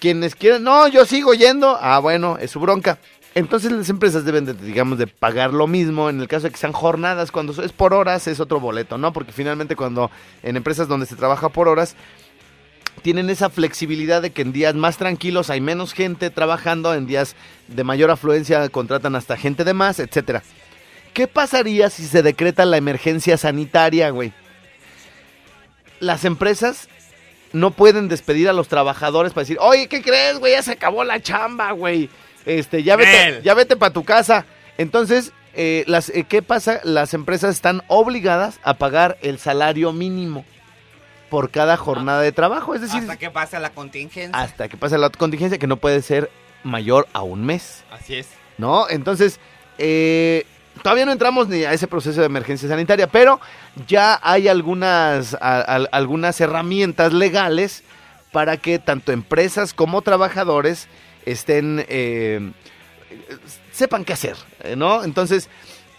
Quienes 0.00 0.34
quieran, 0.34 0.62
no, 0.62 0.88
yo 0.88 1.04
sigo 1.04 1.34
yendo. 1.34 1.76
Ah, 1.80 1.98
bueno, 1.98 2.38
es 2.38 2.50
su 2.50 2.60
bronca. 2.60 2.98
Entonces 3.34 3.70
las 3.70 3.88
empresas 3.88 4.24
deben 4.24 4.44
de, 4.44 4.54
digamos, 4.54 4.98
de 4.98 5.06
pagar 5.06 5.52
lo 5.52 5.66
mismo. 5.66 6.08
En 6.08 6.20
el 6.20 6.28
caso 6.28 6.46
de 6.46 6.50
que 6.50 6.56
sean 6.56 6.72
jornadas, 6.72 7.30
cuando 7.30 7.52
es 7.62 7.72
por 7.72 7.94
horas 7.94 8.26
es 8.26 8.40
otro 8.40 8.60
boleto, 8.60 8.96
¿no? 8.96 9.12
Porque 9.12 9.32
finalmente 9.32 9.76
cuando 9.76 10.10
en 10.42 10.56
empresas 10.56 10.88
donde 10.88 11.06
se 11.06 11.16
trabaja 11.16 11.48
por 11.48 11.68
horas, 11.68 11.94
tienen 12.98 13.30
esa 13.30 13.50
flexibilidad 13.50 14.22
de 14.22 14.30
que 14.30 14.42
en 14.42 14.52
días 14.52 14.74
más 14.74 14.96
tranquilos 14.96 15.50
hay 15.50 15.60
menos 15.60 15.92
gente 15.92 16.30
trabajando, 16.30 16.94
en 16.94 17.06
días 17.06 17.36
de 17.68 17.84
mayor 17.84 18.10
afluencia 18.10 18.68
contratan 18.68 19.14
hasta 19.14 19.36
gente 19.36 19.64
de 19.64 19.74
más, 19.74 19.98
etcétera. 19.98 20.42
¿Qué 21.12 21.26
pasaría 21.26 21.90
si 21.90 22.06
se 22.06 22.22
decreta 22.22 22.64
la 22.64 22.76
emergencia 22.76 23.36
sanitaria, 23.36 24.10
güey? 24.10 24.32
Las 26.00 26.24
empresas 26.24 26.88
no 27.52 27.70
pueden 27.70 28.08
despedir 28.08 28.48
a 28.48 28.52
los 28.52 28.68
trabajadores 28.68 29.32
para 29.32 29.42
decir, 29.42 29.58
oye, 29.60 29.88
¿qué 29.88 30.02
crees, 30.02 30.38
güey? 30.38 30.52
Ya 30.52 30.62
se 30.62 30.72
acabó 30.72 31.02
la 31.04 31.20
chamba, 31.20 31.72
güey. 31.72 32.08
Este, 32.46 32.82
ya 32.82 32.96
vete, 32.96 33.40
ya 33.42 33.54
vete 33.54 33.76
para 33.76 33.92
tu 33.92 34.04
casa. 34.04 34.46
Entonces, 34.76 35.32
eh, 35.54 35.84
las, 35.86 36.10
eh, 36.10 36.24
¿qué 36.28 36.42
pasa? 36.42 36.80
Las 36.84 37.14
empresas 37.14 37.54
están 37.54 37.82
obligadas 37.88 38.60
a 38.62 38.74
pagar 38.74 39.18
el 39.22 39.38
salario 39.38 39.92
mínimo 39.92 40.44
por 41.30 41.50
cada 41.50 41.76
jornada 41.76 42.22
de 42.22 42.32
trabajo. 42.32 42.74
Es 42.74 42.80
decir, 42.80 43.00
Hasta 43.00 43.16
que 43.16 43.30
pase 43.30 43.58
la 43.60 43.70
contingencia. 43.70 44.38
hasta 44.38 44.68
que 44.68 44.76
pase 44.76 44.96
la 44.98 45.10
contingencia, 45.10 45.58
que 45.58 45.66
no 45.66 45.76
puede 45.76 46.02
ser 46.02 46.30
mayor 46.64 47.06
a 47.12 47.22
un 47.22 47.44
mes. 47.44 47.84
Así 47.90 48.14
es. 48.16 48.28
¿no? 48.56 48.88
Entonces, 48.88 49.38
eh, 49.78 50.44
todavía 50.82 51.06
no 51.06 51.12
entramos 51.12 51.48
ni 51.48 51.64
a 51.64 51.72
ese 51.72 51.86
proceso 51.86 52.20
de 52.20 52.26
emergencia 52.26 52.68
sanitaria, 52.68 53.06
pero 53.06 53.40
ya 53.86 54.18
hay 54.22 54.48
algunas, 54.48 55.34
a- 55.34 55.60
algunas 55.92 56.40
herramientas 56.40 57.12
legales 57.12 57.84
para 58.32 58.56
que 58.56 58.78
tanto 58.78 59.12
empresas 59.12 59.72
como 59.74 60.02
trabajadores 60.02 60.88
estén, 61.24 61.84
eh, 61.88 62.50
sepan 63.72 64.04
qué 64.04 64.12
hacer, 64.12 64.36
¿no? 64.76 65.04
Entonces, 65.04 65.48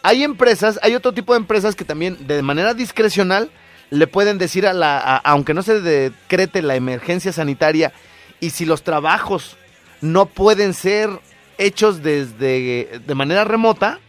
hay 0.04 0.24
empresas, 0.24 0.80
hay 0.82 0.96
otro 0.96 1.14
tipo 1.14 1.34
de 1.34 1.40
empresas 1.40 1.76
que 1.76 1.86
también 1.86 2.28
de 2.28 2.42
manera 2.42 2.74
discrecional 2.74 3.50
le 3.90 4.08
pueden 4.08 4.38
decir 4.38 4.68
a 4.68 4.74
la, 4.74 5.18
aunque 5.18 5.54
no 5.54 5.64
se 5.64 5.82
decrete 5.82 6.62
la 6.62 6.76
emergencia 6.76 7.32
sanitaria, 7.34 7.92
y 8.40 8.52
si 8.52 8.66
los 8.66 8.84
trabajos 8.84 9.58
no 10.02 10.28
pueden 10.28 10.74
ser 10.74 11.10
hechos 11.58 12.02
desde 12.04 13.00
de 13.06 13.16
manera 13.16 13.44
remota, 13.44 14.00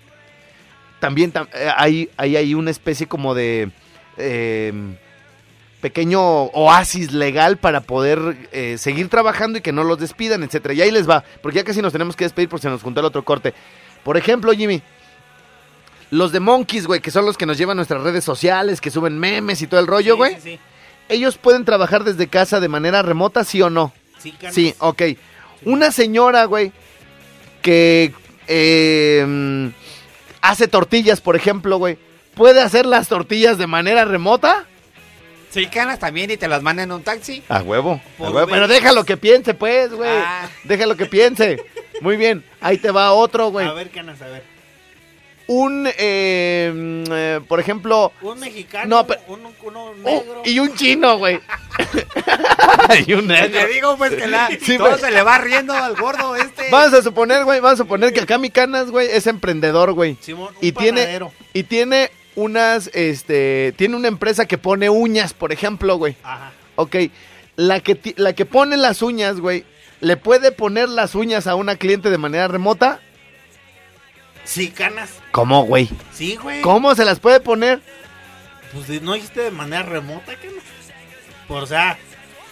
también 1.00 1.32
tam- 1.32 1.48
eh, 1.54 1.70
hay, 1.76 2.10
hay, 2.16 2.36
hay 2.36 2.54
una 2.54 2.70
especie 2.70 3.06
como 3.06 3.34
de 3.34 3.70
eh, 4.18 4.72
pequeño 5.80 6.20
oasis 6.20 7.12
legal 7.12 7.56
para 7.56 7.80
poder 7.80 8.48
eh, 8.52 8.76
seguir 8.78 9.08
trabajando 9.08 9.58
y 9.58 9.62
que 9.62 9.72
no 9.72 9.82
los 9.82 9.98
despidan, 9.98 10.42
etcétera. 10.42 10.74
Y 10.74 10.82
ahí 10.82 10.90
les 10.90 11.08
va, 11.08 11.24
porque 11.42 11.56
ya 11.58 11.64
casi 11.64 11.80
nos 11.80 11.92
tenemos 11.92 12.16
que 12.16 12.24
despedir 12.24 12.50
porque 12.50 12.62
se 12.62 12.68
nos 12.68 12.82
juntó 12.82 13.00
el 13.00 13.06
otro 13.06 13.24
corte. 13.24 13.54
Por 14.04 14.16
ejemplo, 14.18 14.52
Jimmy, 14.52 14.82
los 16.10 16.32
de 16.32 16.40
Monkeys, 16.40 16.86
güey, 16.86 17.00
que 17.00 17.10
son 17.10 17.24
los 17.24 17.36
que 17.36 17.46
nos 17.46 17.56
llevan 17.56 17.74
a 17.74 17.76
nuestras 17.76 18.02
redes 18.02 18.24
sociales, 18.24 18.80
que 18.80 18.90
suben 18.90 19.18
memes 19.18 19.62
y 19.62 19.66
todo 19.66 19.80
el 19.80 19.86
rollo, 19.86 20.16
güey. 20.16 20.34
Sí, 20.34 20.40
sí. 20.42 20.58
¿Ellos 21.08 21.38
pueden 21.38 21.64
trabajar 21.64 22.04
desde 22.04 22.28
casa 22.28 22.60
de 22.60 22.68
manera 22.68 23.02
remota, 23.02 23.44
sí 23.44 23.62
o 23.62 23.70
no? 23.70 23.92
Sí, 24.18 24.32
canas. 24.32 24.54
Sí, 24.54 24.74
ok. 24.78 25.02
Una 25.64 25.90
señora, 25.92 26.44
güey, 26.44 26.72
que 27.62 28.12
eh, 28.46 29.24
mm, 29.26 29.68
hace 30.42 30.68
tortillas, 30.68 31.20
por 31.20 31.36
ejemplo, 31.36 31.78
güey, 31.78 31.98
¿puede 32.34 32.60
hacer 32.60 32.86
las 32.86 33.08
tortillas 33.08 33.58
de 33.58 33.66
manera 33.66 34.04
remota? 34.04 34.66
Sí, 35.50 35.66
canas 35.66 35.98
también 35.98 36.30
y 36.30 36.36
te 36.36 36.46
las 36.46 36.62
mandan 36.62 36.90
en 36.90 36.92
un 36.92 37.02
taxi. 37.02 37.42
A 37.48 37.60
huevo. 37.60 38.00
a 38.18 38.30
huevo. 38.30 38.48
Pero 38.48 38.68
déjalo 38.68 39.04
que 39.04 39.16
piense, 39.16 39.52
pues, 39.54 39.92
güey. 39.92 40.10
Ah. 40.10 40.48
Déjalo 40.64 40.96
que 40.96 41.06
piense. 41.06 41.64
Muy 42.00 42.16
bien. 42.16 42.44
Ahí 42.60 42.78
te 42.78 42.92
va 42.92 43.12
otro, 43.12 43.50
güey. 43.50 43.66
A 43.66 43.72
ver, 43.72 43.90
canas, 43.90 44.22
a 44.22 44.26
ver. 44.26 44.44
Un, 45.52 45.88
eh, 45.98 46.70
mm, 46.72 47.04
eh, 47.12 47.40
por 47.48 47.58
ejemplo, 47.58 48.12
Un 48.22 48.38
mexicano, 48.38 48.98
No, 48.98 49.06
pero- 49.06 49.20
uno 49.26 49.50
oh, 49.64 49.94
negro. 49.96 50.42
y 50.44 50.60
un 50.60 50.74
chino, 50.76 51.18
güey. 51.18 51.40
y 53.06 53.14
un 53.14 53.26
negro. 53.26 53.58
Te 53.58 53.66
digo, 53.66 53.96
pues, 53.96 54.14
que 54.14 54.28
la, 54.28 54.48
Sí, 54.62 54.78
todo 54.78 54.90
pues. 54.90 55.00
se 55.00 55.10
le 55.10 55.22
va 55.22 55.38
riendo 55.38 55.72
al 55.74 55.96
gordo 55.96 56.36
este. 56.36 56.68
Vamos 56.70 56.94
a 56.94 57.02
suponer, 57.02 57.44
güey, 57.44 57.58
vamos 57.58 57.80
a 57.80 57.82
suponer 57.82 58.12
que 58.12 58.20
acá 58.20 58.38
mi 58.38 58.50
canas, 58.50 58.92
güey, 58.92 59.08
es 59.10 59.26
emprendedor, 59.26 59.92
güey. 59.92 60.16
Simón, 60.20 60.54
un 60.54 60.64
y 60.64 60.70
tiene 60.70 61.20
y 61.52 61.62
tiene 61.64 62.10
unas 62.36 62.88
este 62.94 63.74
tiene 63.76 63.96
una 63.96 64.06
empresa 64.08 64.46
que 64.46 64.56
pone 64.56 64.88
uñas, 64.88 65.34
por 65.34 65.50
ejemplo, 65.52 65.96
güey. 65.96 66.14
Ajá. 66.22 66.52
Ok, 66.76 66.94
la 67.56 67.80
que 67.80 67.96
ti- 67.96 68.14
la 68.16 68.34
que 68.34 68.44
pone 68.46 68.76
las 68.76 69.02
uñas, 69.02 69.40
güey, 69.40 69.64
le 70.00 70.16
puede 70.16 70.52
poner 70.52 70.88
las 70.88 71.16
uñas 71.16 71.46
a 71.48 71.56
una 71.56 71.74
cliente 71.74 72.08
de 72.08 72.18
manera 72.18 72.46
remota? 72.46 73.00
Sí, 74.50 74.70
canas. 74.70 75.10
¿Cómo, 75.30 75.62
güey? 75.62 75.88
Sí, 76.12 76.34
güey. 76.34 76.60
¿Cómo 76.62 76.96
se 76.96 77.04
las 77.04 77.20
puede 77.20 77.38
poner? 77.38 77.80
Pues 78.72 78.86
si 78.86 78.98
no 78.98 79.12
dijiste 79.12 79.42
de 79.42 79.52
manera 79.52 79.84
remota, 79.84 80.34
canas. 80.34 80.64
Por, 81.46 81.62
o 81.62 81.66
sea, 81.66 81.96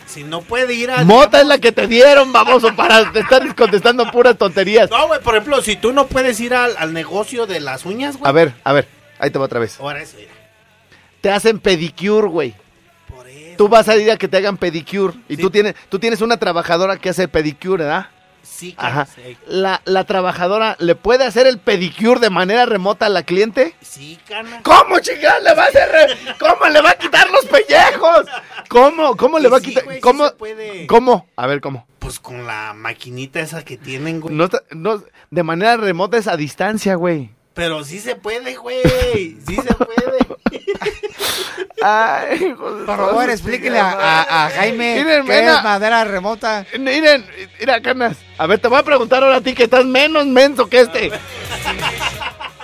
si 0.06 0.22
no 0.22 0.42
puede 0.42 0.74
ir 0.74 0.92
a... 0.92 1.02
Mota 1.02 1.40
es 1.40 1.46
la 1.48 1.58
que 1.58 1.72
te 1.72 1.88
dieron, 1.88 2.32
baboso, 2.32 2.76
para 2.76 3.10
te 3.12 3.18
estar 3.18 3.52
contestando 3.56 4.08
puras 4.12 4.38
tonterías. 4.38 4.88
No, 4.88 5.08
güey, 5.08 5.20
por 5.20 5.34
ejemplo, 5.34 5.60
si 5.60 5.74
tú 5.74 5.92
no 5.92 6.06
puedes 6.06 6.38
ir 6.38 6.54
al, 6.54 6.76
al 6.76 6.92
negocio 6.92 7.46
de 7.46 7.58
las 7.58 7.84
uñas, 7.84 8.16
güey. 8.16 8.28
A 8.28 8.32
ver, 8.32 8.54
a 8.62 8.72
ver, 8.72 8.86
ahí 9.18 9.30
te 9.30 9.40
va 9.40 9.46
otra 9.46 9.58
vez. 9.58 9.80
Ahora 9.80 10.00
eso, 10.00 10.18
mira. 10.18 10.30
Te 11.20 11.32
hacen 11.32 11.58
pedicure, 11.58 12.28
güey. 12.28 12.54
Por 13.08 13.28
eso. 13.28 13.56
tú 13.56 13.68
vas 13.68 13.88
a 13.88 13.96
ir 13.96 14.08
a 14.12 14.16
que 14.16 14.28
te 14.28 14.36
hagan 14.36 14.56
pedicure 14.56 15.14
y 15.28 15.36
tú 15.36 15.50
tienes 15.50 15.74
tú 15.88 15.98
tienes 15.98 16.20
una 16.20 16.36
trabajadora 16.36 16.96
que 16.96 17.08
hace 17.08 17.26
pedicure, 17.26 17.82
¿verdad? 17.82 18.10
Sí, 18.50 18.74
Ajá. 18.76 19.04
canas. 19.04 19.10
eh, 19.18 19.36
La, 19.46 19.82
la 19.84 20.04
trabajadora 20.04 20.76
le 20.80 20.94
puede 20.96 21.24
hacer 21.24 21.46
el 21.46 21.58
pedicure 21.58 22.18
de 22.18 22.30
manera 22.30 22.66
remota 22.66 23.06
a 23.06 23.08
la 23.08 23.22
cliente. 23.22 23.74
Sí, 23.80 24.18
canas. 24.26 24.62
¿Cómo, 24.62 24.98
chingada? 25.00 25.38
¿Le 25.40 25.54
va 25.54 25.64
a 25.64 25.66
hacer? 25.66 25.88
re- 25.90 26.34
¿Cómo 26.40 26.66
le 26.68 26.80
va 26.80 26.90
a 26.90 26.98
quitar 26.98 27.30
los 27.30 27.44
pellejos? 27.46 28.26
¿Cómo? 28.68 29.16
¿Cómo 29.16 29.38
le 29.38 29.48
va 29.48 29.58
a 29.58 29.60
Sí, 29.60 29.66
quitar? 29.66 29.84
güey, 29.84 29.96
sí 29.96 30.00
¿Cómo? 30.00 30.26
se 30.28 30.34
puede. 30.34 30.86
¿Cómo? 30.88 31.28
A 31.36 31.46
ver, 31.46 31.60
¿cómo? 31.60 31.86
Pues 32.00 32.18
con 32.18 32.46
la 32.46 32.72
maquinita 32.74 33.40
esa 33.40 33.64
que 33.64 33.76
tienen, 33.76 34.20
güey. 34.20 34.34
No, 34.34 34.44
está- 34.44 34.62
no, 34.70 35.02
de 35.30 35.42
manera 35.42 35.76
remota 35.76 36.16
es 36.16 36.26
a 36.26 36.36
distancia, 36.36 36.94
güey. 36.96 37.30
Pero 37.58 37.82
sí 37.82 37.98
se 37.98 38.14
puede, 38.14 38.54
güey. 38.54 39.36
Sí 39.48 39.56
se 39.56 39.74
puede. 39.74 40.18
Ay, 41.82 42.54
Por 42.56 42.86
favor, 42.86 43.28
chingada 43.34 43.90
a, 43.90 44.22
a- 44.22 44.22
a 44.22 44.44
madre. 44.44 44.56
Jaime 44.58 44.94
Miren, 45.02 45.26
qué 45.26 45.32
ven 45.32 45.44
es 45.44 45.50
a- 45.50 45.62
madera 45.62 46.04
remota. 46.04 46.64
Miren, 46.78 47.26
mira, 47.58 47.80
canas. 47.82 48.16
A 48.38 48.46
ver, 48.46 48.60
te 48.60 48.68
voy 48.68 48.78
a 48.78 48.84
preguntar 48.84 49.24
ahora 49.24 49.38
a 49.38 49.40
ti 49.40 49.54
que 49.54 49.64
estás 49.64 49.84
menos 49.84 50.24
menso 50.26 50.68
que 50.68 50.82
este. 50.82 51.10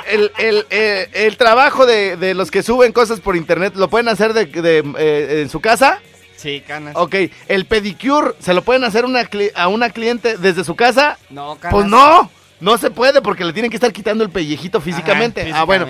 El, 0.07 0.31
el, 0.39 0.65
eh, 0.71 1.09
el 1.13 1.37
trabajo 1.39 1.87
de, 1.87 2.17
de 2.17 2.35
los 2.35 2.53
que 2.53 2.63
suben 2.63 2.93
cosas 2.93 3.19
por 3.19 3.35
internet, 3.35 3.73
¿lo 3.75 3.89
pueden 3.91 4.07
hacer 4.07 4.33
de, 4.33 4.47
de, 4.47 4.79
eh, 4.97 5.41
en 5.43 5.49
su 5.51 5.61
casa? 5.61 5.99
Sí, 6.37 6.63
canas. 6.65 6.95
Ok, 6.95 7.17
el 7.49 7.67
pedicure, 7.67 8.35
¿se 8.39 8.55
lo 8.55 8.63
pueden 8.63 8.85
hacer 8.85 9.05
una 9.07 9.29
a 9.57 9.67
una 9.67 9.91
cliente 9.91 10.37
desde 10.37 10.63
su 10.63 10.77
casa? 10.77 11.19
No, 11.31 11.57
canas. 11.57 11.73
Pues 11.75 11.87
no, 11.87 12.31
no 12.61 12.79
se 12.79 12.91
puede 12.91 13.21
porque 13.21 13.45
le 13.45 13.53
tienen 13.53 13.71
que 13.71 13.77
estar 13.77 13.93
quitando 13.93 14.25
el 14.25 14.31
pellejito 14.31 14.79
Ajá, 14.79 14.85
físicamente. 14.85 15.51
Ah, 15.53 15.65
bueno. 15.65 15.87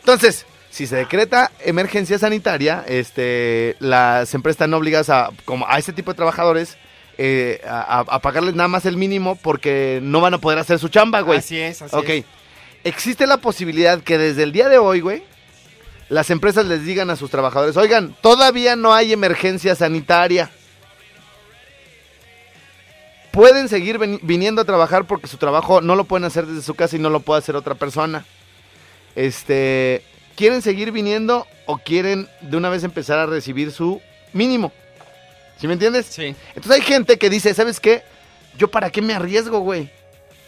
Entonces, 0.00 0.46
si 0.70 0.86
se 0.86 0.96
decreta 0.96 1.52
emergencia 1.60 2.18
sanitaria, 2.18 2.84
este, 2.88 3.76
las 3.78 4.34
empresas 4.34 4.56
están 4.56 4.74
obligadas 4.74 5.08
a, 5.08 5.30
como 5.44 5.66
a 5.68 5.78
este 5.78 5.92
tipo 5.92 6.10
de 6.12 6.16
trabajadores, 6.16 6.76
eh, 7.16 7.60
a, 7.64 8.18
pagarles 8.20 8.54
nada 8.54 8.68
más 8.68 8.84
el 8.86 8.96
mínimo 8.96 9.36
porque 9.36 10.00
no 10.02 10.20
van 10.20 10.34
a 10.34 10.38
poder 10.38 10.58
hacer 10.58 10.78
su 10.78 10.88
chamba, 10.88 11.20
güey. 11.20 11.38
Así 11.38 11.58
es, 11.60 11.80
así 11.80 11.94
Ok. 11.94 12.08
es. 12.08 12.24
Existe 12.82 13.26
la 13.26 13.36
posibilidad 13.36 14.00
que 14.02 14.18
desde 14.18 14.42
el 14.42 14.52
día 14.52 14.68
de 14.68 14.78
hoy, 14.78 15.00
güey, 15.00 15.22
las 16.08 16.30
empresas 16.30 16.66
les 16.66 16.84
digan 16.84 17.08
a 17.08 17.16
sus 17.16 17.30
trabajadores, 17.30 17.76
oigan, 17.76 18.14
todavía 18.20 18.76
no 18.76 18.92
hay 18.92 19.12
emergencia 19.12 19.74
sanitaria. 19.74 20.50
Pueden 23.34 23.68
seguir 23.68 23.98
viniendo 24.22 24.62
a 24.62 24.64
trabajar 24.64 25.06
porque 25.06 25.26
su 25.26 25.38
trabajo 25.38 25.80
no 25.80 25.96
lo 25.96 26.04
pueden 26.04 26.24
hacer 26.24 26.46
desde 26.46 26.62
su 26.62 26.76
casa 26.76 26.94
y 26.94 27.00
no 27.00 27.10
lo 27.10 27.18
puede 27.18 27.40
hacer 27.40 27.56
otra 27.56 27.74
persona. 27.74 28.24
Este, 29.16 30.04
¿quieren 30.36 30.62
seguir 30.62 30.92
viniendo 30.92 31.44
o 31.66 31.78
quieren 31.78 32.28
de 32.42 32.56
una 32.56 32.68
vez 32.68 32.84
empezar 32.84 33.18
a 33.18 33.26
recibir 33.26 33.72
su 33.72 34.00
mínimo? 34.32 34.70
¿Sí 35.56 35.66
me 35.66 35.72
entiendes? 35.72 36.06
Sí. 36.06 36.36
Entonces 36.54 36.70
hay 36.70 36.82
gente 36.82 37.18
que 37.18 37.28
dice, 37.28 37.52
¿sabes 37.54 37.80
qué? 37.80 38.04
¿Yo 38.56 38.68
para 38.70 38.90
qué 38.90 39.02
me 39.02 39.14
arriesgo, 39.14 39.58
güey? 39.58 39.90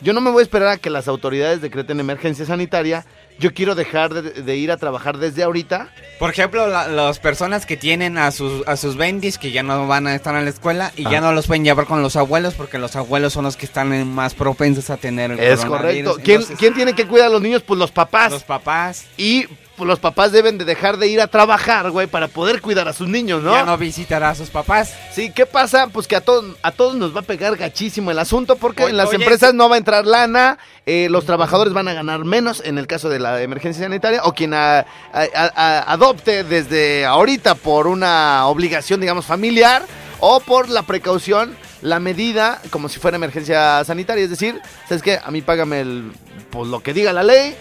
Yo 0.01 0.13
no 0.13 0.21
me 0.21 0.31
voy 0.31 0.41
a 0.41 0.43
esperar 0.43 0.69
a 0.69 0.77
que 0.77 0.91
las 0.91 1.09
autoridades 1.09 1.61
decreten 1.63 2.01
emergencia 2.01 2.45
sanitaria. 2.45 3.07
Yo 3.39 3.53
quiero 3.55 3.75
dejar 3.75 4.13
de, 4.15 4.43
de 4.43 4.57
ir 4.57 4.71
a 4.73 4.77
trabajar 4.77 5.19
desde 5.19 5.43
ahorita. 5.43 5.89
Por 6.19 6.31
ejemplo, 6.31 6.67
la- 6.69 6.89
las 6.89 7.19
personas 7.19 7.67
que 7.67 7.77
tienen 7.77 8.17
a 8.19 8.31
sus, 8.31 8.67
a 8.67 8.77
sus 8.77 8.97
bendis 8.97 9.37
que 9.39 9.51
ya 9.53 9.63
no 9.63 9.87
van 9.87 10.07
a 10.07 10.15
estar 10.15 10.35
en 10.37 10.45
la 10.45 10.51
escuela 10.51 10.93
y 10.97 11.03
ya 11.05 11.19
Ah. 11.19 11.21
no 11.21 11.33
los 11.33 11.47
pueden 11.47 11.65
llevar 11.65 11.87
con 11.87 12.03
los 12.03 12.17
abuelos 12.17 12.55
porque 12.55 12.79
los 12.79 12.95
abuelos 12.97 13.33
son 13.35 13.45
los 13.45 13.57
que 13.57 13.67
están 13.67 14.07
más 14.09 14.35
propensos 14.35 14.89
a 14.91 14.97
tener 14.97 15.31
el 15.33 15.39
Es 15.41 15.65
coronavirus. 15.65 16.13
correcto. 16.13 16.23
¿Quién, 16.25 16.37
Entonces, 16.41 16.59
quién 16.59 16.75
tiene 16.75 16.93
que 16.95 17.07
cuidar 17.07 17.27
a 17.27 17.31
los 17.31 17.43
niños? 17.43 17.63
Pues 17.63 17.79
los 17.79 17.91
papás. 17.91 18.33
Los 18.33 18.45
papás 18.45 19.07
Y 19.19 19.47
los 19.85 19.99
papás 19.99 20.33
deben 20.33 20.57
de 20.57 20.65
dejar 20.65 20.97
de 20.97 21.09
ir 21.09 21.21
a 21.21 21.27
trabajar, 21.27 21.91
güey, 21.91 22.07
para 22.07 22.29
poder 22.29 22.63
cuidar 22.63 22.89
a 22.89 22.93
sus 22.95 23.09
niños, 23.09 23.43
¿no? 23.43 23.53
ya 23.53 23.65
no 23.65 23.77
visitará 23.77 24.31
a 24.31 24.35
sus 24.35 24.49
papás. 24.49 24.95
Sí, 25.13 25.31
¿qué 25.31 25.45
pasa? 25.45 25.89
Pues 25.89 26.07
que 26.07 26.17
a 26.17 26.21
todos, 26.23 26.57
a 26.63 26.73
todos 26.73 26.95
nos 26.95 27.15
va 27.15 27.21
a 27.21 27.25
pegar 27.25 27.57
gachísimo 27.57 28.11
el 28.11 28.19
asunto 28.19 28.57
porque 28.57 28.85
Oye, 28.85 28.91
en 28.93 28.97
las 28.97 29.09
oye, 29.09 29.17
empresas 29.17 29.53
no 29.53 29.69
va 29.69 29.75
a 29.75 29.79
entrar 29.79 30.07
lana, 30.07 30.59
eh, 30.87 31.09
los 31.11 31.27
trabajadores 31.27 31.75
van 31.75 31.89
a 31.89 31.93
ganar 31.93 32.25
menos 32.25 32.63
en 32.65 32.79
el 32.79 32.87
caso 32.87 33.09
de 33.11 33.19
la 33.19 33.43
emergencia 33.43 33.85
sanitaria 33.85 34.23
o 34.25 34.33
quien 34.33 34.55
a- 34.55 34.79
a- 34.79 34.87
a- 35.13 35.93
adopte 35.93 36.43
desde 36.45 37.05
ahorita 37.05 37.55
por 37.57 37.87
una 37.87 38.47
obligación, 38.47 39.01
digamos, 39.01 39.27
familiar 39.27 39.83
o 40.21 40.41
por 40.41 40.71
la 40.71 40.83
precaución, 40.85 41.55
la 41.83 42.01
medida 42.01 42.63
como 42.71 42.89
si 42.89 42.99
fuera 42.99 43.17
emergencia 43.17 43.85
sanitaria. 43.85 44.25
Es 44.25 44.31
decir, 44.31 44.59
¿sabes 44.89 45.03
qué? 45.03 45.19
A 45.23 45.31
mí 45.31 45.43
págame 45.43 45.81
el, 45.81 46.13
pues, 46.51 46.69
lo 46.69 46.81
que 46.81 46.95
diga 46.95 47.13
la 47.13 47.23
ley, 47.23 47.55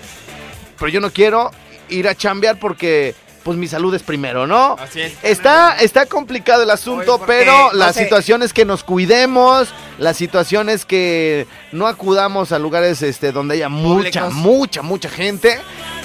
pero 0.80 0.88
yo 0.90 1.02
no 1.02 1.12
quiero 1.12 1.52
ir 1.90 2.08
a 2.08 2.16
chambear 2.16 2.60
porque... 2.60 3.16
Pues 3.44 3.60
mi 3.60 3.68
salud 3.68 3.94
es 3.94 4.02
primero, 4.02 4.48
¿no? 4.48 4.76
Así 4.80 5.02
es. 5.02 5.14
Está, 5.22 5.78
está 5.80 6.08
complicado 6.08 6.64
el 6.64 6.70
asunto, 6.72 7.22
pero 7.28 7.68
no 7.72 7.74
la 7.74 7.94
sé. 7.94 8.02
situación 8.02 8.42
es 8.42 8.54
que 8.54 8.66
nos 8.66 8.84
cuidemos, 8.84 9.70
la 10.00 10.16
situación 10.16 10.68
es 10.68 10.84
que 10.84 11.46
no 11.72 11.86
acudamos 11.86 12.52
a 12.52 12.58
lugares 12.58 13.04
este 13.04 13.32
donde 13.32 13.54
haya 13.54 13.70
mucha, 13.70 14.22
Públicos. 14.24 14.34
mucha, 14.34 14.82
mucha 14.82 15.10
gente. 15.12 15.60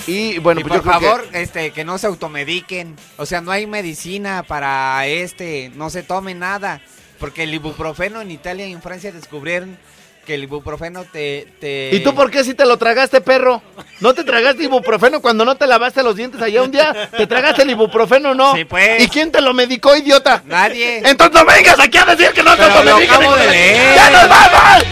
Y 0.06 0.36
bueno, 0.40 0.60
y 0.60 0.64
pues 0.64 0.82
por 0.82 0.84
yo 0.84 0.98
creo 0.98 1.00
que- 1.00 1.06
favor, 1.06 1.28
este, 1.32 1.70
que 1.70 1.82
no 1.82 1.96
se 1.96 2.08
automediquen. 2.08 2.94
O 3.16 3.24
sea, 3.24 3.40
no 3.40 3.52
hay 3.52 3.66
medicina 3.66 4.42
para 4.42 5.06
este, 5.06 5.72
no 5.76 5.88
se 5.88 6.02
tome 6.02 6.34
nada. 6.34 6.82
Porque 7.18 7.44
el 7.44 7.54
ibuprofeno 7.54 8.20
en 8.20 8.30
Italia 8.30 8.66
y 8.66 8.72
en 8.72 8.82
Francia 8.82 9.12
descubrieron 9.12 9.78
que 10.24 10.34
el 10.34 10.42
ibuprofeno 10.44 11.04
te... 11.04 11.46
te... 11.60 11.90
¿Y 11.92 12.00
tú 12.00 12.14
por 12.14 12.30
qué 12.30 12.44
si 12.44 12.54
te 12.54 12.64
lo 12.64 12.76
tragaste, 12.76 13.20
perro? 13.20 13.62
¿No 14.00 14.14
te 14.14 14.24
tragaste 14.24 14.62
ibuprofeno 14.64 15.20
cuando 15.20 15.44
no 15.44 15.56
te 15.56 15.66
lavaste 15.66 16.02
los 16.02 16.16
dientes 16.16 16.40
allá 16.40 16.62
un 16.62 16.70
día? 16.70 17.10
¿Te 17.16 17.26
tragaste 17.26 17.62
el 17.62 17.70
ibuprofeno 17.70 18.30
o 18.30 18.34
no? 18.34 18.54
Sí, 18.54 18.64
pues. 18.64 19.02
¿Y 19.02 19.08
quién 19.08 19.30
te 19.32 19.40
lo 19.40 19.52
medicó, 19.54 19.96
idiota? 19.96 20.42
Nadie. 20.46 20.98
Entonces 21.04 21.34
no 21.34 21.44
vengas 21.44 21.78
aquí 21.80 21.98
a 21.98 22.04
decir 22.04 22.32
que 22.32 22.42
no 22.42 22.56
te 22.56 22.68
lo 22.68 22.84
leer. 22.84 23.96
¡Ya 23.96 24.10
nos 24.10 24.28
vamos! 24.28 24.84